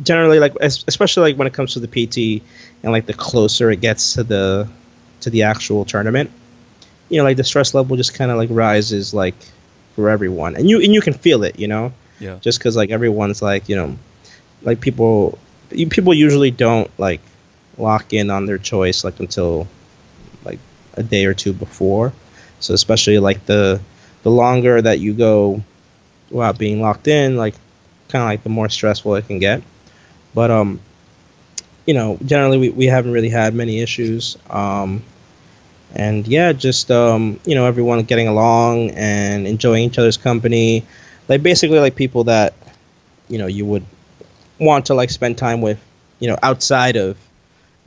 [0.04, 2.44] generally like especially like when it comes to the PT
[2.84, 4.68] and like the closer it gets to the
[5.22, 6.30] to the actual tournament,
[7.10, 9.36] you know, like the stress level just kind of like rises like
[9.96, 12.38] for everyone, and you and you can feel it, you know, Yeah.
[12.42, 13.98] just because like everyone's like you know,
[14.62, 15.40] like people
[15.70, 17.22] people usually don't like
[17.78, 19.68] lock in on their choice like until
[20.44, 20.60] like
[20.96, 22.14] a day or two before,
[22.60, 23.80] so especially like the
[24.24, 25.62] the longer that you go
[26.32, 27.56] without being locked in, like
[28.10, 29.62] kind of like the more stressful it can get.
[30.34, 30.80] But um,
[31.86, 34.38] you know, generally we, we haven't really had many issues.
[34.50, 35.04] Um,
[35.94, 40.84] and yeah, just um, you know, everyone getting along and enjoying each other's company,
[41.30, 42.54] like basically like people that
[43.30, 43.86] you know you would
[44.60, 45.80] want to like spend time with,
[46.20, 47.18] you know, outside of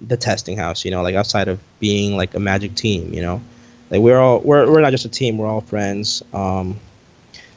[0.01, 3.43] the testing house, you know, like outside of being like a magic team, you know,
[3.91, 6.23] like we're all we're we're not just a team, we're all friends.
[6.33, 6.79] Um,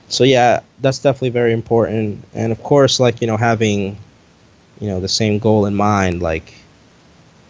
[0.07, 3.97] so yeah, that's definitely very important, and of course, like you know, having
[4.79, 6.53] you know the same goal in mind, like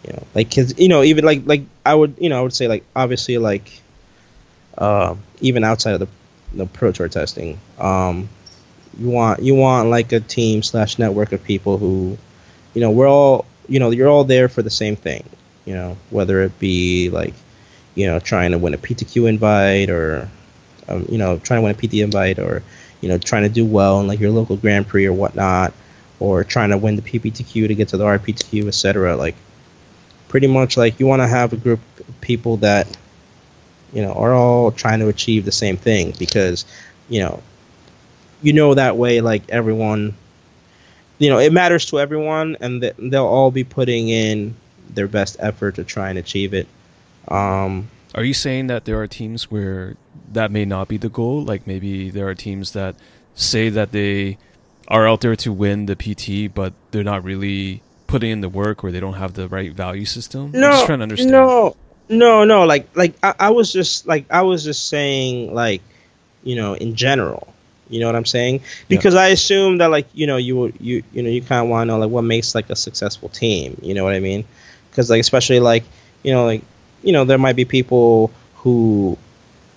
[0.06, 2.54] you know, like cause you know even like like I would you know I would
[2.54, 3.82] say like obviously like
[4.78, 6.08] uh, even outside of the
[6.54, 8.30] the pro tour testing, um,
[8.98, 12.18] you want you want like a team slash network of people who,
[12.74, 15.24] you know, we're all you know you're all there for the same thing,
[15.66, 17.34] you know, whether it be like,
[17.96, 20.30] you know, trying to win a PTQ invite or,
[20.88, 22.64] um, you know, trying to win a PT invite or,
[23.00, 25.74] you know, trying to do well in like your local Grand Prix or whatnot,
[26.20, 29.16] or trying to win the PPTQ to get to the RPTQ, etc.
[29.16, 29.36] Like,
[30.28, 32.88] pretty much like you want to have a group of people that,
[33.92, 36.66] you know, are all trying to achieve the same thing because,
[37.10, 37.42] you know,
[38.42, 40.14] you know that way like everyone
[41.20, 44.56] you know it matters to everyone and th- they'll all be putting in
[44.90, 46.68] their best effort to try and achieve it
[47.28, 49.96] um Are you saying that there are teams where
[50.34, 51.44] that may not be the goal?
[51.44, 52.96] Like maybe there are teams that
[53.36, 54.38] say that they
[54.88, 58.84] are out there to win the PT, but they're not really putting in the work
[58.84, 60.52] or they don't have the right value system?
[60.54, 61.32] I'm no just trying to understand.
[61.32, 61.76] no
[62.10, 65.82] no no like like I, I was just like i was just saying like
[66.44, 67.51] you know in general
[67.92, 68.62] you know what i'm saying?
[68.88, 71.88] Because i assume that like you know you you you know you kind of want
[71.88, 73.80] to know like what makes like a successful team.
[73.82, 74.46] You know what i mean?
[74.90, 75.84] Because like especially like
[76.24, 76.64] you know like
[77.04, 79.18] you know there might be people who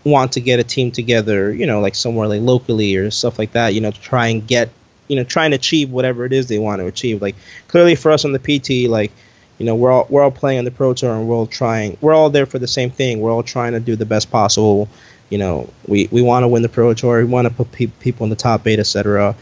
[0.04, 3.52] want to get a team together you know like somewhere like locally or stuff like
[3.52, 4.68] that you know to try and get
[5.08, 7.20] you know try and achieve whatever it is they want to achieve.
[7.20, 7.36] Like
[7.68, 9.12] clearly for us on the pt like
[9.58, 11.96] you know we're all we're all playing on the pro tour and we're all trying
[12.00, 13.20] we're all there for the same thing.
[13.20, 14.88] We're all trying to do the best possible
[15.30, 17.86] you know we we want to win the pro tour we want to put pe-
[17.86, 19.34] people in the top eight etc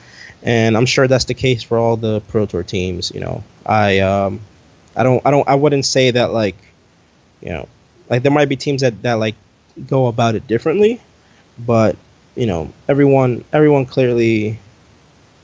[0.43, 4.01] and i'm sure that's the case for all the pro tour teams you know i
[4.01, 4.41] um
[4.97, 6.57] i don't i don't i wouldn't say that like
[7.41, 7.69] you know
[8.09, 9.35] like there might be teams that that like
[9.87, 11.01] go about it differently
[11.59, 11.97] but
[12.35, 14.59] you know everyone everyone clearly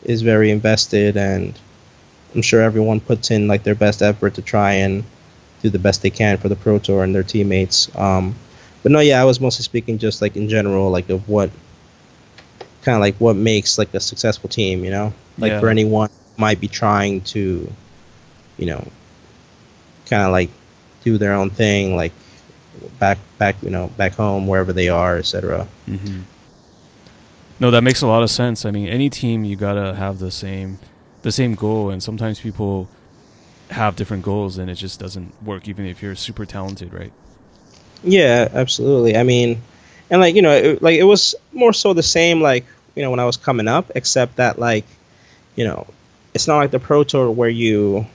[0.04, 1.58] is very invested and
[2.34, 5.04] I'm sure everyone puts in like their best effort to try and
[5.62, 7.94] do the best they can for the pro tour and their teammates.
[7.96, 8.36] Um,
[8.88, 11.50] but no, yeah, I was mostly speaking just like in general, like of what
[12.80, 15.60] kind of like what makes like a successful team, you know, like Yeah.
[15.60, 17.70] for anyone who might be trying to,
[18.56, 18.82] you know,
[20.06, 20.48] kind of like
[21.04, 22.12] do their own thing, like
[22.98, 25.68] back back you know back home wherever they are, etc.
[25.86, 26.20] Mm-hmm.
[27.60, 28.64] No, that makes a lot of sense.
[28.64, 30.78] I mean, any team you gotta have the same
[31.20, 32.88] the same goal, and sometimes people
[33.70, 37.12] have different goals, and it just doesn't work, even if you're super talented, right?
[38.02, 39.16] Yeah, absolutely.
[39.16, 39.60] I mean,
[40.10, 42.64] and like you know, it, like it was more so the same, like
[42.94, 44.84] you know, when I was coming up, except that like,
[45.56, 45.86] you know,
[46.34, 48.06] it's not like the pro tour where you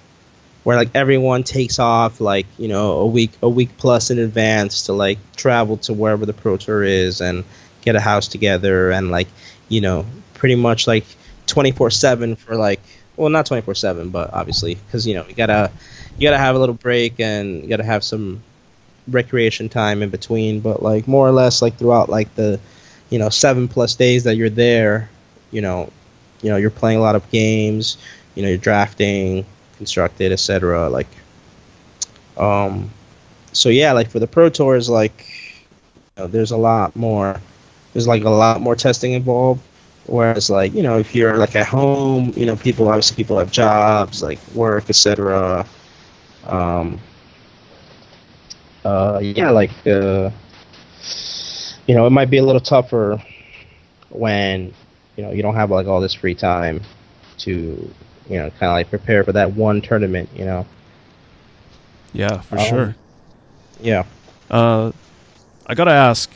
[0.63, 4.83] where like everyone takes off like you know a week a week plus in advance
[4.83, 7.43] to like travel to wherever the pro tour is and
[7.81, 9.27] get a house together and like
[9.69, 10.05] you know
[10.35, 11.05] pretty much like
[11.47, 12.81] 24 7 for like
[13.17, 15.71] well not 24 7 but obviously because you know you gotta
[16.17, 18.41] you gotta have a little break and you gotta have some
[19.07, 22.59] recreation time in between but like more or less like throughout like the
[23.09, 25.09] you know seven plus days that you're there
[25.51, 25.91] you know
[26.41, 27.97] you know you're playing a lot of games
[28.35, 29.45] you know you're drafting
[29.77, 31.07] constructed etc like
[32.37, 32.89] um
[33.51, 35.25] so yeah like for the pro tours like
[36.17, 37.39] you know, there's a lot more
[37.93, 39.61] there's like a lot more testing involved
[40.05, 43.51] whereas like you know if you're like at home you know people obviously people have
[43.51, 45.65] jobs like work etc
[46.47, 46.99] um
[48.85, 50.29] uh yeah like uh
[51.87, 53.21] you know it might be a little tougher
[54.09, 54.73] when
[55.15, 56.81] you know you don't have like all this free time
[57.37, 57.51] to
[58.29, 60.65] you know kind of like prepare for that one tournament you know
[62.13, 62.95] Yeah, for Um, sure.
[63.81, 64.03] yeah
[64.51, 64.91] Uh,
[65.65, 66.29] I gotta ask.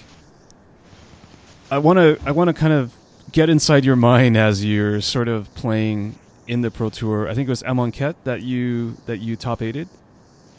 [1.70, 2.94] I wanna I wanna kind of
[3.32, 6.16] get inside your mind as you're sort of playing
[6.48, 7.28] in the pro tour.
[7.28, 9.88] I think it was Amonkhet that you that you top eighted.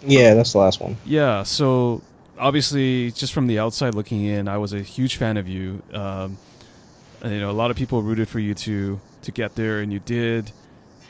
[0.03, 1.43] Yeah that's the last one Yeah.
[1.43, 2.03] So
[2.39, 5.83] obviously, just from the outside looking in, I was a huge fan of you.
[5.93, 6.39] Um,
[7.25, 9.99] you know, a lot of people rooted for you to to get there, and you
[9.99, 10.53] did.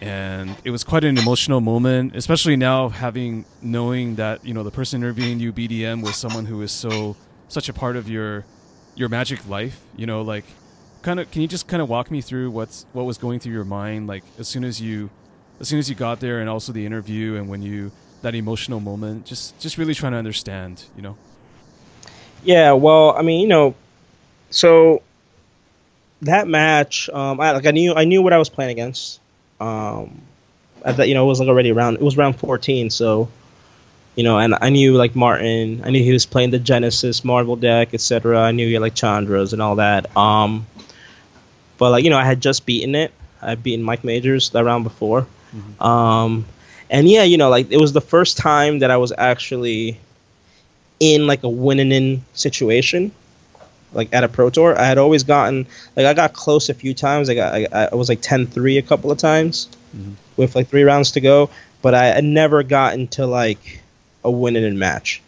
[0.01, 4.70] And it was quite an emotional moment, especially now having knowing that you know the
[4.70, 7.16] person interviewing you, BDM, was someone who is so
[7.48, 8.44] such a part of your
[8.94, 9.81] your magic life.
[9.97, 10.44] You know, like
[11.02, 11.31] kind of.
[11.31, 14.06] Can you just kind of walk me through what's what was going through your mind,
[14.06, 15.10] like as soon as you
[15.60, 17.90] as soon as you got there, and also the interview, and when you
[18.22, 21.16] that emotional moment just just really trying to understand you know
[22.44, 23.74] Yeah, well, I mean, you know,
[24.50, 25.02] so
[26.22, 29.20] that match, um, I like I knew I knew what I was playing against.
[29.60, 30.22] Um,
[30.84, 33.28] I thought you know it was like already around it was round fourteen, so
[34.14, 37.56] you know, and I knew like Martin, I knew he was playing the Genesis Marvel
[37.56, 38.40] deck, etc.
[38.40, 40.16] I knew he had like Chandras and all that.
[40.16, 40.66] Um,
[41.76, 43.12] but like you know, I had just beaten it.
[43.42, 45.26] I had beaten Mike Majors that round before.
[45.80, 46.46] Um,
[46.90, 49.98] and yeah, you know, like it was the first time that I was actually
[51.01, 53.12] in like a winning in situation
[53.94, 54.78] like at a pro tour.
[54.78, 55.66] I had always gotten
[55.97, 57.31] like i got close a few times.
[57.31, 60.15] I got i, I was like 10-3 a couple of times Mhm.
[60.36, 61.48] with like three rounds to go
[61.81, 63.81] but i had never gotten to like
[64.24, 65.23] a winning in match.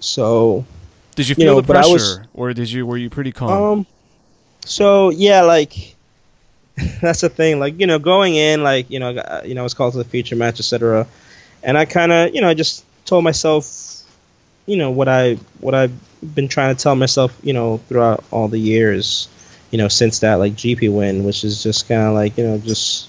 [0.00, 0.64] So
[1.14, 3.52] did you You feel know, the pressure was- or did you were you pretty calm?
[3.80, 3.86] Um
[4.64, 5.94] so yeah like
[7.00, 9.64] that's the thing like you know going in like you know I you know I
[9.64, 11.06] was called to the feature match etc
[11.62, 14.02] and i kind of you know i just told myself
[14.66, 15.92] you know what i what i've
[16.34, 19.28] been trying to tell myself you know throughout all the years
[19.70, 22.58] you know since that like gp win which is just kind of like you know
[22.58, 23.08] just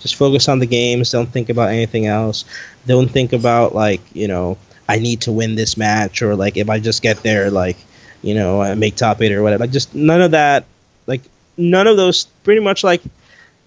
[0.00, 2.44] just focus on the games don't think about anything else
[2.86, 4.56] don't think about like you know
[4.88, 7.76] i need to win this match or like if i just get there like
[8.22, 10.64] you know I make top eight or whatever like just none of that
[11.06, 11.22] like
[11.58, 13.02] none of those pretty much like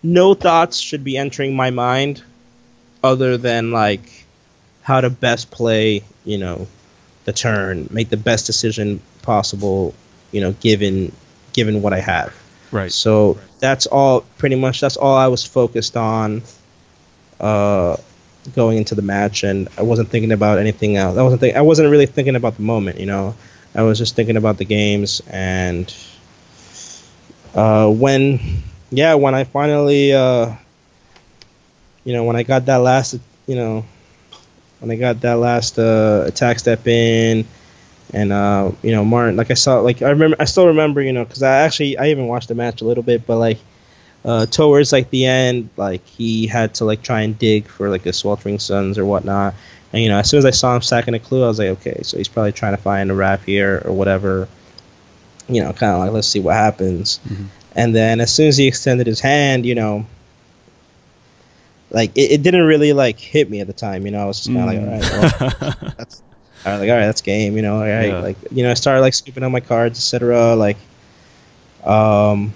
[0.02, 2.24] no thoughts should be entering my mind
[3.04, 4.26] other than like
[4.82, 6.68] how to best play you know
[7.26, 9.94] the turn make the best decision possible
[10.32, 11.12] you know given
[11.54, 12.34] given what i have
[12.72, 16.42] right so that's all pretty much that's all I was focused on
[17.40, 17.96] uh
[18.56, 21.16] going into the match and I wasn't thinking about anything else.
[21.18, 23.36] I wasn't think- I wasn't really thinking about the moment, you know.
[23.76, 25.94] I was just thinking about the games and
[27.56, 28.40] uh when
[28.92, 30.54] yeah, when I finally uh
[32.04, 33.18] you know, when I got that last
[33.48, 33.86] you know
[34.80, 37.46] when I got that last uh attack step in
[38.14, 41.14] and uh, you know, Martin, like I saw, like I remember, I still remember, you
[41.14, 43.58] know, because I actually I even watched the match a little bit, but like
[44.26, 48.04] uh, towards like the end, like he had to like try and dig for like
[48.04, 49.56] the sweltering suns or whatnot,
[49.94, 51.70] and you know, as soon as I saw him stacking a clue, I was like,
[51.70, 54.48] okay, so he's probably trying to find a wrap here or whatever,
[55.50, 57.46] you know, kind of like let's see what happens, Mhm.
[57.76, 60.06] and then as soon as he extended his hand, you know.
[61.94, 64.22] Like it, it didn't really like hit me at the time, you know.
[64.22, 66.22] I was just kind of like, all right, well, that's
[66.66, 67.76] I was like, all right, that's game, you know.
[67.76, 68.20] All right, Yeah.
[68.20, 70.56] like you know, I started like scooping out my cards, etc.
[70.56, 70.78] Like,
[71.84, 72.54] um,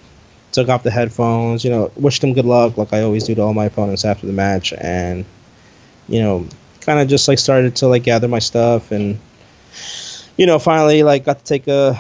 [0.54, 3.42] took off the headphones, you know, wished them good luck, like I always do to
[3.42, 5.26] all my opponents after the match, and
[6.08, 6.48] you know,
[6.82, 9.20] kind of just like started to like gather my stuff and
[10.38, 12.00] you know finally like got to take a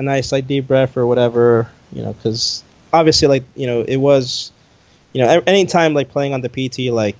[0.00, 3.96] a nice like deep breath or whatever you know because obviously like you know it
[3.96, 4.50] was
[5.12, 7.16] you know anytime like playing on the pt like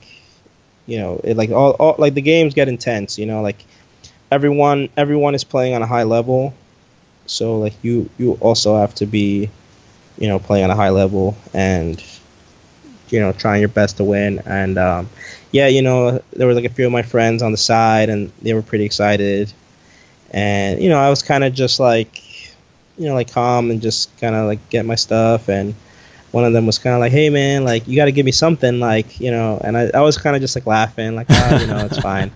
[0.86, 3.64] you know it like all, all like the games get intense you know like
[4.30, 6.54] everyone everyone is playing on a high level.
[7.26, 9.50] So like you you also have to be
[10.18, 12.02] you know playing on a high level and
[13.08, 14.40] you know trying your best to win.
[14.46, 15.08] And um,
[15.52, 18.32] yeah you know there were like a few of my friends on the side and
[18.42, 19.52] they were pretty excited.
[20.32, 22.22] And you know I was kind of just like
[23.00, 25.74] you know like calm and just kind of like get my stuff and
[26.32, 28.30] one of them was kind of like hey man like you got to give me
[28.32, 31.58] something like you know and I, I was kind of just like laughing like oh
[31.60, 32.30] you know it's fine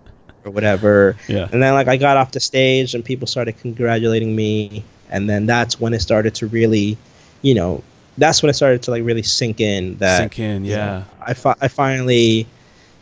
[0.45, 1.49] or whatever Yeah.
[1.53, 5.47] and then like I got off the stage and people started congratulating me and then
[5.47, 6.97] that's when it started to really
[7.43, 7.85] you know
[8.16, 10.86] that's when it started to like really sink in that Sink in, you yeah.
[10.86, 12.47] know, I, fi- I finally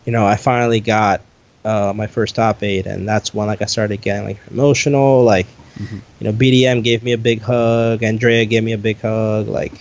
[0.05, 1.21] you know I finally got
[1.65, 5.47] uh, my first top eight and that's when like I started getting like emotional like
[5.79, 6.01] Mhm.
[6.21, 9.73] you know BDM gave me a big hug Andrea gave me a big hug like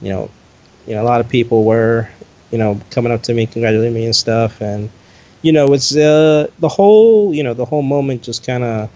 [0.00, 0.30] you know
[0.86, 2.08] you know a lot of people were
[2.50, 4.88] you know coming up to me congratulating me and stuff and
[5.42, 8.90] you know it's uh the whole you know the whole moment just kind of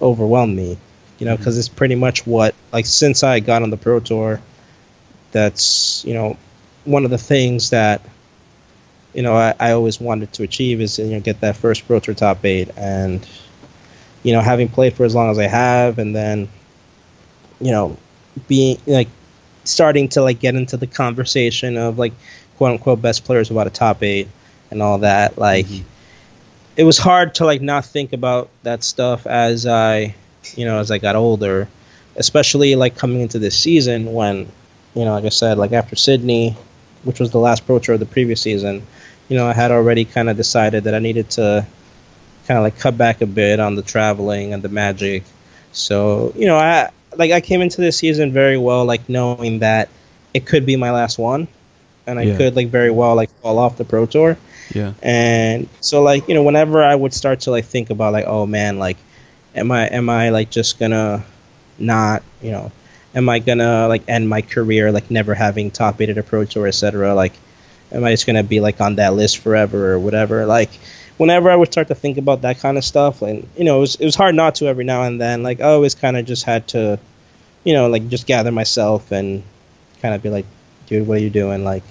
[0.00, 0.76] overwhelmed me
[1.18, 4.40] you know because it's pretty much what like since I got on the pro tour
[5.32, 6.36] that's you know
[6.84, 8.00] one of the things that
[9.14, 12.00] you know I, I always wanted to achieve is you know get that first pro
[12.00, 13.26] tour top eight and
[14.22, 16.48] you know having played for as long as I have and then
[17.60, 17.96] you know
[18.46, 19.08] being like
[19.64, 22.12] starting to like get into the conversation of like
[22.56, 24.28] quote unquote best players about a top eight
[24.70, 25.82] and all that like Mhm.
[26.76, 30.14] it was hard to like not think about that stuff as I
[30.54, 31.68] you know as I got older
[32.16, 34.48] especially like coming into this season when
[34.94, 36.56] you know like I said like after Sydney
[37.04, 38.82] which was the last pro tour of the previous season
[39.28, 41.66] you know I had already kind of decided that I needed to
[42.48, 45.22] kind of like cut back a bit on the traveling and the magic
[45.72, 49.88] so you know I like I came into this season very well like knowing that
[50.34, 51.46] it could be my last one
[52.06, 52.36] and I Yeah.
[52.38, 54.36] could like very well like fall off the pro tour
[54.74, 54.94] Yeah.
[55.02, 58.46] and so like you know whenever i would start to like think about like oh
[58.46, 58.96] man like
[59.54, 61.24] am i am i like just gonna
[61.78, 62.72] not you know
[63.14, 66.44] am i gonna like end my career like never having top eight at a pro
[66.44, 67.32] tour etc like
[67.92, 70.70] am i just gonna be like on that list forever or whatever like
[71.18, 73.80] whenever i would start to think about that kind of stuff and you know it
[73.80, 76.24] was, it was hard not to every now and then like i always kind of
[76.24, 76.98] just had to
[77.64, 79.42] you know like just gather myself and
[80.00, 80.46] kind of be like
[80.86, 81.82] dude what are you doing like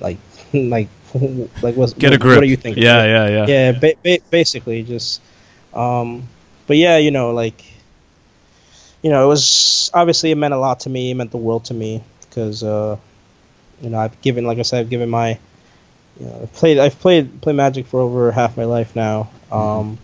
[0.00, 0.18] like
[0.52, 0.88] like
[1.62, 2.36] like what's, Get a what, grip.
[2.36, 3.46] what are you thinking Yeah, yeah, yeah.
[3.46, 5.20] yeah ba- ba- basically just
[5.72, 6.26] um
[6.66, 7.62] but yeah you know like
[9.02, 11.66] you know it was obviously it meant a lot to me it meant the world
[11.66, 12.96] to me because uh
[13.82, 15.38] you know i've given like i said i've given my
[16.18, 19.30] you know i've played i've played played magic for over half my life now.
[19.50, 19.98] Um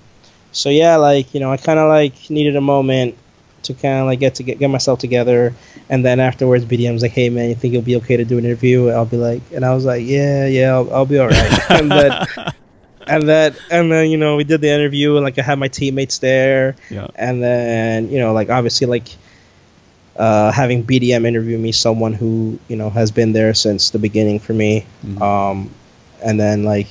[0.53, 3.17] so yeah like you know i kind of like needed a moment
[3.63, 5.55] to kind of like get to get, get myself together.
[5.89, 8.45] And then afterwards bdm's like hey man you think you'll be okay to do an
[8.45, 8.89] interview?
[8.89, 11.91] I'll be like and i was like yeah yeah i'll, I'll be all right and
[11.91, 12.27] then
[13.07, 15.69] and then and then you know we did the interview and like I had my
[15.69, 16.77] teammates there.
[16.91, 17.09] Yeah.
[17.17, 19.09] and then you know like obviously like
[20.17, 24.39] uh, having BDM interview me someone who you know has been there since the beginning
[24.39, 24.85] for me.
[25.05, 25.21] Mhm.
[25.23, 25.71] um,
[26.23, 26.89] and then like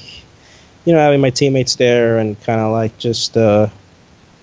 [0.85, 3.68] you know having my teammates there and kind of like just uh,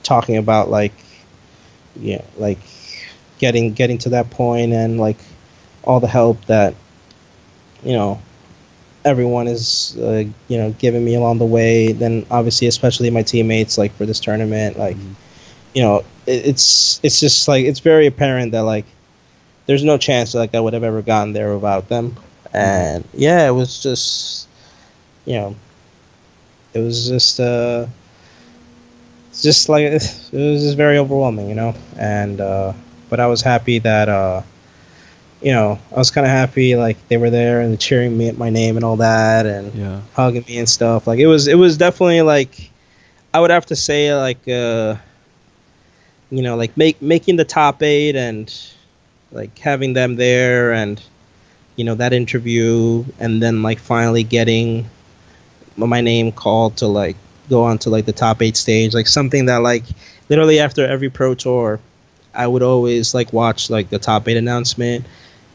[0.03, 0.93] talking about like
[1.97, 2.59] yeah like
[3.39, 5.19] getting getting to that point and like
[5.85, 6.75] all the help that
[7.83, 8.21] you know
[9.05, 13.79] everyone is uh, you know giving me along the way then obviously especially my teammates
[13.79, 15.15] like for this tournament like Mhm.
[15.75, 18.85] you know it, it's it's just like it's very apparent that like
[19.67, 22.17] there's no chance like I would have ever gotten there without them
[22.53, 24.46] and yeah it was just
[25.27, 25.57] you know
[26.75, 27.87] it was just uh
[29.31, 29.93] it's just like it
[30.33, 32.73] was just very overwhelming you know and uh
[33.11, 34.43] but I was happy that uh
[35.43, 38.39] you know I was kind of happy like they were there and cheering me at
[38.39, 40.01] my name and all that and Yeah.
[40.15, 41.07] hugging me and stuff.
[41.07, 42.71] Like it was it was definitely like
[43.35, 44.97] I would have to say like uh
[46.31, 48.53] you know like make making the top 8 and
[49.33, 51.01] like having them there and
[51.77, 54.87] you know that interview and then like finally getting
[55.77, 57.17] my name called to like
[57.51, 59.85] go on to like the top 8 stage like something that like
[60.29, 61.79] literally after every pro tour
[62.35, 65.05] I would always like watch like the top 8 announcement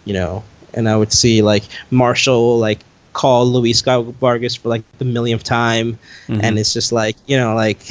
[0.06, 0.44] you know
[0.74, 2.80] and I would see like Marshall like
[3.14, 6.00] call Luis Scott Vargas for like the millionth time,
[6.30, 6.44] Mhm.
[6.44, 7.82] and it's just like you know like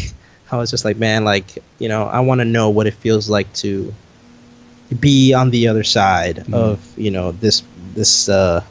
[0.51, 3.29] I was just like man like you know I want to know what it feels
[3.29, 3.93] like to
[4.99, 6.55] be on the other side Mhm.
[6.55, 7.63] of you know this
[7.95, 8.63] this uh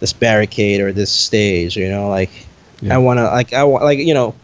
[0.00, 2.30] this barricade or this stage you know like
[2.80, 2.94] Yeah.
[2.94, 4.34] I want to like I want like you know,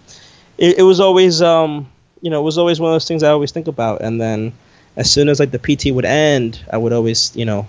[0.59, 1.89] it, it was always um
[2.21, 4.53] you know it was always one of those things I always think about, and then
[4.97, 7.67] as soon as like the PT would end, I would always you know,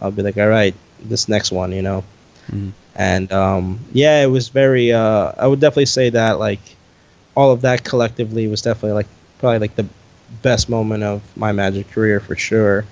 [0.00, 2.04] I'll be like, all right, this next one, you know,
[2.50, 2.72] Mhm.
[2.94, 6.60] and um yeah, it was very uh I would definitely say that like
[7.34, 9.08] all of that collectively was definitely like
[9.38, 9.86] probably like the
[10.42, 12.84] best moment of my Magic career for sure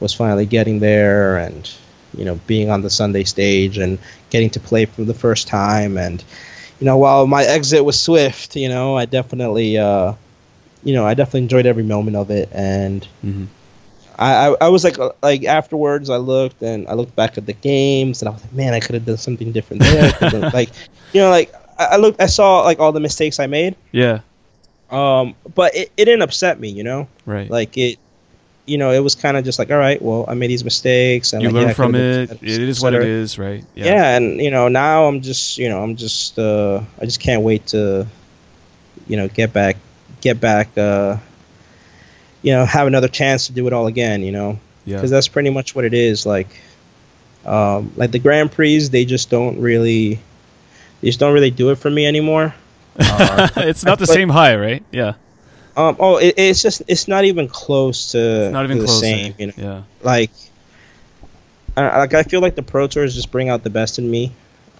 [0.00, 1.70] was finally getting there and
[2.16, 3.98] you know being on the Sunday stage and
[4.30, 6.22] getting to play for the first time and
[6.80, 10.14] you know while my exit was swift you know I definitely uh
[10.84, 13.46] you know I definitely enjoyed every moment of it and Mhm.
[14.18, 17.54] I, I, I was like like afterwards I looked and I looked back at the
[17.54, 20.12] games and I was like man I could have done something different there
[20.52, 20.70] like
[21.12, 24.20] you know like I, I looked I saw like all the mistakes I made Yeah.
[24.90, 27.48] um but it, it didn't upset me you know Right.
[27.50, 27.98] like it
[28.66, 31.32] you know it was kind of just like all right well i made these mistakes
[31.32, 32.28] and you like, learn yeah, from it.
[32.28, 33.50] better, It is what it is, cetera.
[33.54, 33.64] is, right?
[33.74, 34.16] yeah.
[34.16, 37.66] and you know now i'm just you know i'm just uh i just can't wait
[37.68, 38.06] to
[39.08, 39.76] you know get back
[40.20, 41.16] get back uh
[42.42, 44.96] you know have another chance to do it all again you know Yeah.
[44.96, 46.48] because that's pretty much what it is like
[47.44, 50.20] um like the grand prix they just don't really
[51.00, 52.54] they just don't really do it for me anymore
[52.96, 54.84] Uh, it's not the but- same high, right?
[54.92, 55.14] Yeah.
[55.76, 59.00] Um oh it, it's just it's not even close to Not even to the close.
[59.00, 59.82] same you know Yeah.
[60.02, 60.30] like
[61.76, 64.32] I, like I feel like the pro tours just bring out the best in me.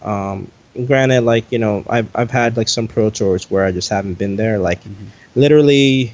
[0.03, 0.51] Um,
[0.87, 4.15] granted, like you know, I've I've had like some pro tours where I just haven't
[4.19, 4.59] been there.
[4.59, 5.07] Like Mhm.
[5.35, 6.13] literally,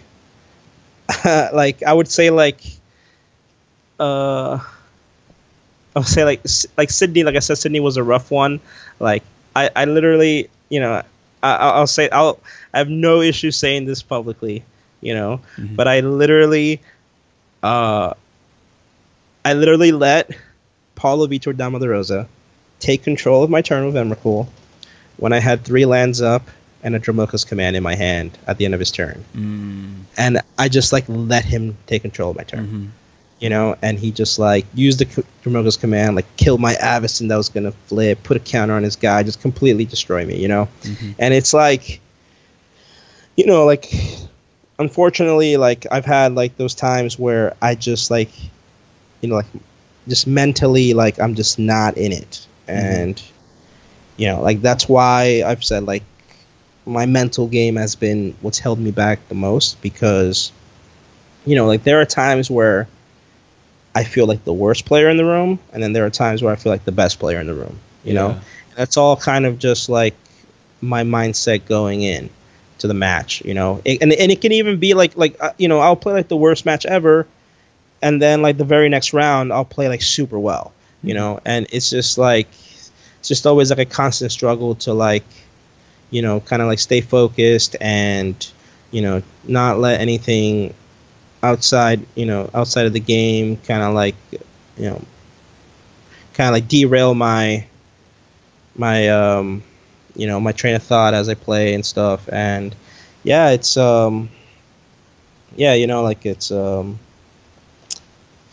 [1.25, 2.61] like I would say like,
[3.99, 4.59] uh,
[5.97, 6.43] I would say like
[6.77, 7.25] like Sydney.
[7.25, 8.61] Like I said, Sydney was a rough one.
[9.01, 9.25] Like
[9.57, 11.03] I I literally you know
[11.43, 12.39] I I'll say I'll
[12.75, 14.65] I have no issue saying this publicly.
[15.01, 15.77] You know, Mhm.
[15.77, 16.81] but I literally,
[17.63, 18.15] uh,
[19.45, 20.31] I literally let
[20.97, 22.27] Paulo Vitor Damo da Rosa
[22.81, 24.49] take control of my turn with Emrakul
[25.17, 26.49] when I had three lands up
[26.83, 29.25] and a Dromoka's command in my hand at the end of his turn.
[29.37, 29.95] Mm.
[30.17, 32.89] And I just like let him take control of my turn, Mhm.
[33.41, 37.37] you know, and he just like used the Dromoka's command, like kill my Avacyn that
[37.37, 40.69] was gonna flip, put a counter on his guy, just completely destroy me, you know?
[40.83, 41.15] Mhm.
[41.21, 42.01] and it's like
[43.39, 43.95] you know like
[44.81, 48.31] unfortunately like i've had like those times where i just like
[49.21, 49.47] you know like
[50.09, 52.47] just mentally like i'm just not in it.
[52.67, 52.71] Mm-hmm.
[52.71, 53.23] And
[54.17, 56.03] you know like that's why i've said like
[56.85, 60.51] my mental game has been what's held me back the most because
[61.47, 62.89] you know like there are times where
[63.95, 66.53] i feel like the worst player in the room and then there are times where
[66.53, 68.31] i feel like the best player in the room you know?
[68.31, 68.41] Yeah.
[68.75, 70.15] that's all kind of just like
[70.81, 72.31] my mindset going in
[72.79, 73.83] to the match you know?
[73.85, 76.29] It, and, and it can even be like like uh, you know i'll play like
[76.29, 77.27] the worst match ever
[78.01, 80.73] and then like the very next round i'll play like super well
[81.03, 81.41] you know?
[81.45, 82.49] And it's just like
[83.19, 85.25] it's just always like a constant struggle to like
[86.11, 88.51] you know kind of like stay focused and
[88.91, 90.75] you know not let anything
[91.43, 95.01] outside you know outside of the game kind of like you know
[96.35, 97.67] kind of like derail my
[98.75, 99.63] my um
[100.19, 102.75] you know my train of thought as I play and stuff and
[103.23, 104.29] yeah it's um
[105.57, 106.99] yeah you know like it's um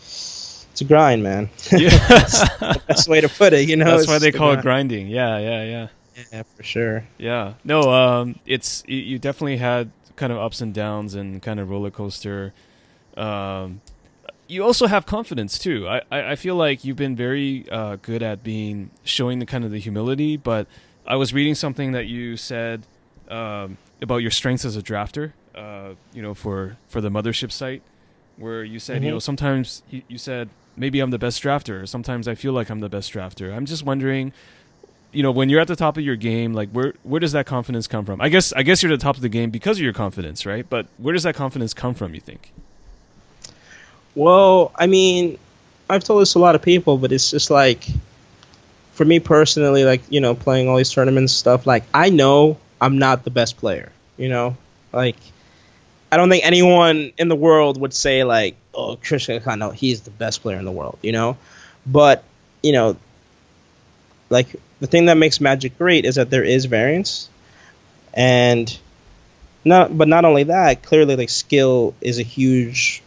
[0.00, 1.90] it's a grind man Yeah.
[2.08, 5.08] that's the best way to put it you know That's why they call it grinding.
[5.08, 5.88] Yeah, yeah, yeah.
[6.32, 7.54] yeah for sure Yeah.
[7.64, 11.68] No, um, it's you, you definitely had kind of ups and downs and kind of
[11.68, 12.54] roller coaster.
[13.16, 13.80] Um,
[14.48, 15.88] you also have confidence too.
[15.88, 19.64] I, I, I feel like you've been very uh, good at being showing the kind
[19.64, 20.36] of the humility.
[20.36, 20.66] But
[21.06, 22.82] I was reading something that you said
[23.28, 25.32] um, about your strengths as a drafter.
[25.54, 27.82] Uh, you know, for for the mothership site,
[28.36, 29.12] where you said you Mhm.
[29.14, 31.88] know sometimes you, you said maybe I'm the best drafter.
[31.88, 33.54] Sometimes I feel like I'm the best drafter.
[33.54, 34.32] I'm just wondering
[35.12, 37.46] you know when you're at the top of your game like where where does that
[37.46, 39.78] confidence come from i guess i guess you're at the top of the game because
[39.78, 42.52] of your confidence right but where does that confidence come from you think
[44.14, 45.38] Well, I mean,
[45.88, 47.86] I've told this to a lot of people, but it's just like,
[48.96, 51.66] for me personally, like you know, playing all these tournaments stuff.
[51.66, 53.92] Like, I know I'm not the best player.
[54.16, 54.56] You know,
[54.92, 55.16] like
[56.10, 60.10] I don't think anyone in the world would say like, oh, Christian Calcano, he's the
[60.10, 60.98] best player in the world.
[61.02, 61.36] You know,
[61.84, 62.24] but
[62.62, 62.96] you know,
[64.30, 67.28] like the thing that makes Magic great is that there is variance,
[68.14, 68.76] and
[69.62, 73.02] not, but not only that, clearly like skill is a huge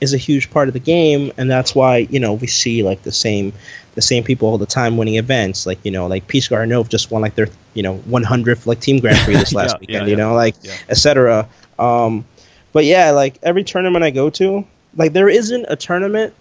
[0.00, 3.02] is a huge part of the game, and that's why you know we see like
[3.02, 3.52] the same
[3.98, 5.66] the same people all the time winning events.
[5.66, 9.00] Like you know, like Peace Garnov just won like their you know 100th like team
[9.00, 10.06] Grand Prix this last Yeah, weekend.
[10.06, 10.54] yeah, you know, like
[10.88, 11.48] etc.
[11.78, 12.24] Um,
[12.72, 14.64] but yeah, like every tournament I go to,
[14.94, 16.32] like there isn't a tournament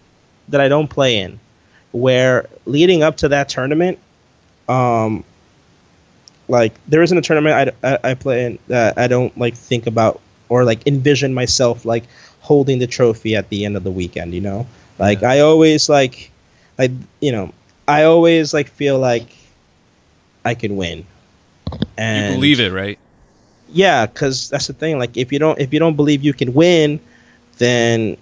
[0.49, 1.39] that I don't play in
[1.91, 3.97] where leading up to that tournament,
[4.69, 5.23] um,
[6.47, 9.87] like there isn't a tournament I, I, I play in that I don't like think
[9.87, 12.03] about or like envision myself like
[12.41, 14.33] holding the trophy at the end of the weekend.
[14.33, 14.67] You know,
[14.99, 15.31] like Yeah.
[15.31, 16.31] I always like,
[16.77, 17.53] like you know,
[17.87, 19.29] I always like feel like
[20.45, 21.05] I can win.
[21.97, 22.99] And you believe it, right?
[23.69, 24.97] yeah, because that's the thing.
[24.99, 26.99] Like if you don't if you don't believe you can win,
[27.57, 28.17] then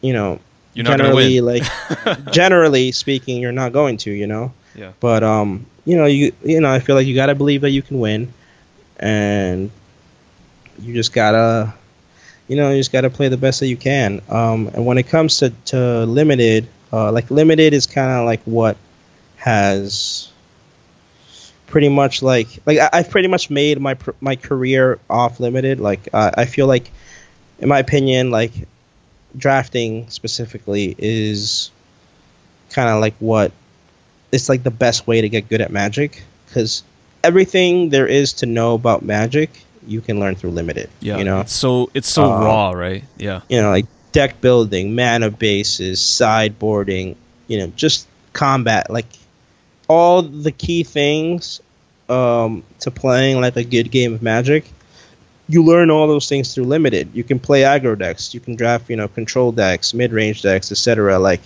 [0.00, 0.40] you know
[0.74, 1.62] You're generally like
[2.32, 4.10] generally speaking, you're not going to.
[4.10, 4.52] You know.
[4.74, 4.92] Yeah.
[5.00, 7.82] But um, you know, you you know, I feel like you gotta believe that you
[7.82, 8.32] can win,
[8.98, 9.70] and
[10.78, 11.72] you just gotta,
[12.48, 14.20] you know, you just gotta play the best that you can.
[14.28, 18.42] Um, and when it comes to to limited, uh, like limited is kind of like
[18.44, 18.76] what
[19.36, 20.30] has
[21.66, 25.80] pretty much like like I, I've pretty much made my pr- my career off limited.
[25.80, 26.90] Like uh, I feel like,
[27.58, 28.52] in my opinion, like
[29.36, 31.70] drafting specifically is
[32.70, 33.52] kind of like what
[34.32, 36.82] it's like the best way to get good at magic because
[37.22, 39.50] everything there is to know about magic
[39.86, 41.18] you can learn through limited Yeah.
[41.18, 43.04] you know It's so it's so Uh, raw, right?
[43.18, 43.42] Yeah.
[43.48, 47.14] you know like deck building mana bases sideboarding
[47.48, 49.04] you know just combat like
[49.88, 51.60] all the key things
[52.08, 54.64] um, to playing like a good game of magic
[55.48, 57.10] you learn all those things through limited.
[57.12, 61.18] You can play aggro decks you can draft you know control decks mid-range decks etc
[61.18, 61.42] like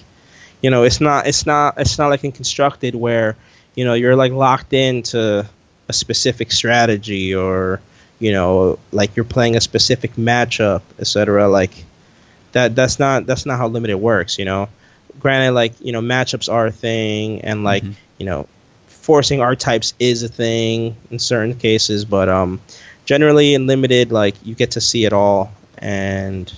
[0.62, 3.34] you know it's not it's not it's not like in constructed where
[3.74, 5.44] you know you're like locked into
[5.88, 7.80] a specific strategy or
[8.20, 11.72] you know like you're playing a specific matchup etc like
[12.52, 14.68] that that's not that's not how limited works you know
[15.18, 17.94] granted like you know matchups are a thing and like Mhm.
[18.18, 18.46] you know
[18.88, 22.60] forcing archetypes is a thing in certain cases but um
[23.06, 26.52] generally in limited like you get to see it all and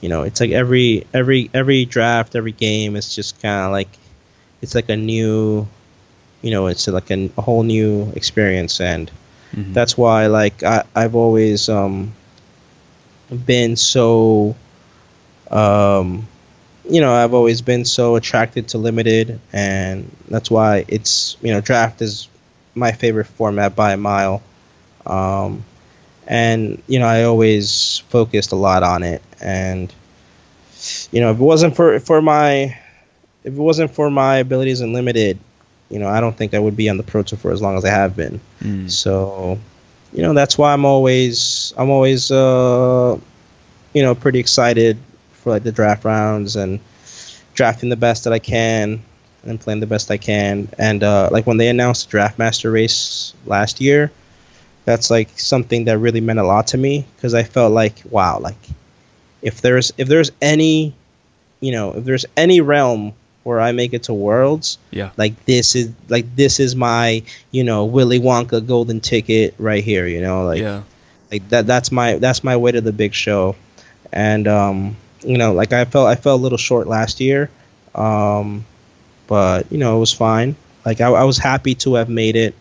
[0.00, 3.88] you know it's like every every every draft every game is just kind of like
[4.62, 5.66] it's like a new
[6.42, 9.10] you know it's like a, a whole new experience and
[9.56, 9.72] Mhm.
[9.72, 12.12] that's why like I, I've always um
[13.46, 14.54] been so
[15.50, 16.26] um
[16.88, 21.60] you know I've always been so attracted to limited and that's why it's you know
[21.60, 22.28] draft is
[22.74, 24.42] my favorite format by a mile.
[25.06, 25.64] Um
[26.26, 29.22] and you know I always focused a lot on it.
[29.40, 29.92] And
[31.10, 32.78] you know if it wasn't for for my
[33.44, 35.38] if it wasn't for my abilities in limited
[35.90, 37.76] you know I don't think I would be on the pro tour for as long
[37.76, 38.40] as I have been.
[38.60, 38.90] Mm.
[38.90, 39.58] so,
[40.12, 43.18] you know, that's why I'm always I'm always uh
[43.94, 44.98] you know, pretty excited
[45.42, 46.80] for like the draft rounds and
[47.54, 49.02] drafting the best that I can
[49.44, 50.68] and playing the best I can.
[50.78, 54.10] And uh like when they announced the draft master race last year,
[54.84, 58.38] that's like something that really meant a lot to me because I felt like wow,
[58.40, 58.56] like
[59.42, 60.94] if there's if there's any
[61.60, 63.12] you know, if there's any realm
[63.42, 65.10] where I make it to worlds, Yeah.
[65.16, 70.06] like this is like this is my you know Willy Wonka golden ticket right here.
[70.06, 70.82] You know, like yeah.
[71.32, 73.56] like that that's my that's my way to the big show,
[74.12, 77.50] and um you know like I felt I fell a little short last year,
[77.94, 78.64] um
[79.26, 80.56] but you know it was fine.
[80.84, 82.54] Like I, I was happy to have made it,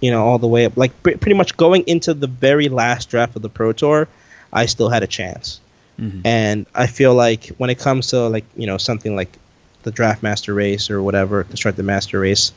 [0.00, 0.76] you know all the way up.
[0.76, 4.08] Like pre- pretty much going into the very last draft of the Pro Tour,
[4.52, 5.60] I still had a chance.
[5.98, 6.22] Mhm.
[6.24, 9.38] And I feel like when it comes to like you know something like
[9.82, 12.52] the draft master race or whatever, construct the master race,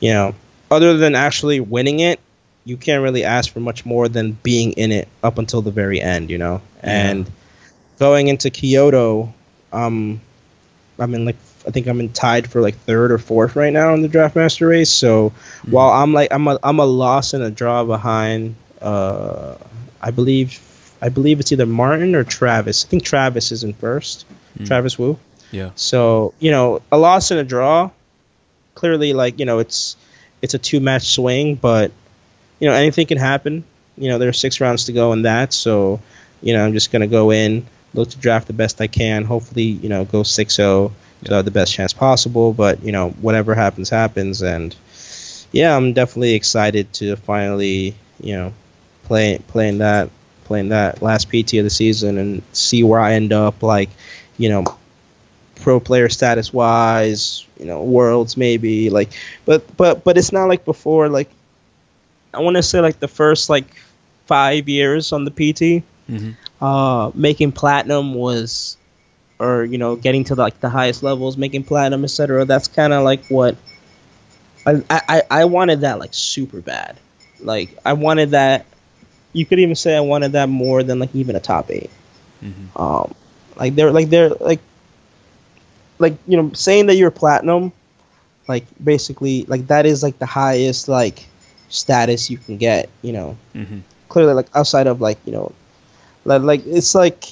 [0.00, 0.34] you know,
[0.70, 2.20] other than actually winning it,
[2.64, 6.00] you can't really ask for much more than being in it up until the very
[6.00, 6.60] end, you know.
[6.82, 7.10] Yeah.
[7.10, 7.30] And
[7.98, 9.32] going into Kyoto,
[9.72, 10.20] um,
[10.98, 13.94] I'm in like I think I'm in tied for like third or fourth right now
[13.94, 14.90] in the draft master race.
[14.90, 15.32] So
[15.68, 19.56] while I'm like I'm a I'm a loss and a draw behind, uh,
[20.00, 20.60] I believe
[21.00, 22.84] I believe it's either Martin or Travis.
[22.84, 24.26] I think Travis is in first.
[24.58, 24.66] Mm.
[24.66, 25.18] Travis Woo.
[25.50, 25.70] Yeah.
[25.74, 27.90] So you know, a loss and a draw.
[28.74, 29.96] Clearly, like you know, it's
[30.40, 31.92] it's a two match swing, but
[32.60, 33.64] you know anything can happen.
[33.96, 36.00] You know, there are six rounds to go in that, so
[36.40, 39.24] you know I'm just gonna go in, look to draft the best I can.
[39.24, 40.92] Hopefully, you know, go 6-0 so
[41.34, 42.52] have the best chance possible.
[42.52, 44.74] But you know, whatever happens, happens, and
[45.52, 48.52] yeah, I'm definitely excited to finally you know
[49.04, 50.10] play playing that
[50.44, 53.62] playing that last PT of the season and see where I end up.
[53.62, 53.90] Like,
[54.38, 54.64] you know,
[55.56, 59.10] pro player status wise, you know, worlds maybe like,
[59.44, 61.08] but but but it's not like before.
[61.08, 61.30] Like,
[62.32, 63.66] I want to say like the first like
[64.26, 66.36] five years on the PT, Mhm.
[66.60, 68.76] Uh, making platinum was,
[69.38, 72.44] or you know, getting to like the highest levels, making platinum, etc.
[72.44, 73.56] That's kind of like what.
[74.66, 76.98] I, I I wanted that like super bad,
[77.40, 78.66] like I wanted that.
[79.32, 81.90] You could even say I wanted that more than like even a top eight.
[82.42, 82.78] Mhm.
[82.78, 83.14] Um,
[83.56, 84.60] like they're like they're like
[85.98, 87.72] like you know saying that you're platinum,
[88.46, 91.24] like basically like that is like the highest like
[91.68, 92.88] status you can get.
[93.02, 93.78] You know, hmm
[94.08, 95.52] clearly like outside of like you know,
[96.28, 97.24] like, like it's like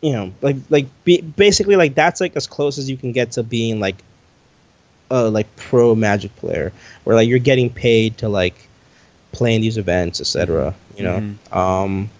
[0.00, 3.32] you know like like be, basically like that's like as close as you can get
[3.32, 3.96] to being like
[5.10, 6.72] a like pro Magic player,
[7.04, 8.54] where like you're getting paid to like
[9.32, 10.74] play in these events, etc.
[10.96, 11.56] You know, Mhm.
[11.56, 12.10] um,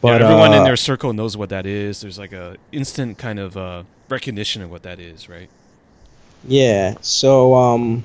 [0.00, 2.00] But but everyone in uh, their circle knows what that is.
[2.00, 5.48] There's like a instant kind of uh, recognition of what that is, right?
[6.46, 6.96] Yeah.
[7.00, 8.04] So um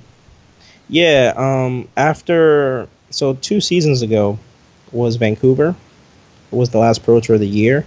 [0.88, 4.40] yeah, um after so two seasons ago
[4.92, 5.76] was Vancouver.
[6.52, 7.86] Was the last Pro Tour of the year.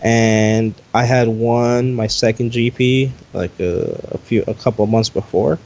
[0.00, 5.08] And I had won my second GP like a, a few a couple of months
[5.08, 5.58] before.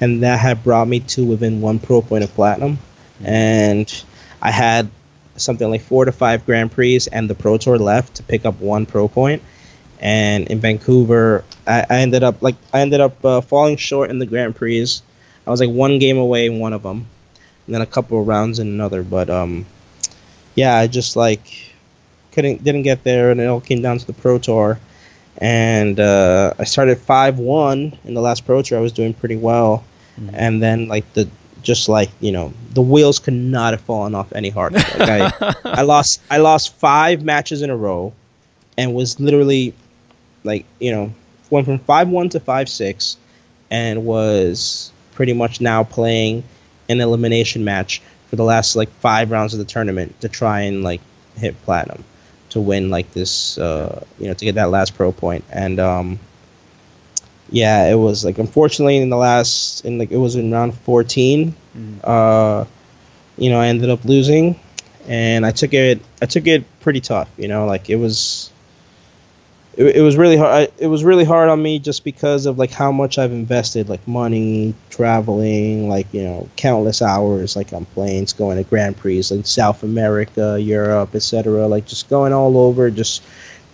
[0.00, 2.78] And that had brought me to within one pro point of platinum.
[3.22, 4.04] And
[4.40, 4.90] I had
[5.36, 8.60] something like four to five Grand Prix and the Pro Tour left to pick up
[8.60, 9.10] one pro.
[10.00, 14.18] And in Vancouver, I, I ended up like I ended up uh, falling short in
[14.18, 14.86] the Grand Prix.
[15.46, 17.06] I was like one game away in one of them,
[17.66, 19.02] and then a couple of rounds in another.
[19.02, 19.66] But um,
[20.58, 21.44] yeah, I just like
[22.32, 24.78] couldn't didn't get there, and it all came down to the Pro Tour.
[25.40, 28.78] And uh, I started five one in the last Pro Tour.
[28.78, 29.84] I was doing pretty well,
[30.20, 30.30] Mhm.
[30.34, 31.28] and then like the
[31.62, 34.78] just like you know the wheels could not have fallen off any harder.
[34.98, 38.12] Like I, I lost I lost five matches in a row,
[38.76, 39.74] and was literally
[40.44, 41.12] like you know
[41.50, 43.16] went from five one to five six,
[43.70, 46.42] and was pretty much now playing
[46.88, 50.82] an elimination match for the last like five rounds of the tournament to try and
[50.82, 51.00] like
[51.36, 52.04] hit platinum
[52.50, 56.18] to win like this uh you know to get that last pro point and um
[57.50, 61.54] yeah it was like unfortunately in the last in like it was in round 14
[61.76, 62.00] Mhm.
[62.04, 62.64] uh
[63.36, 64.58] you know i ended up losing
[65.06, 68.50] and i took it i took it pretty tough you know like it was
[69.78, 72.58] it, it was really hard I, it was really hard on me just because of
[72.58, 77.86] like how much i've invested like money traveling like you know countless hours like on
[77.86, 82.90] planes going to grand prix like south america europe etc like just going all over
[82.90, 83.22] just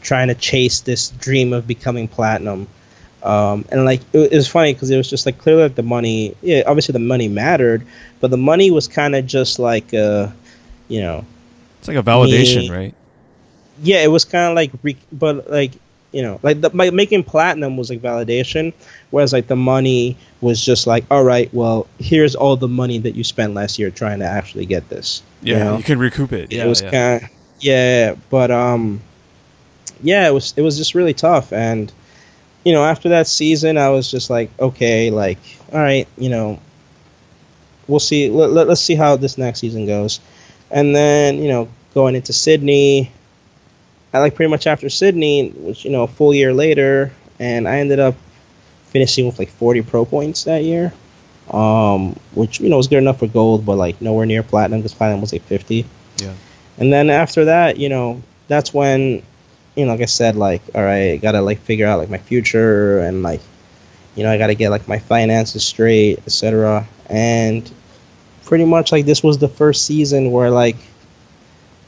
[0.02, 2.68] trying to chase this dream of becoming platinum
[3.22, 5.82] um, and like it, it was funny because it was just like clearly like the
[5.82, 7.86] money yeah obviously the money mattered
[8.20, 10.28] but the money was kind of just like uh
[10.88, 11.24] you know
[11.78, 12.94] It's like a validation, Me- right?
[13.82, 15.72] yeah, it was kind of like, re- but like
[16.14, 18.72] you know, like the, my, making platinum was like validation,
[19.10, 23.16] whereas like the money was just like, all right, well, here's all the money that
[23.16, 25.22] you spent last year trying to actually get this.
[25.42, 25.76] you Yeah, know?
[25.78, 26.52] you can recoup it.
[26.52, 27.18] Yeah, it was yeah.
[27.18, 27.30] kind
[27.60, 29.00] yeah, but um,
[30.02, 31.92] yeah, it was it was just really tough, and
[32.64, 35.38] you know, after that season, I was just like, okay, like,
[35.72, 36.60] all right, you know,
[37.86, 38.30] we'll see.
[38.30, 40.20] Let, let, us see how this next season goes,
[40.70, 43.12] and then you know, going into Sydney,
[44.14, 47.10] I like pretty much after Sydney, which you know, a full year later,
[47.40, 48.14] and I ended up
[48.86, 50.92] finishing with like 40 pro points that year.
[51.50, 54.94] Um, which you know was good enough for gold, but like nowhere near platinum because
[54.94, 55.84] platinum was like 50.
[56.18, 56.32] Yeah.
[56.78, 59.22] And then after that, you know, that's when,
[59.74, 63.00] you know, like I said, like, all right, gotta like figure out like my future
[63.00, 63.40] and like,
[64.14, 66.86] you know, I gotta get like my finances straight, etc.
[67.10, 67.70] And
[68.44, 70.76] pretty much like this was the first season where like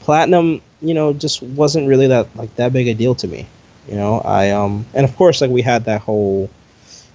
[0.07, 3.45] platinum, you know, just wasn't really that like that big a deal to me.
[3.89, 6.49] You know, I um, and of course like we had that whole,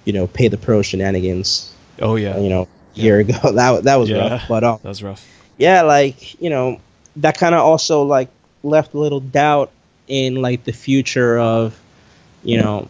[0.05, 3.33] you know, pay the pro shenanigans, Oh yeah, you know, year ago.
[3.53, 4.29] That that was Yeah.
[4.29, 5.25] rough, but um that was rough.
[5.57, 6.79] yeah, like you know,
[7.17, 8.29] that kind of also like
[8.61, 9.71] left a little doubt
[10.07, 11.73] in like the future of,
[12.43, 12.87] you know,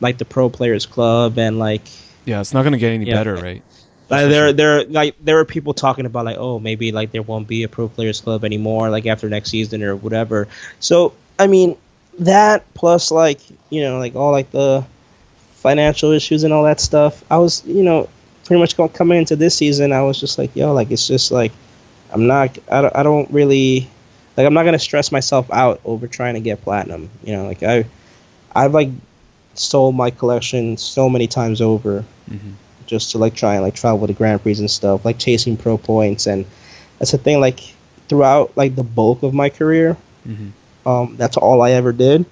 [0.00, 1.88] like the pro players club and like
[2.26, 3.62] Yeah, it's not gonna get any better, right?
[4.10, 7.46] Like, there there like there were people talking about like oh maybe like there won't
[7.46, 10.48] be a pro players club anymore like after next season or whatever.
[10.80, 11.76] So I mean
[12.20, 13.40] that plus like
[13.70, 14.84] you know like all like the
[15.56, 17.22] financial issues and all that stuff.
[17.30, 18.08] I was you know
[18.44, 21.30] pretty much going, coming into this season I was just like yo like it's just
[21.30, 21.52] like
[22.10, 23.90] I'm not I don't, I don't really
[24.36, 27.10] like I'm not gonna stress myself out over trying to get platinum.
[27.22, 27.84] You know like I
[28.54, 28.88] I've like
[29.52, 32.52] sold my collection so many times over hmm
[32.88, 35.78] just to like try and like travel to Grand Prix and stuff, like chasing pro
[35.78, 36.44] points, and
[36.98, 37.40] that's the thing.
[37.40, 37.60] Like
[38.08, 40.48] throughout like the bulk of my career, hmm
[40.86, 42.24] um, that's all I ever did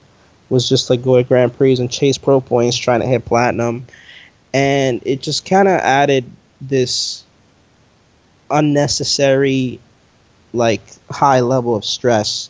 [0.48, 3.86] was just like go to Grand Prix and chase pro points, trying to hit platinum,
[4.54, 6.24] and it just kind of added
[6.60, 7.22] this
[8.50, 9.80] unnecessary
[10.52, 10.80] like
[11.10, 12.48] high level of stress.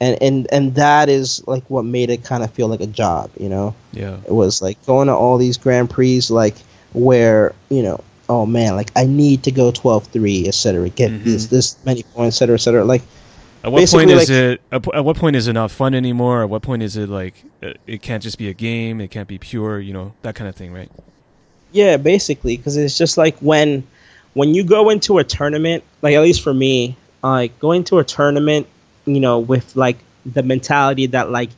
[0.00, 3.30] And, and and that is like what made it kind of feel like a job,
[3.38, 3.74] you know.
[3.92, 4.16] Yeah.
[4.26, 6.54] It was like going to all these Grand Prix, like
[6.92, 10.88] where you know, oh man, like I need to go 12-3, etc.
[10.88, 11.24] Get Mhm.
[11.24, 12.84] this this many points, etc., etc.
[12.84, 13.02] Like
[13.64, 14.94] At what Basically, point is like- it?
[14.94, 16.42] At what point is it not fun anymore?
[16.42, 19.00] At what point is it like uh, it can't just be a game?
[19.00, 20.90] It can't be pure, you know, that kind of thing, right?
[21.70, 23.82] yeah, basically, because it's just like when
[24.34, 28.04] when you go into a tournament, like at least for me, like going to a
[28.04, 28.66] tournament,
[29.06, 31.50] you know, with like the mentality that like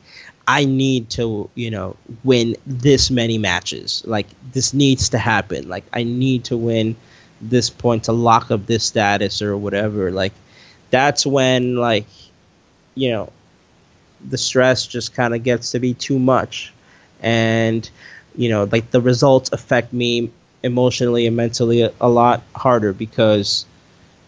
[0.47, 4.03] I need to, you know, win this many matches.
[4.05, 5.69] Like this needs to happen.
[5.69, 6.95] Like I need to win
[7.41, 10.11] this point to lock up this status or whatever.
[10.11, 10.33] Like
[10.91, 12.05] that's when like
[12.93, 13.31] you know
[14.29, 16.71] the stress just kind of gets to be too much
[17.21, 17.89] and
[18.35, 20.29] you know like the results affect me
[20.61, 23.65] emotionally and mentally a, a lot harder because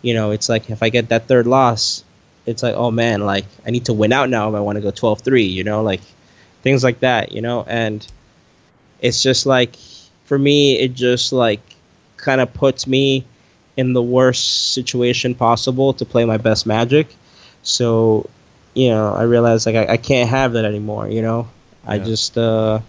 [0.02, 2.04] you know it's like if i get that third loss
[2.46, 4.82] it's like oh man like i need to win out now if i want to
[4.82, 6.02] go 12-3 you know like
[6.62, 8.06] things like that you know and
[9.00, 9.76] it's just like
[10.26, 11.62] for me it just like
[12.18, 13.26] kind of puts me
[13.76, 17.08] in the worst situation possible to play my best magic.
[17.64, 18.30] So
[18.74, 21.48] you know i realized like i, I can't have that anymore you know?
[21.86, 22.80] I just uh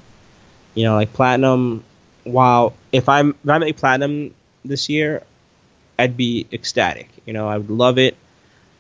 [0.75, 1.85] you know like platinum
[2.23, 5.23] while if i'm if i make platinum this year
[5.99, 8.17] i'd be ecstatic you know i would love it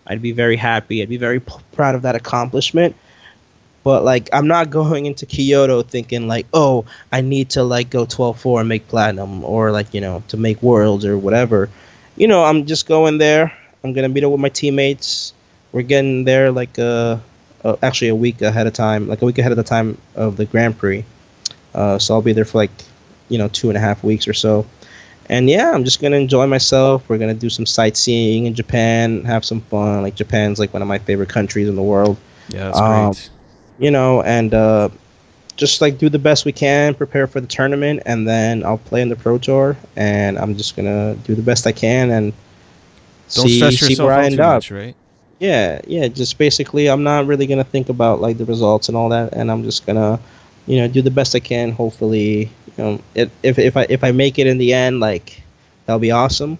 [0.06, 1.02] i'd be very happy.
[1.02, 2.96] I'd be very p- proud of that accomplishment.
[3.82, 8.06] But like i'm not going into kyoto thinking like oh i need to like go
[8.06, 11.68] 12-4 and make platinum or like you know to make worlds or whatever.
[12.16, 13.52] You know i'm just going there.
[13.82, 15.34] I'm gonna meet up with my teammates.
[15.72, 17.18] We're getting there like uh,
[17.64, 20.36] uh, actually a week ahead of time, like a week ahead of the time of
[20.36, 21.04] the Grand Prix.
[21.74, 22.70] Uh, so I'll be there for like
[23.28, 24.66] you know two and a half weeks or so.
[25.28, 27.08] And yeah, I'm just gonna enjoy myself.
[27.08, 30.02] We're gonna do some sightseeing in Japan, have some fun.
[30.02, 32.16] Like Japan's like one of my favorite countries in the world.
[32.48, 33.30] Yeah, that's um, great.
[33.78, 34.88] You know, and uh,
[35.56, 39.02] just like do the best we can, prepare for the tournament, and then I'll play
[39.02, 39.76] in the pro tour.
[39.96, 42.32] And I'm just gonna do the best I can and
[43.32, 44.56] Don't see, see where I end up.
[44.56, 44.94] Much, right?
[45.38, 46.08] yeah, yeah.
[46.08, 49.50] Just basically, I'm not really gonna think about like the results and all that, and
[49.50, 50.20] I'm just gonna,
[50.66, 51.70] you know, do the best I can.
[51.72, 55.42] Hopefully, you know, it, if if I if I make it in the end, like
[55.86, 56.58] that'll be awesome.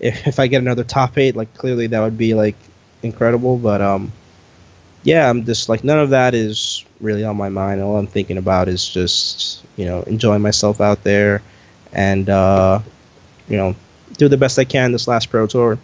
[0.00, 2.56] If if I get another top eight, like clearly that would be like
[3.02, 3.56] incredible.
[3.56, 4.12] But um,
[5.02, 7.80] yeah, I'm just like none of that is really on my mind.
[7.80, 11.42] All I'm thinking about is just you know enjoying myself out there,
[11.92, 12.80] and uh,
[13.48, 13.76] you know,
[14.16, 15.78] do the best I can this last pro tour.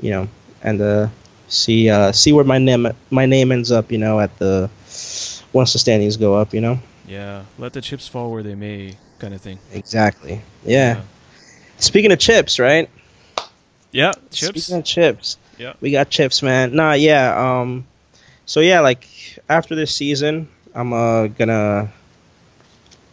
[0.00, 0.28] You know,
[0.62, 1.08] and uh,
[1.48, 3.90] see uh, see where my name my name ends up.
[3.90, 4.68] You know, at the
[5.52, 6.52] once the standings go up.
[6.52, 6.78] You know.
[7.14, 9.60] Yeah, let the chips fall where they may, kind of thing.
[9.72, 10.42] Exactly.
[10.64, 10.96] Yeah.
[10.96, 11.02] yeah.
[11.78, 12.90] Speaking of chips, right?
[13.92, 14.64] Yeah, chips.
[14.64, 16.74] Speaking of chips, yeah, we got chips, man.
[16.74, 17.60] Nah, yeah.
[17.60, 17.86] Um,
[18.46, 19.06] so yeah, like
[19.48, 21.92] after this season, I'm uh gonna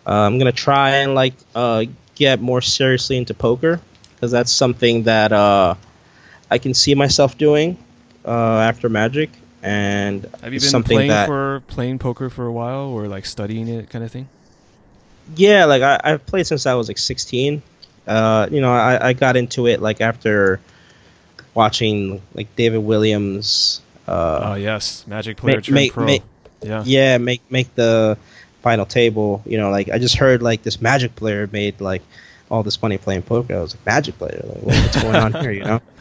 [0.07, 3.79] uh, I'm gonna try and like uh get more seriously into poker
[4.15, 5.75] because that's something that uh
[6.49, 7.77] I can see myself doing
[8.25, 9.29] uh, after Magic,
[9.63, 13.67] and have you been playing that, for playing poker for a while, or like studying
[13.67, 14.27] it, kind of thing?
[15.35, 17.61] Yeah, like I, I've played since I was like 16.
[18.07, 20.59] Uh, you know, I, I got into it like after
[21.53, 23.81] watching like David Williams.
[24.07, 26.05] Uh, oh yes, Magic player make, make, pro.
[26.05, 26.23] Make,
[26.61, 28.17] yeah, yeah, make make the
[28.61, 29.43] final table.
[29.45, 32.01] You know, like I just heard like this Magic player made like
[32.49, 33.55] all this money playing poker.
[33.55, 35.51] I was like, Magic player, like what's going on here?
[35.51, 35.81] You know.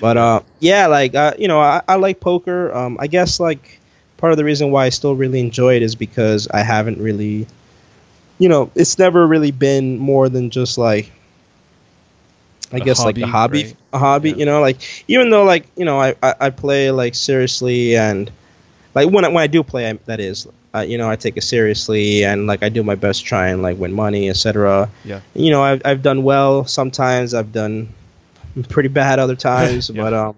[0.00, 2.74] But uh, yeah, like uh, you know, I, I like poker.
[2.74, 3.80] Um, I guess like
[4.16, 7.46] part of the reason why I still really enjoy it is because I haven't really,
[8.38, 11.10] you know, it's never really been more than just like
[12.72, 13.76] I a guess hobby, like a hobby, right?
[13.92, 14.30] a hobby.
[14.30, 14.36] Yeah.
[14.36, 18.30] You know, like even though like you know I, I, I play like seriously and
[18.94, 21.36] like when I, when I do play, I, that is, uh, you know, I take
[21.36, 24.90] it seriously and like I do my best to try and like win money, etc.
[25.04, 25.20] Yeah.
[25.34, 26.64] You know, I've I've done well.
[26.64, 27.92] Sometimes I've done
[28.68, 30.02] pretty bad other times, yeah.
[30.02, 30.36] but um,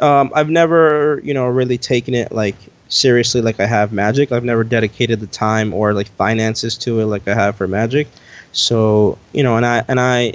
[0.00, 2.56] um, I've never you know really taken it like
[2.88, 4.32] seriously like I have Magic.
[4.32, 8.08] I've never dedicated the time or like finances to it like I have for Magic.
[8.52, 10.34] So you know, and I and I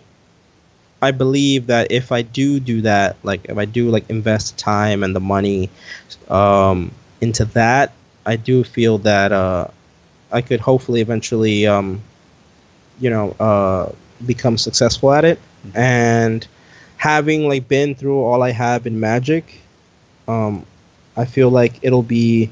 [1.03, 5.03] I believe that if I do do that, like if I do like invest time
[5.03, 5.69] and the money
[6.29, 7.91] um, into that,
[8.25, 9.67] I do feel that uh,
[10.31, 12.01] I could hopefully eventually, um,
[13.01, 13.91] you know, uh,
[14.25, 15.39] become successful at it.
[15.67, 15.77] Mm-hmm.
[15.77, 16.47] And
[17.03, 19.59] having like been through all I have in Magic,
[20.25, 20.65] um,
[21.17, 22.49] I feel like it'll be,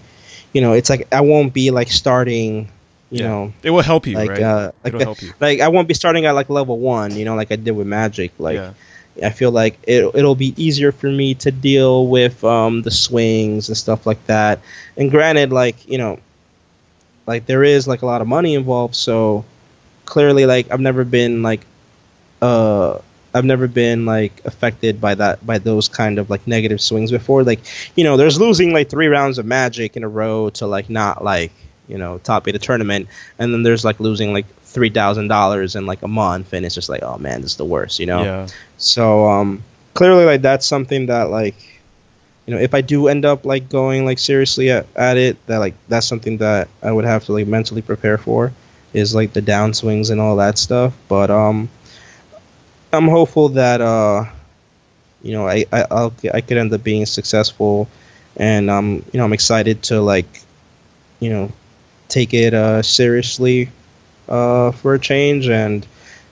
[0.52, 2.68] you know, it's like I won't be like starting.
[3.12, 3.28] You yeah.
[3.28, 4.42] know, it will help you, like, right?
[4.42, 5.34] Uh, like, It'll help you.
[5.40, 7.88] like I won't be starting at like level one, you know, like I did with
[7.88, 8.34] Magic.
[8.40, 8.74] Like, yeah.
[9.24, 13.70] I feel like it, it'll be easier for me to deal with um, the swings
[13.70, 14.60] and stuff like that.
[14.98, 16.20] And granted, like you know,
[17.26, 19.46] like there is like a lot of money involved, so
[20.04, 21.62] clearly, like I've never been like
[22.42, 23.00] uh
[23.34, 27.44] I've never been like affected by that by those kind of like negative swings before.
[27.44, 27.60] Like,
[27.96, 31.24] you know, there's losing like three rounds of magic in a row to like not
[31.24, 31.52] like,
[31.92, 35.76] you know top eight a tournament, and then there's like losing like three thousand dollars
[35.76, 38.06] in like a month, and it's just like oh man, this is the worst, you
[38.06, 38.24] know.
[38.24, 38.48] Yeah.
[38.78, 39.64] So um,
[39.94, 41.56] clearly, like that's something that like,
[42.46, 45.58] you know, if I do end up like going like seriously at, at it, that
[45.58, 48.54] like that's something that I would have to like mentally prepare for,
[48.94, 50.94] is like the downswings and all that stuff.
[51.10, 51.70] But um,
[52.94, 54.26] I'm hopeful that uh,
[55.22, 57.88] you know, I I I'll, I could end up being successful,
[58.36, 60.28] and um, you know, I'm excited to like,
[61.20, 61.52] you know,
[62.08, 63.70] take it uh seriously,
[64.28, 65.86] uh, for a change and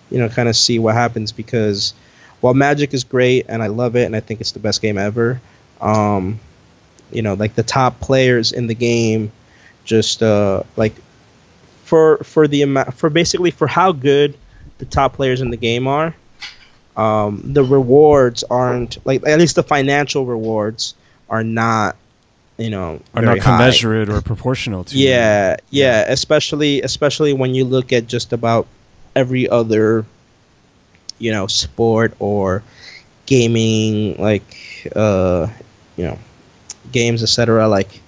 [0.10, 1.94] you know, kind of see what happens because
[2.42, 4.98] while Magic is great and I love it and I think it's the best game
[4.98, 5.40] ever,
[5.82, 6.40] um,
[7.12, 9.32] you know, like the top players in the game,
[9.86, 10.94] just uh, like
[11.84, 14.38] for for the amount for basically for how good
[14.78, 16.16] the top players in the game are,
[17.00, 20.94] um, the rewards aren't like at least the financial rewards
[21.30, 21.96] are not,
[22.58, 24.98] you know, Are not commensurate or proportional to.
[24.98, 28.68] Yeah, yeah, especially especially when you look at just about
[29.16, 30.06] every other
[31.20, 32.64] you know, sport or
[33.26, 35.48] gaming like uh
[35.98, 36.18] you know,
[36.92, 38.02] games etc like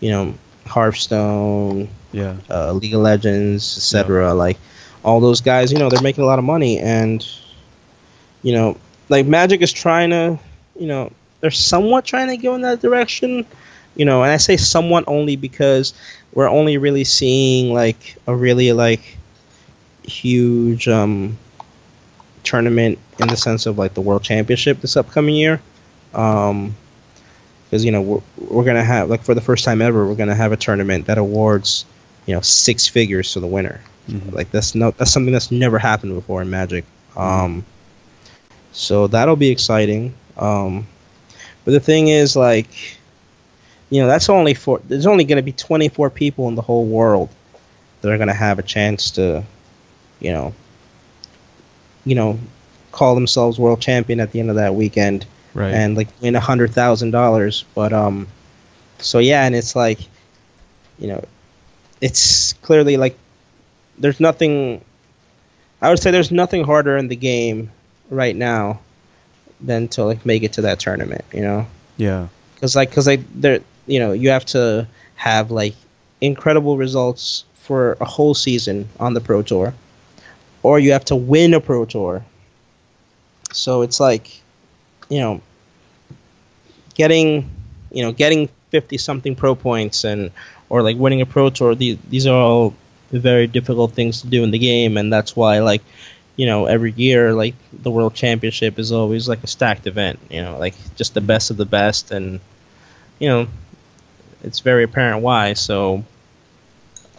[0.00, 0.34] you know,
[0.66, 2.36] Hearthstone, Yeah.
[2.50, 4.34] uh, League of Legends, etc.
[4.34, 4.58] Like
[5.04, 7.24] all those guys, you know, they're making a lot of money, and
[8.42, 8.76] you know,
[9.08, 10.38] like Magic is trying to,
[10.78, 13.46] you know, they're somewhat trying to go in that direction.
[13.94, 15.92] You know, and I say somewhat only because
[16.32, 19.18] we're only really seeing like a really like
[20.04, 21.36] huge um
[22.42, 25.60] tournament in the sense of like the World Championship this upcoming year.
[26.14, 26.74] Um,
[27.64, 30.34] because you know we're, we're gonna have like for the first time ever we're gonna
[30.34, 31.86] have a tournament that awards
[32.26, 34.34] you know six figures to the winner Mhm.
[34.34, 36.84] like that's no that's something that's never happened before in magic
[37.16, 37.64] um
[38.72, 40.86] so that'll be exciting um
[41.64, 42.98] but the thing is like
[43.90, 46.86] you know that's only for there's only going to be 24 people in the whole
[46.86, 47.28] world
[48.00, 49.44] that are going to have a chance to
[50.20, 50.54] you know
[52.04, 52.38] you know
[52.90, 55.74] call themselves world champion at the end of that weekend Right.
[55.74, 57.66] and like win a hundred thousand dollars.
[57.74, 58.26] But um,
[59.00, 59.98] so yeah, and it's like,
[60.98, 61.22] you know,
[62.00, 63.18] it's clearly like
[63.98, 64.82] there's nothing.
[65.82, 67.70] I would say there's nothing harder in the game
[68.12, 68.78] right now
[69.60, 71.24] than to like make it to that tournament.
[71.32, 71.66] You know,
[71.96, 72.28] yeah.
[72.54, 74.86] because like because like there, you know, you have to
[75.16, 75.74] have like
[76.20, 79.74] incredible results for a whole season on the pro tour,
[80.62, 82.24] or you have to win a pro tour.
[83.52, 84.40] So it's like,
[85.08, 85.40] you know,
[86.94, 87.50] getting,
[87.90, 90.30] you know, getting fifty something pro points and
[90.68, 91.74] or like winning a pro tour.
[91.74, 92.74] These these are all
[93.10, 95.82] very difficult things to do in the game, and that's why like.
[96.36, 100.18] You know, every year, like the world championship is always like a stacked event.
[100.30, 102.40] You know, like just the best of the best, and
[103.18, 103.48] you know,
[104.42, 105.52] it's very apparent why.
[105.52, 106.04] So,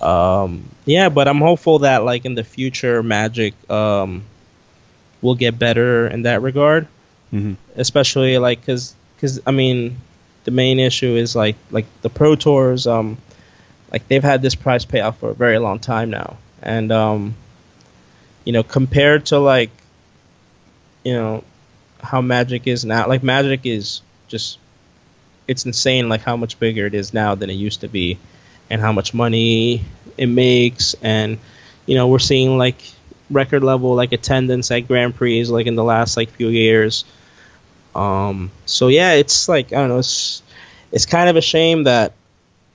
[0.02, 4.24] um, yeah, but I'm hopeful that like in the future, Magic um,
[5.22, 6.88] will get better in that regard,
[7.32, 7.54] mm-hmm.
[7.76, 9.98] especially like because because I mean,
[10.44, 13.18] the main issue is like like the pro tours, um,
[13.92, 17.36] like they've had this prize payout for a very long time now, and um,
[18.44, 19.72] you know, compared to like,
[21.04, 21.44] you know,
[22.02, 24.58] how Magic is now, like Magic is just
[25.48, 28.18] it's insane like how much bigger it is now than it used to be
[28.70, 29.84] and how much money
[30.18, 30.96] it makes.
[31.02, 31.38] And
[31.86, 32.82] you know we're seeing like
[33.30, 37.06] record level like attendance at grand prix like in the last like few years.
[37.96, 40.42] Um so yeah it's like i don't know it's
[40.92, 42.14] it's kind of a shame that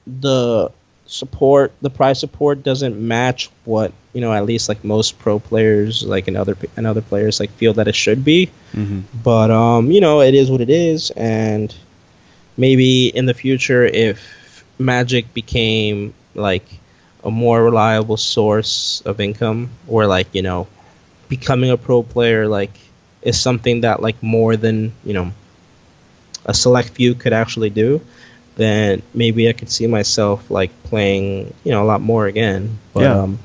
[0.06, 0.70] the
[1.08, 6.04] support the prize support doesn't match what you know at least like most pro players
[6.04, 8.50] like and other and other players like feel that it should be.
[8.72, 11.74] Hmm but um, you know, it is what it is, and
[12.56, 16.64] maybe in the future, if Magic became like
[17.24, 20.66] a more reliable source of income, or like you know,
[21.28, 22.78] becoming a pro player like
[23.22, 25.32] is something that like more than you know
[26.46, 28.00] a select few could actually do,
[28.58, 32.78] then maybe I could see myself like playing you know a lot more again.
[32.92, 33.22] But Yeah.
[33.22, 33.38] um,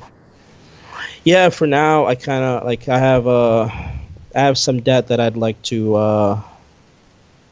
[1.24, 3.70] yeah, for now, I kind of like I have uh,
[4.36, 6.42] I have some debt that I'd like to uh,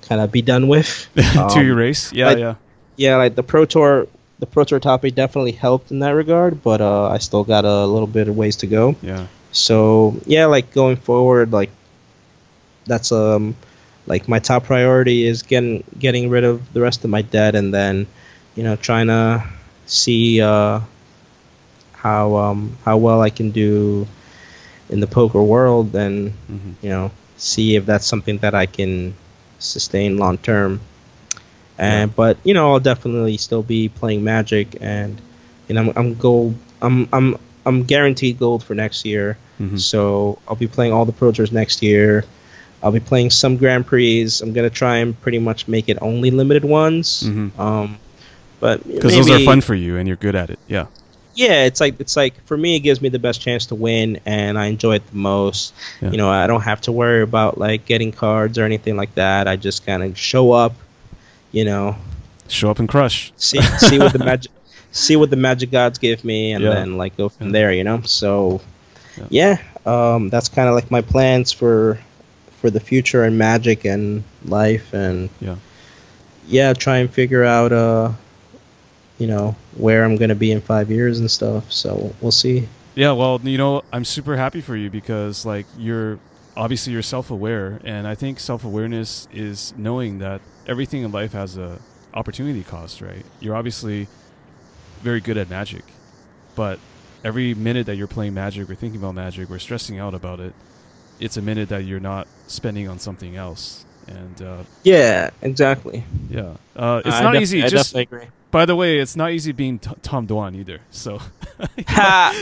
[0.09, 1.07] kind of be done with.
[1.15, 2.11] to Um, erase.
[2.11, 2.55] Yeah, like- yeah.
[2.97, 4.07] yeah, like the Pro Tour,
[4.39, 7.85] the Pro Tour topic definitely helped in that regard, but uh, I still got a
[7.85, 8.95] little bit of ways to go.
[9.01, 9.27] Yeah.
[9.53, 11.69] So yeah, like going forward, like
[12.85, 13.55] that's um
[14.07, 17.73] like my top priority is getting getting rid of the rest of my debt, and
[17.73, 18.07] then
[18.55, 19.43] you know trying to
[19.85, 20.79] see uh
[21.93, 24.07] how um how well I can do
[24.89, 29.13] in the poker world, and hmm you know see if that's something that I can
[29.59, 30.79] sustain long term.
[31.77, 35.19] And but you know I'll definitely still be playing Magic, and
[35.67, 36.55] you know, I'm, I'm gold.
[36.81, 39.37] I'm I'm I'm guaranteed gold for next year.
[39.59, 39.79] Mhm.
[39.79, 42.25] So I'll be playing all the Pro Tours next year.
[42.83, 44.29] I'll be playing some Grand Prix.
[44.41, 47.23] I'm gonna try and pretty much make it only limited ones.
[47.23, 47.57] Mhm.
[47.59, 47.97] Um,
[48.59, 50.59] but Because those are fun for you and you're good at it.
[50.67, 50.85] Yeah.
[51.35, 54.19] yeah, it's like it's like for me, it gives me the best chance to win,
[54.25, 55.73] and I enjoy it the most.
[56.01, 56.11] Yeah.
[56.11, 59.47] You know, I don't have to worry about like getting cards or anything like that.
[59.47, 60.73] I just kind of show up,
[61.51, 61.95] you know,
[62.49, 63.31] Show up and crush.
[63.37, 64.51] see see what the magic
[64.91, 66.73] see what the magic gods give me, and Yeah.
[66.73, 67.53] then like go from Yeah.
[67.53, 67.73] there.
[67.73, 68.59] You know, so
[69.29, 69.57] Yeah.
[69.85, 71.97] yeah, um, that's kind of like my plans for
[72.61, 75.55] for the future and magic and life and Yeah.
[76.47, 78.11] yeah, try and figure out uh,
[79.17, 81.71] you know, where I'm gonna be in five years and stuff.
[81.71, 82.67] So we'll see.
[82.95, 86.19] Yeah, well, you know, I'm super happy for you because like you're
[86.57, 91.79] obviously you're self-aware and I think self-awareness is knowing that everything in life has a
[92.13, 93.25] opportunity cost, right?
[93.39, 94.07] You're obviously
[95.01, 95.83] very good at magic,
[96.55, 96.79] but
[97.23, 100.53] every minute that you're playing magic or thinking about magic or stressing out about it,
[101.21, 103.85] it's a minute that you're not spending on something else.
[104.07, 106.03] And uh, Yeah, exactly.
[106.29, 107.63] yeah, uh, it's I not def- easy.
[107.63, 108.29] I Just definitely agree.
[108.51, 110.79] by the way, it's not easy being t- Tom Dwan either.
[110.89, 111.19] So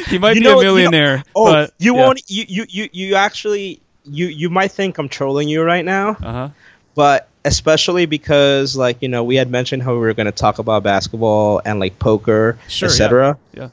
[0.07, 1.23] he might be know- a you know- millionaire.
[1.35, 2.01] Oh, but, you yeah.
[2.05, 2.21] won't.
[2.27, 6.31] You, you you you actually you you might think I'm trolling you right now, Uh
[6.33, 6.49] huh.
[6.95, 10.59] but especially because like you know we had mentioned how we were going to talk
[10.59, 12.91] about basketball and like poker, Sure, yeah.
[12.91, 13.37] etc.
[13.53, 13.69] Yeah.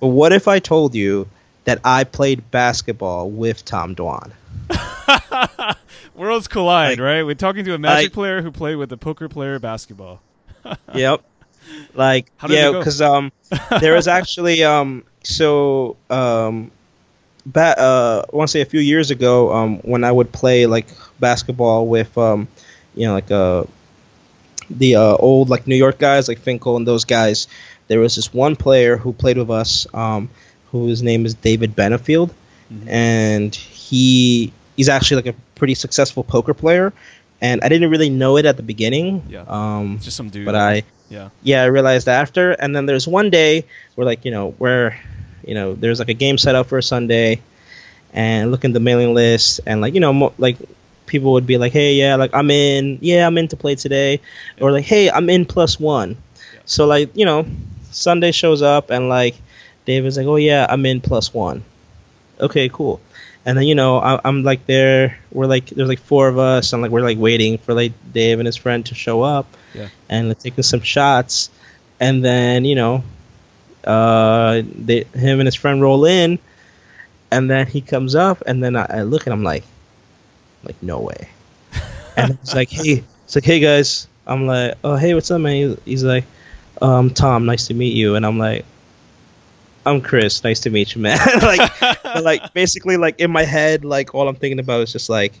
[0.00, 1.28] But what if I told you
[1.66, 4.32] that I played basketball with Tom Dwan?
[6.14, 7.22] Worlds collide, Like- right?
[7.22, 10.20] We're talking to a magic like- player who played with a poker player basketball.
[10.94, 11.22] yep.
[11.94, 13.32] Like yeah, because um,
[13.80, 16.70] there was actually um, so um,
[17.44, 20.66] ba- uh, I want to say a few years ago um, when I would play
[20.66, 20.86] like
[21.18, 22.46] basketball with um,
[22.94, 23.64] you know like uh,
[24.70, 27.48] the uh, old like New York guys like Finkel and those guys.
[27.88, 30.28] There was this one player who played with us, um,
[30.72, 32.30] whose name is David Benefield,
[32.72, 32.88] Mhm.
[32.88, 36.92] and he he's actually like a pretty successful poker player.
[37.40, 39.22] And I didn't really know it at the beginning.
[39.28, 39.44] Yeah.
[39.46, 40.46] Um, Just some dude.
[40.46, 41.28] but I yeah.
[41.42, 42.52] yeah, I realized after.
[42.52, 43.64] And then there's one day
[43.94, 44.98] where like you know where
[45.46, 47.40] you know there's like a game set up for a Sunday,
[48.12, 50.56] and look in the mailing list, and like you know mo- like
[51.06, 54.20] people would be like, hey, yeah, like I'm in, yeah, I'm in to play today,
[54.60, 56.10] or like, hey, I'm in plus one.
[56.54, 56.60] Yeah.
[56.64, 57.46] So like you know,
[57.92, 59.36] Sunday shows up and like
[59.86, 61.64] David's like, oh yeah, I'm in plus one.
[62.38, 63.00] Okay, cool.
[63.46, 65.18] And then you know I, I'm like there.
[65.32, 68.40] We're like there's like four of us, and like we're like waiting for like Dave
[68.40, 69.88] and his friend to show up Yeah.
[70.08, 71.48] and like, taking some shots,
[72.00, 73.04] and then you know,
[73.84, 76.40] uh, they, him and his friend roll in,
[77.30, 79.64] and then he comes up, and then I, I look and I'm like,
[80.64, 81.28] like no way,
[82.16, 85.54] and it's like hey, it's like hey guys, I'm like oh hey what's up man?
[85.54, 86.24] He's, he's like,
[86.82, 88.64] um Tom, nice to meet you, and I'm like.
[89.86, 90.42] I'm Chris.
[90.44, 91.18] Nice to meet you, man.
[91.42, 95.08] like, but like, basically, like in my head, like all I'm thinking about is just
[95.08, 95.32] like,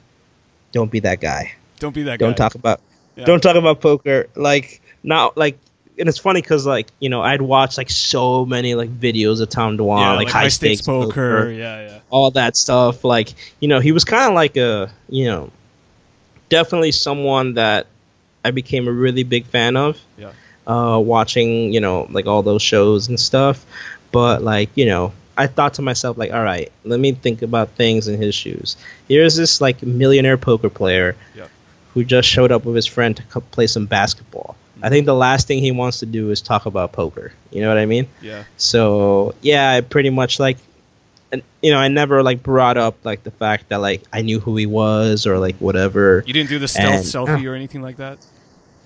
[0.72, 2.24] don't be that guy Don't be that guy.
[2.26, 2.44] don't guy.
[2.44, 2.80] talk about
[3.16, 3.24] Yeah.
[3.24, 5.56] don't talk about poker like now like
[5.98, 9.48] and it's funny because like you know i'd watch like so many like videos of
[9.48, 11.98] tom dwan yeah, like, high stakes, poker, Yeah, yeah.
[12.10, 15.50] all that stuff like you know he was kind of like a you know
[16.50, 17.86] definitely someone that
[18.44, 20.32] i became a really big fan of Yeah.
[20.66, 23.64] uh watching you know like all those shows and stuff
[24.16, 27.68] but like you know i thought to myself like all right let me think about
[27.82, 28.76] things in his shoes
[29.08, 31.08] here's this like millionaire poker player
[31.40, 31.48] Yeah.
[31.92, 35.14] who just showed up with his friend to co- play some basketball i think the
[35.28, 38.06] last thing he wants to do is talk about poker you know what i mean
[38.22, 38.44] Yeah.
[38.56, 40.56] so yeah i pretty much like
[41.32, 44.38] and you know i never like brought up like the fact that like i knew
[44.40, 47.82] who he was or like whatever You didn't do the stealth And- selfie or anything
[47.82, 48.16] like that?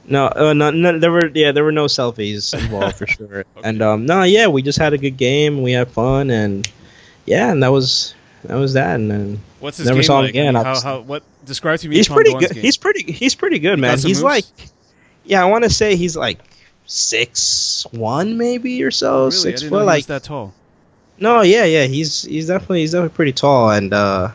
[0.07, 3.45] No, uh, no, no, there were yeah, there were no selfies involved for sure.
[3.63, 5.63] And um, no, yeah, we just had a good game.
[5.63, 6.69] We had fun, and
[7.27, 8.15] yeah, and that was
[8.45, 8.95] that was that.
[8.97, 10.31] And then What's his Never game saw him like?
[10.31, 12.55] again, how, how, what describe to me he's pretty Dwan's good.
[12.55, 12.63] game.
[12.63, 13.97] He's pretty he's pretty good, He man.
[13.99, 14.23] He's moves?
[14.23, 14.45] like
[15.25, 16.39] yeah, I want to say he's like
[16.87, 19.27] six one maybe or so, really?
[19.27, 19.85] I six foot.
[19.85, 20.55] Like that tall.
[21.19, 24.31] no, yeah, yeah, he's he's definitely he's definitely pretty tall, and uh,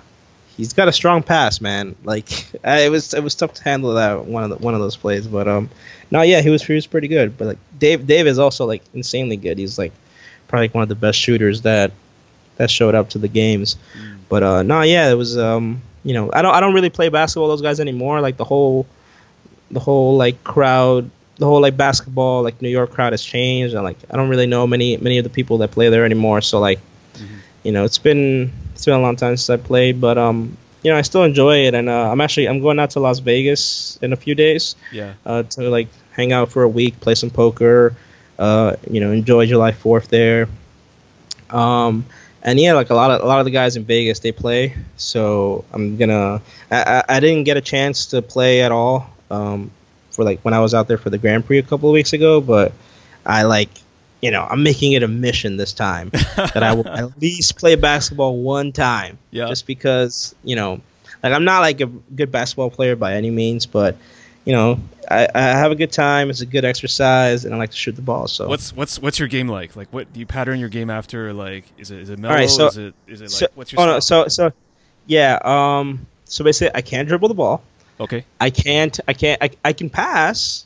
[0.58, 1.96] he's got a strong pass, man.
[2.04, 2.30] Like
[2.66, 4.96] uh, it was it was tough to handle that one of the, one of those
[4.96, 5.70] plays, but um,
[6.12, 7.38] no, yeah, he was he was pretty good.
[7.38, 9.58] But like Dave Dave is also like insanely good.
[9.58, 9.94] He's like
[10.48, 11.92] probably one of the best shooters that
[12.58, 13.76] that showed up to the games.
[13.98, 14.18] Mm.
[14.30, 17.10] But uh, no, yeah, it was um, you know, I don't I don't really play
[17.10, 18.22] basketball those guys anymore.
[18.22, 18.86] Like the whole
[19.72, 23.84] the whole like crowd, the whole like basketball like New York crowd has changed, and
[23.84, 26.42] like I don't really know many many of the people that play there anymore.
[26.42, 26.80] So like,
[27.16, 27.28] Mhm.
[27.64, 30.92] you know, it's been it's been a long time since I played, but um, you
[30.92, 33.98] know, I still enjoy it, and uh, I'm actually I'm going out to Las Vegas
[34.02, 35.14] in a few days Yeah.
[35.26, 37.96] uh, to like hang out for a week, play some poker.
[38.38, 40.48] Uh, you know, enjoy July Fourth there.
[41.50, 42.06] Um,
[42.44, 44.76] and yeah, like a lot of a lot of the guys in Vegas, they play.
[44.98, 46.42] So I'm gonna.
[46.70, 49.10] I, I, I didn't get a chance to play at all.
[49.32, 49.72] Um,
[50.12, 52.14] for like when I was out there for the Grand Prix a couple of weeks
[52.14, 52.72] ago, but
[53.26, 53.70] I like
[54.26, 57.76] you know, I'm making it a mission this time that I will at least play
[57.76, 59.20] basketball one time.
[59.30, 59.48] Yeah.
[59.48, 60.82] Just because, you know,
[61.22, 63.96] like I'm not like a good basketball player by any means, but
[64.46, 64.80] you know,
[65.10, 66.32] I, I have a good time.
[66.32, 68.28] It's a good exercise, and I like to shoot the ball.
[68.28, 69.76] So What's what's what's your game like?
[69.76, 71.32] Like, what do you pattern your game after?
[71.34, 72.34] Like, is it is it mellow?
[72.34, 74.52] right, so- is it is it like so, what's your oh no, so so
[75.06, 75.38] yeah.
[75.44, 76.08] Um.
[76.26, 77.62] So basically, I can't dribble the ball.
[78.00, 79.00] okay, I can't.
[79.08, 79.42] I can't.
[79.44, 80.66] I, I can pass,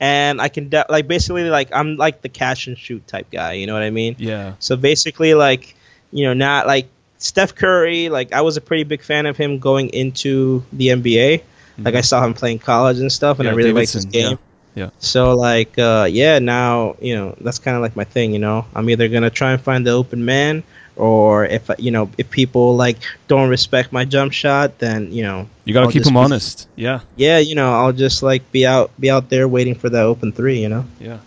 [0.00, 3.54] and I can de- like basically like I'm like the catch and shoot type guy.
[3.54, 4.16] You know what I mean?
[4.18, 5.74] yeah, So basically, like
[6.12, 8.08] you know, not like Steph Curry.
[8.08, 11.42] Like I was a pretty big fan of him going into the NBA.
[11.78, 14.38] Like I saw him playing college and stuff, and Yeah, I really liked his game.
[14.74, 14.90] yeah, yeah.
[14.98, 18.32] So like, uh, yeah, now you know that's kind of like my thing.
[18.32, 20.62] You know, I'm either gonna try and find the open man,
[20.96, 22.96] or if you know if people like
[23.28, 26.68] don't respect my jump shot, then you know you got to keep them be- honest.
[26.76, 30.02] Yeah, yeah, you know, I'll just like be out be out there waiting for that
[30.02, 30.60] open three.
[30.60, 31.18] You know, yeah.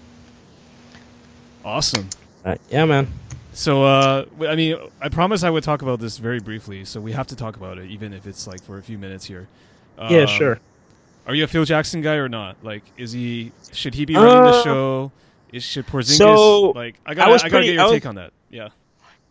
[1.63, 2.09] Awesome.
[2.45, 3.07] uh, yeah, man.
[3.53, 6.85] So, uh, I mean, I promise I would talk about this very briefly.
[6.85, 9.25] So we have to talk about it, even if it's like for a few minutes
[9.25, 9.47] here.
[10.09, 10.59] yeah, Um, sure.
[11.27, 12.55] Are you a Phil Jackson guy or not?
[12.63, 13.51] Like, is he?
[13.73, 15.11] Should he be running the Uh, show?
[15.51, 16.17] Is should Porzingis?
[16.17, 17.29] so, like, I got.
[17.29, 18.31] was I, gotta pretty- get your I was- take on that.
[18.49, 18.69] Yeah.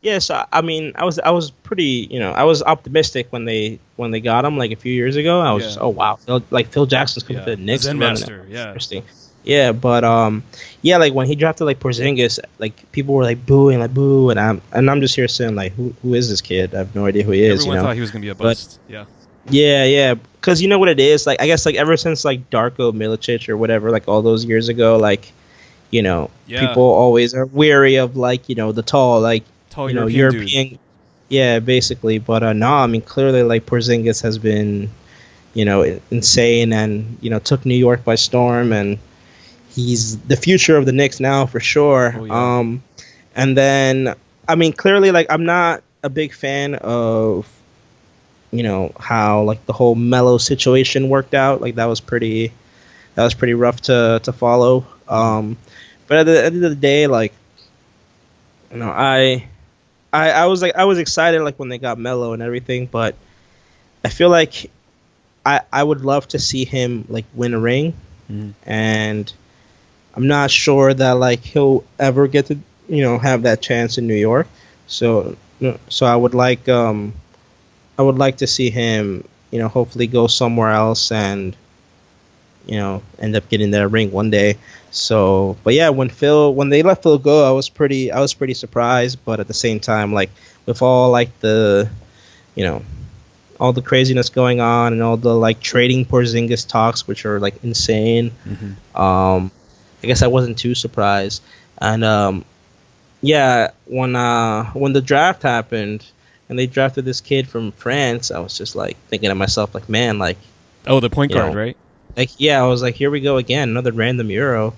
[0.01, 3.45] Yes, I, I mean, I was I was pretty, you know, I was optimistic when
[3.45, 5.41] they when they got him like a few years ago.
[5.41, 5.69] I was Yeah.
[5.71, 7.45] just, oh wow, Phil, like Phil Jackson's coming Yeah.
[7.47, 7.83] to the Knicks.
[7.85, 8.69] Zen master, yeah.
[8.69, 9.03] interesting.
[9.45, 10.43] Yeah, but um,
[10.83, 14.39] yeah, like when he drafted like Porzingis, like people were like booing, like boo, and
[14.39, 16.75] I'm and I'm just here saying like, who who is this kid?
[16.75, 17.61] I have no idea who he is.
[17.63, 17.89] Everyone you know?
[17.89, 18.79] thought he was gonna be a But- bust.
[18.89, 19.05] yeah.
[19.51, 21.27] Yeah, yeah, because you know what it is.
[21.27, 24.69] Like I guess like ever since like Darko Milicic or whatever, like all those years
[24.69, 25.33] ago, like
[25.91, 26.67] you know, Yeah.
[26.69, 29.45] people always are weary of like you know the tall like
[29.79, 30.49] Tall you know European.
[30.49, 30.79] European.
[31.29, 32.19] Yeah, basically.
[32.19, 34.91] But uh, no, I mean clearly like Porzingis has been,
[35.55, 38.99] you know, insane and you know took New York by storm and
[39.71, 42.13] he's the future of the Knicks now for sure.
[42.17, 42.59] Oh, yeah.
[42.59, 42.83] Um,
[43.37, 44.17] and then
[44.49, 47.47] I mean clearly like I'm not a big fan of,
[48.51, 51.61] you know how like the whole Melo situation worked out.
[51.61, 52.53] Like that was pretty,
[53.15, 54.89] that was pretty rough to to follow.
[55.07, 55.57] Um,
[56.09, 57.33] but at the end of the day, like
[58.73, 59.49] you know, I,
[60.13, 63.15] I, I was like, I was excited like when they got Melo and everything, but
[64.05, 64.71] I feel like
[65.45, 67.95] I, I would love to see him like win a ring,
[68.31, 68.53] Mhm.
[68.67, 69.33] and
[70.15, 72.59] I'm not sure that like he'll ever get to
[72.89, 74.47] you know have that chance in New York.
[74.87, 75.37] So,
[75.89, 77.13] so I would like, um,
[77.99, 81.55] I would like to see him, you know, hopefully go somewhere else and,
[82.69, 84.57] you know, end up getting that ring one day.
[84.91, 88.35] So, but yeah, when Phil when they let Phil go, I was pretty I was
[88.35, 90.31] pretty surprised, but at the same time, like
[90.67, 91.89] with all like the,
[92.55, 92.83] you know,
[93.59, 97.65] all the craziness going on and all the like trading Porzingis talks, which are like
[97.65, 98.31] insane.
[98.47, 98.99] Mhm.
[98.99, 99.51] Um,
[100.03, 101.43] I guess I wasn't too surprised,
[101.79, 102.45] and um,
[103.21, 106.05] yeah, when uh when the draft happened
[106.49, 109.89] and they drafted this kid from France, I was just like thinking to myself, like,
[109.89, 110.39] man, like
[110.87, 111.77] Oh, the point guard, know, right?
[112.19, 114.75] Like yeah, I was like, here we go again, another random Euro.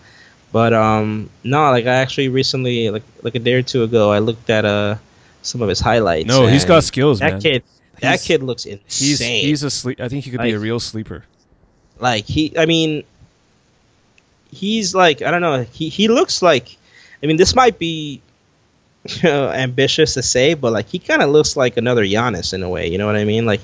[0.53, 4.19] But um, no, like I actually recently, like like a day or two ago, I
[4.21, 4.97] looked at uh
[5.43, 6.29] some of his highlights.
[6.29, 7.41] No, he's got skills, that man.
[7.41, 7.63] kid.
[8.01, 8.79] That He's- kid looks insane.
[8.87, 10.01] He's he's a sleep.
[10.01, 11.25] I think he could be a real sleeper.
[11.99, 12.53] like he.
[12.57, 13.05] I mean,
[14.53, 15.63] he's like I don't know.
[15.65, 16.77] He he looks like.
[17.23, 18.23] I mean, this might be
[19.05, 22.63] you know, ambitious to say, but like he kind of looks like another Giannis in
[22.63, 22.89] a way.
[22.89, 23.47] You know what I mean?
[23.47, 23.61] Like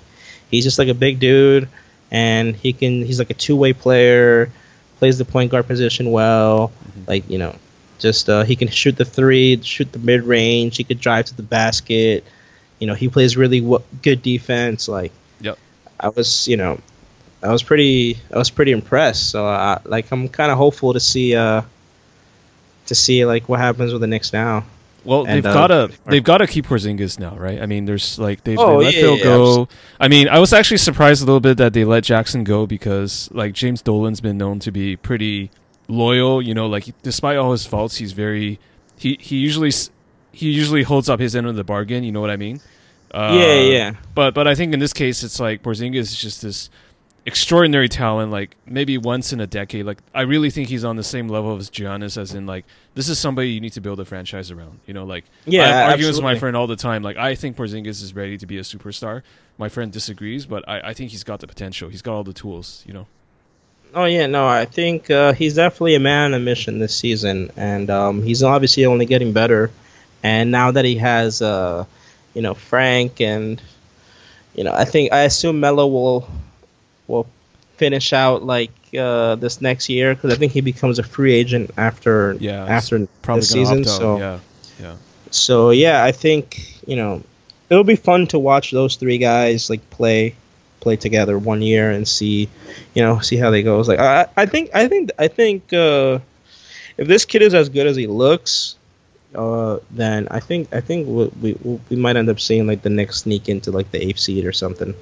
[0.50, 1.68] he's just like a big dude,
[2.10, 3.04] and he can.
[3.04, 4.50] He's like a two way player,
[4.98, 6.72] plays the point guard position well.
[7.06, 7.54] Like you know,
[7.98, 10.76] just uh, he can shoot the three, shoot the mid range.
[10.76, 12.24] He could drive to the basket.
[12.78, 14.88] You know, he plays really w- good defense.
[14.88, 15.58] Like Yep.
[15.98, 16.78] I was, you know,
[17.42, 19.30] I was pretty, I was pretty impressed.
[19.30, 21.62] So, uh, like, I'm kind of hopeful to see, uh,
[22.86, 24.64] to see like what happens with the Knicks now.
[25.06, 27.60] Well, And, they've uh, gotta they've gotta keep Porzingis now, right?
[27.60, 29.68] I mean, there's like they've Oh, they let yeah, Phil yeah, go.
[30.00, 33.28] I mean, I was actually surprised a little bit that they let Jackson go because
[33.32, 35.50] like James Dolan's been known to be pretty
[35.88, 36.42] loyal.
[36.42, 38.58] You know, like despite all his faults, he's very
[38.98, 39.72] he he usually
[40.32, 42.04] he usually holds up his end of the bargain.
[42.04, 42.60] You know what I mean?
[43.10, 43.94] Uh, yeah, yeah.
[44.14, 46.70] But but I think in this case, it's like Porzingis is just this
[47.26, 48.30] extraordinary talent.
[48.30, 49.84] Like maybe once in a decade.
[49.84, 53.08] Like I really think he's on the same level as Giannis, as in like this
[53.08, 54.80] is somebody you need to build a franchise around.
[54.86, 57.02] You know, like Yeah, I argue with my friend all the time.
[57.02, 59.22] Like I think Porzingis is ready to be a superstar.
[59.58, 61.88] My friend disagrees, but I, I think he's got the potential.
[61.88, 62.84] He's got all the tools.
[62.86, 63.06] You know.
[63.94, 67.50] Oh yeah, no, I think uh, he's definitely a man on a mission this season,
[67.56, 69.70] and um, he's obviously only getting better.
[70.22, 71.84] And now that he has, uh,
[72.34, 73.62] you know, Frank and,
[74.54, 76.28] you know, I think I assume Melo will
[77.08, 77.26] will
[77.76, 81.70] finish out like uh, this next year because I think he becomes a free agent
[81.76, 83.78] after Yeah, after Probably this gonna season.
[83.80, 83.86] out.
[83.86, 84.38] So yeah,
[84.80, 84.96] yeah.
[85.30, 87.22] so yeah, I think you know
[87.68, 90.34] it'll be fun to watch those three guys like play
[90.80, 92.48] play together one year and see
[92.94, 93.78] you know see how they go.
[93.80, 96.20] It's like I I think I think I think uh,
[96.96, 98.76] if this kid is as good as he looks,
[99.34, 102.90] uh, then I think I think we, we we might end up seeing like the
[102.90, 104.94] next sneak into like the eighth seed or something.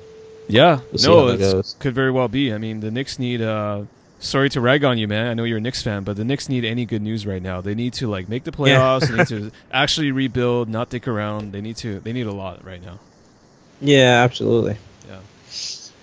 [0.49, 1.77] Yeah, We'll no, how that it's- goes.
[1.79, 2.53] could very well be.
[2.53, 3.41] I mean, the Knicks need.
[3.41, 3.83] Uh,
[4.21, 5.27] sorry to rag on you, man.
[5.27, 7.61] I know you're a Knicks fan, but the Knicks need any good news right now.
[7.61, 8.79] They need to like make the Yeah.
[8.79, 9.09] playoffs.
[9.09, 11.53] they need to actually rebuild, not dick around.
[11.53, 12.01] They need to.
[12.01, 12.99] They need a lot right now.
[13.81, 14.77] Yeah, absolutely.
[15.09, 15.19] Yeah.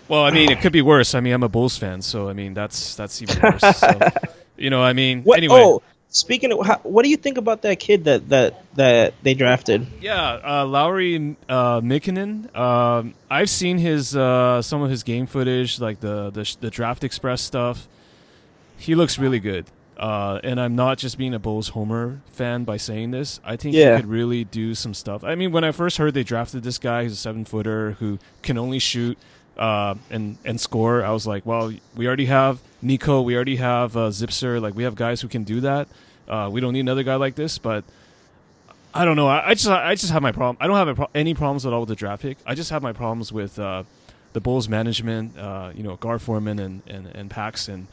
[0.08, 1.16] Well, I mean, it could be worse.
[1.16, 3.78] I mean, I'm a Bulls fan, so I mean, that's that's even worse.
[3.78, 4.00] So,
[4.58, 5.38] you know, I mean, What?
[5.38, 5.62] anyway.
[5.64, 5.82] Oh,
[6.12, 9.88] speaking of, how, what do you think about that kid that that that they drafted?
[10.00, 12.56] Yeah, uh, Lauri uh, Markkanen.
[12.56, 17.04] Um, I've seen his uh, some of his game footage, like the the, the Draft
[17.04, 17.88] Express stuff.
[18.78, 19.66] He looks really good,
[19.98, 23.40] uh, and I'm not just being a Bulls homer fan by saying this.
[23.44, 23.96] I think Yeah.
[23.96, 25.24] he could really do some stuff.
[25.24, 28.18] I mean, when I first heard they drafted this guy, who's a seven footer who
[28.42, 29.18] can only shoot
[29.62, 33.96] uh, and and score, I was like, well, we already have Nico, we already have
[33.96, 35.88] uh, Zipser, like we have guys who can do that.
[36.28, 37.84] Uh, we don't need another guy like this, but
[38.92, 39.28] I don't know.
[39.28, 40.58] I, I just I just have my problem.
[40.60, 42.40] I don't have pro- any problems at all with the draft pick.
[42.44, 43.84] I just have my problems with uh,
[44.34, 45.38] the Bulls management.
[45.38, 47.88] Uh, you know, Gar Forman and and and.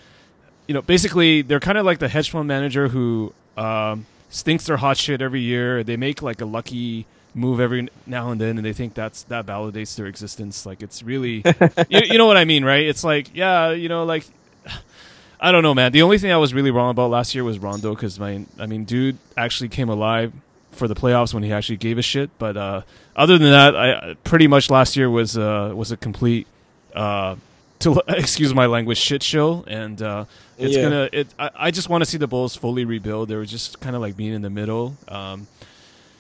[0.67, 4.77] You know, basically they're kind of like the hedge fund manager who um, stinks their
[4.77, 5.85] hot shit every year.
[5.85, 9.47] They make like a lucky move every now and then, and they think that's that
[9.47, 10.67] validates their existence.
[10.67, 11.43] Like it's really,
[11.89, 12.87] you, you know what I mean, right?
[12.87, 14.25] It's like yeah, you know, like
[15.41, 15.93] I don't know, man.
[15.93, 18.67] The only thing I was really wrong about last year was Rondo because my, I
[18.67, 20.33] mean, dude actually came alive
[20.73, 22.31] for the playoffs when he actually gave a shit.
[22.39, 22.83] But uh,
[23.15, 26.49] other than that, I pretty much last year was uh, was a complete,
[26.95, 27.37] uh,
[27.81, 29.65] to excuse my language, shit show.
[29.69, 30.25] And uh,
[30.59, 30.83] it's Yeah.
[30.83, 31.09] gonna.
[31.13, 31.29] It.
[31.39, 33.29] I, I just want to see the Bulls fully rebuild.
[33.29, 34.97] They were just kind of like being in the middle.
[35.07, 35.47] Um,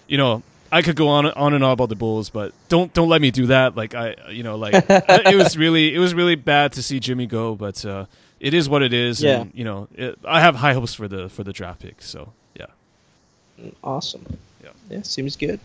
[0.07, 0.43] you know.
[0.71, 3.31] I could go on on and on about the Bulls, but don't don't let me
[3.31, 3.77] do that.
[3.77, 7.27] Like I, you know, like it was really it was really bad to see Jimmy
[7.27, 8.07] go, but uh,
[8.41, 9.23] it is what it is.
[9.23, 9.41] Yeah.
[9.41, 12.03] And, you know, it, I have high hopes for the for the draft pick.
[12.03, 12.67] So yeah,
[13.83, 14.25] Awesome.
[14.63, 14.71] Yeah.
[14.91, 15.61] Yeah, seems good.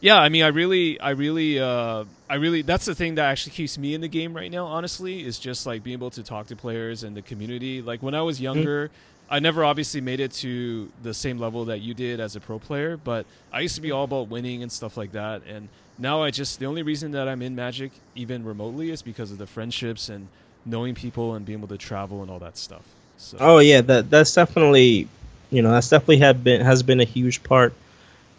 [0.00, 0.18] yeah.
[0.18, 2.62] I mean, I really, I really, uh, I really.
[2.62, 4.66] That's the thing that actually keeps me in the game right now.
[4.66, 7.82] Honestly, is just like being able to talk to players and the community.
[7.82, 8.90] Like when I was younger.
[9.28, 12.58] I never obviously made it to the same level that you did as a pro
[12.58, 15.42] player, but I used to be all about winning and stuff like that.
[15.46, 15.68] And
[15.98, 19.38] now I just the only reason that I'm in Magic even remotely is because of
[19.38, 20.28] the friendships and
[20.66, 22.82] knowing people and being able to travel and all that stuff.
[23.16, 25.08] So Oh yeah, that that's definitely
[25.50, 27.72] you know that's definitely had been has been a huge part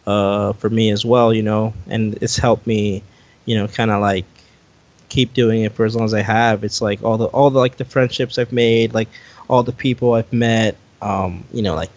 [0.06, 1.34] uh, for me as well.
[1.34, 3.03] You know, and it's helped me
[3.45, 4.26] you know kind of like
[5.10, 6.64] keep doing it for as long as I have.
[6.64, 9.07] It's like all the all the like the friendships I've made, like
[9.48, 10.76] all the people I've met.
[11.02, 11.92] Um, you know, like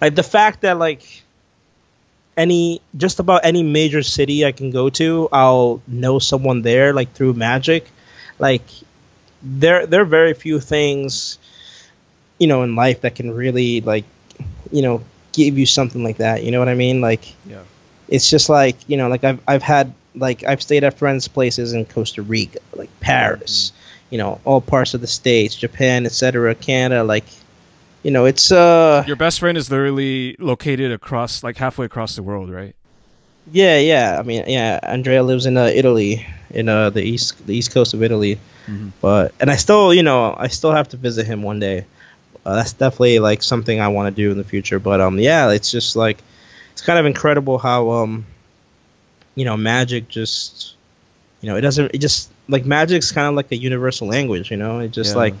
[0.00, 1.22] like the fact that like
[2.36, 7.12] any just about any major city I can go to, I'll know someone there like
[7.12, 7.90] through Magic.
[8.38, 8.62] Like
[9.42, 11.38] there there are very few things
[12.38, 14.04] you know in life that can really like
[14.70, 15.02] you know
[15.32, 16.42] give you something like that.
[16.42, 17.00] You know what I mean?
[17.00, 17.62] Like yeah,
[18.08, 21.72] it's just like you know like I've I've had like I've stayed at friends' places
[21.72, 23.72] in Costa Rica, like Paris,
[24.10, 27.24] you know, all parts of the states, Japan, etc., Canada, like
[28.02, 32.22] you know, it's uh your best friend is literally located across like halfway across the
[32.22, 32.74] world, right?
[33.50, 34.16] yeah, yeah.
[34.18, 37.94] I mean, yeah, Andrea lives in uh, Italy, in uh the east the east coast
[37.94, 38.38] of Italy.
[38.66, 38.92] Mhm.
[39.00, 41.84] But and I still, you know, I still have to visit him one day.
[42.44, 44.78] Uh, that's definitely like something I want to do in the future.
[44.78, 46.18] But um, yeah, it's just like
[46.72, 48.26] it's kind of incredible how um,
[49.34, 50.75] you know, magic just,
[51.40, 51.94] you know, it doesn't.
[51.94, 54.50] It just like magic's kind of like a universal language.
[54.50, 55.18] You know, it just Yeah.
[55.18, 55.34] like,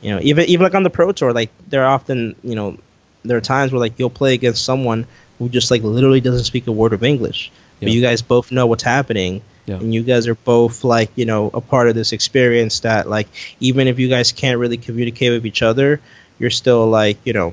[0.00, 2.78] you know, even even like on the pro tour, like there are often, you know,
[3.24, 5.06] there are times where like you'll play against someone
[5.38, 7.50] who just like literally doesn't speak a word of English,
[7.80, 9.76] but you guys both know what's happening Yeah.
[9.76, 13.26] and you guys are both like you know a part of this experience that like
[13.60, 16.00] even if you guys can't really communicate with each other
[16.38, 17.52] you're still like you know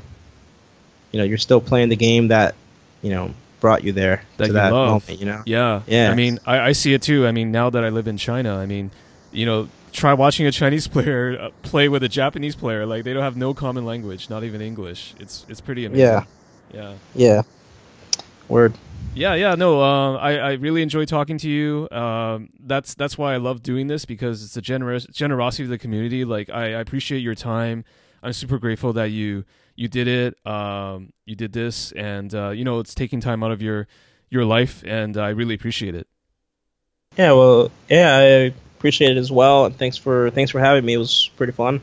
[1.12, 2.54] you know you're still playing the game that
[3.02, 3.34] you know
[3.64, 5.08] brought you there That to you that love.
[5.08, 5.84] moment you know Yeah.
[5.88, 6.12] Yeah.
[6.12, 7.26] I mean, I, I see it too.
[7.26, 8.92] I mean, now that I live in China, I mean,
[9.32, 12.86] you know, try watching a Chinese player uh, play with a Japanese player.
[12.86, 15.16] Like they don't have no common language, not even English.
[15.18, 16.04] It's it's pretty amazing.
[16.06, 16.24] Yeah.
[16.74, 16.94] Yeah.
[17.16, 17.42] yeah
[18.50, 18.74] word
[19.16, 21.88] Yeah, yeah, no, uh, I I really enjoy talking to you.
[21.90, 25.78] Um, that's that's why I love doing this because it's the generous generosity of the
[25.78, 26.26] community.
[26.26, 27.86] Like I, I appreciate your time.
[28.22, 29.46] I'm super grateful that you
[29.76, 30.48] you did it.
[30.48, 33.88] Um, you did this, and uh, you know it's taking time out of your
[34.30, 36.08] your life, and I really appreciate it.
[37.18, 38.24] Yeah, well, yeah, I
[38.78, 40.94] appreciate it as well, and thanks for thanks for having me.
[40.94, 41.82] It was pretty fun.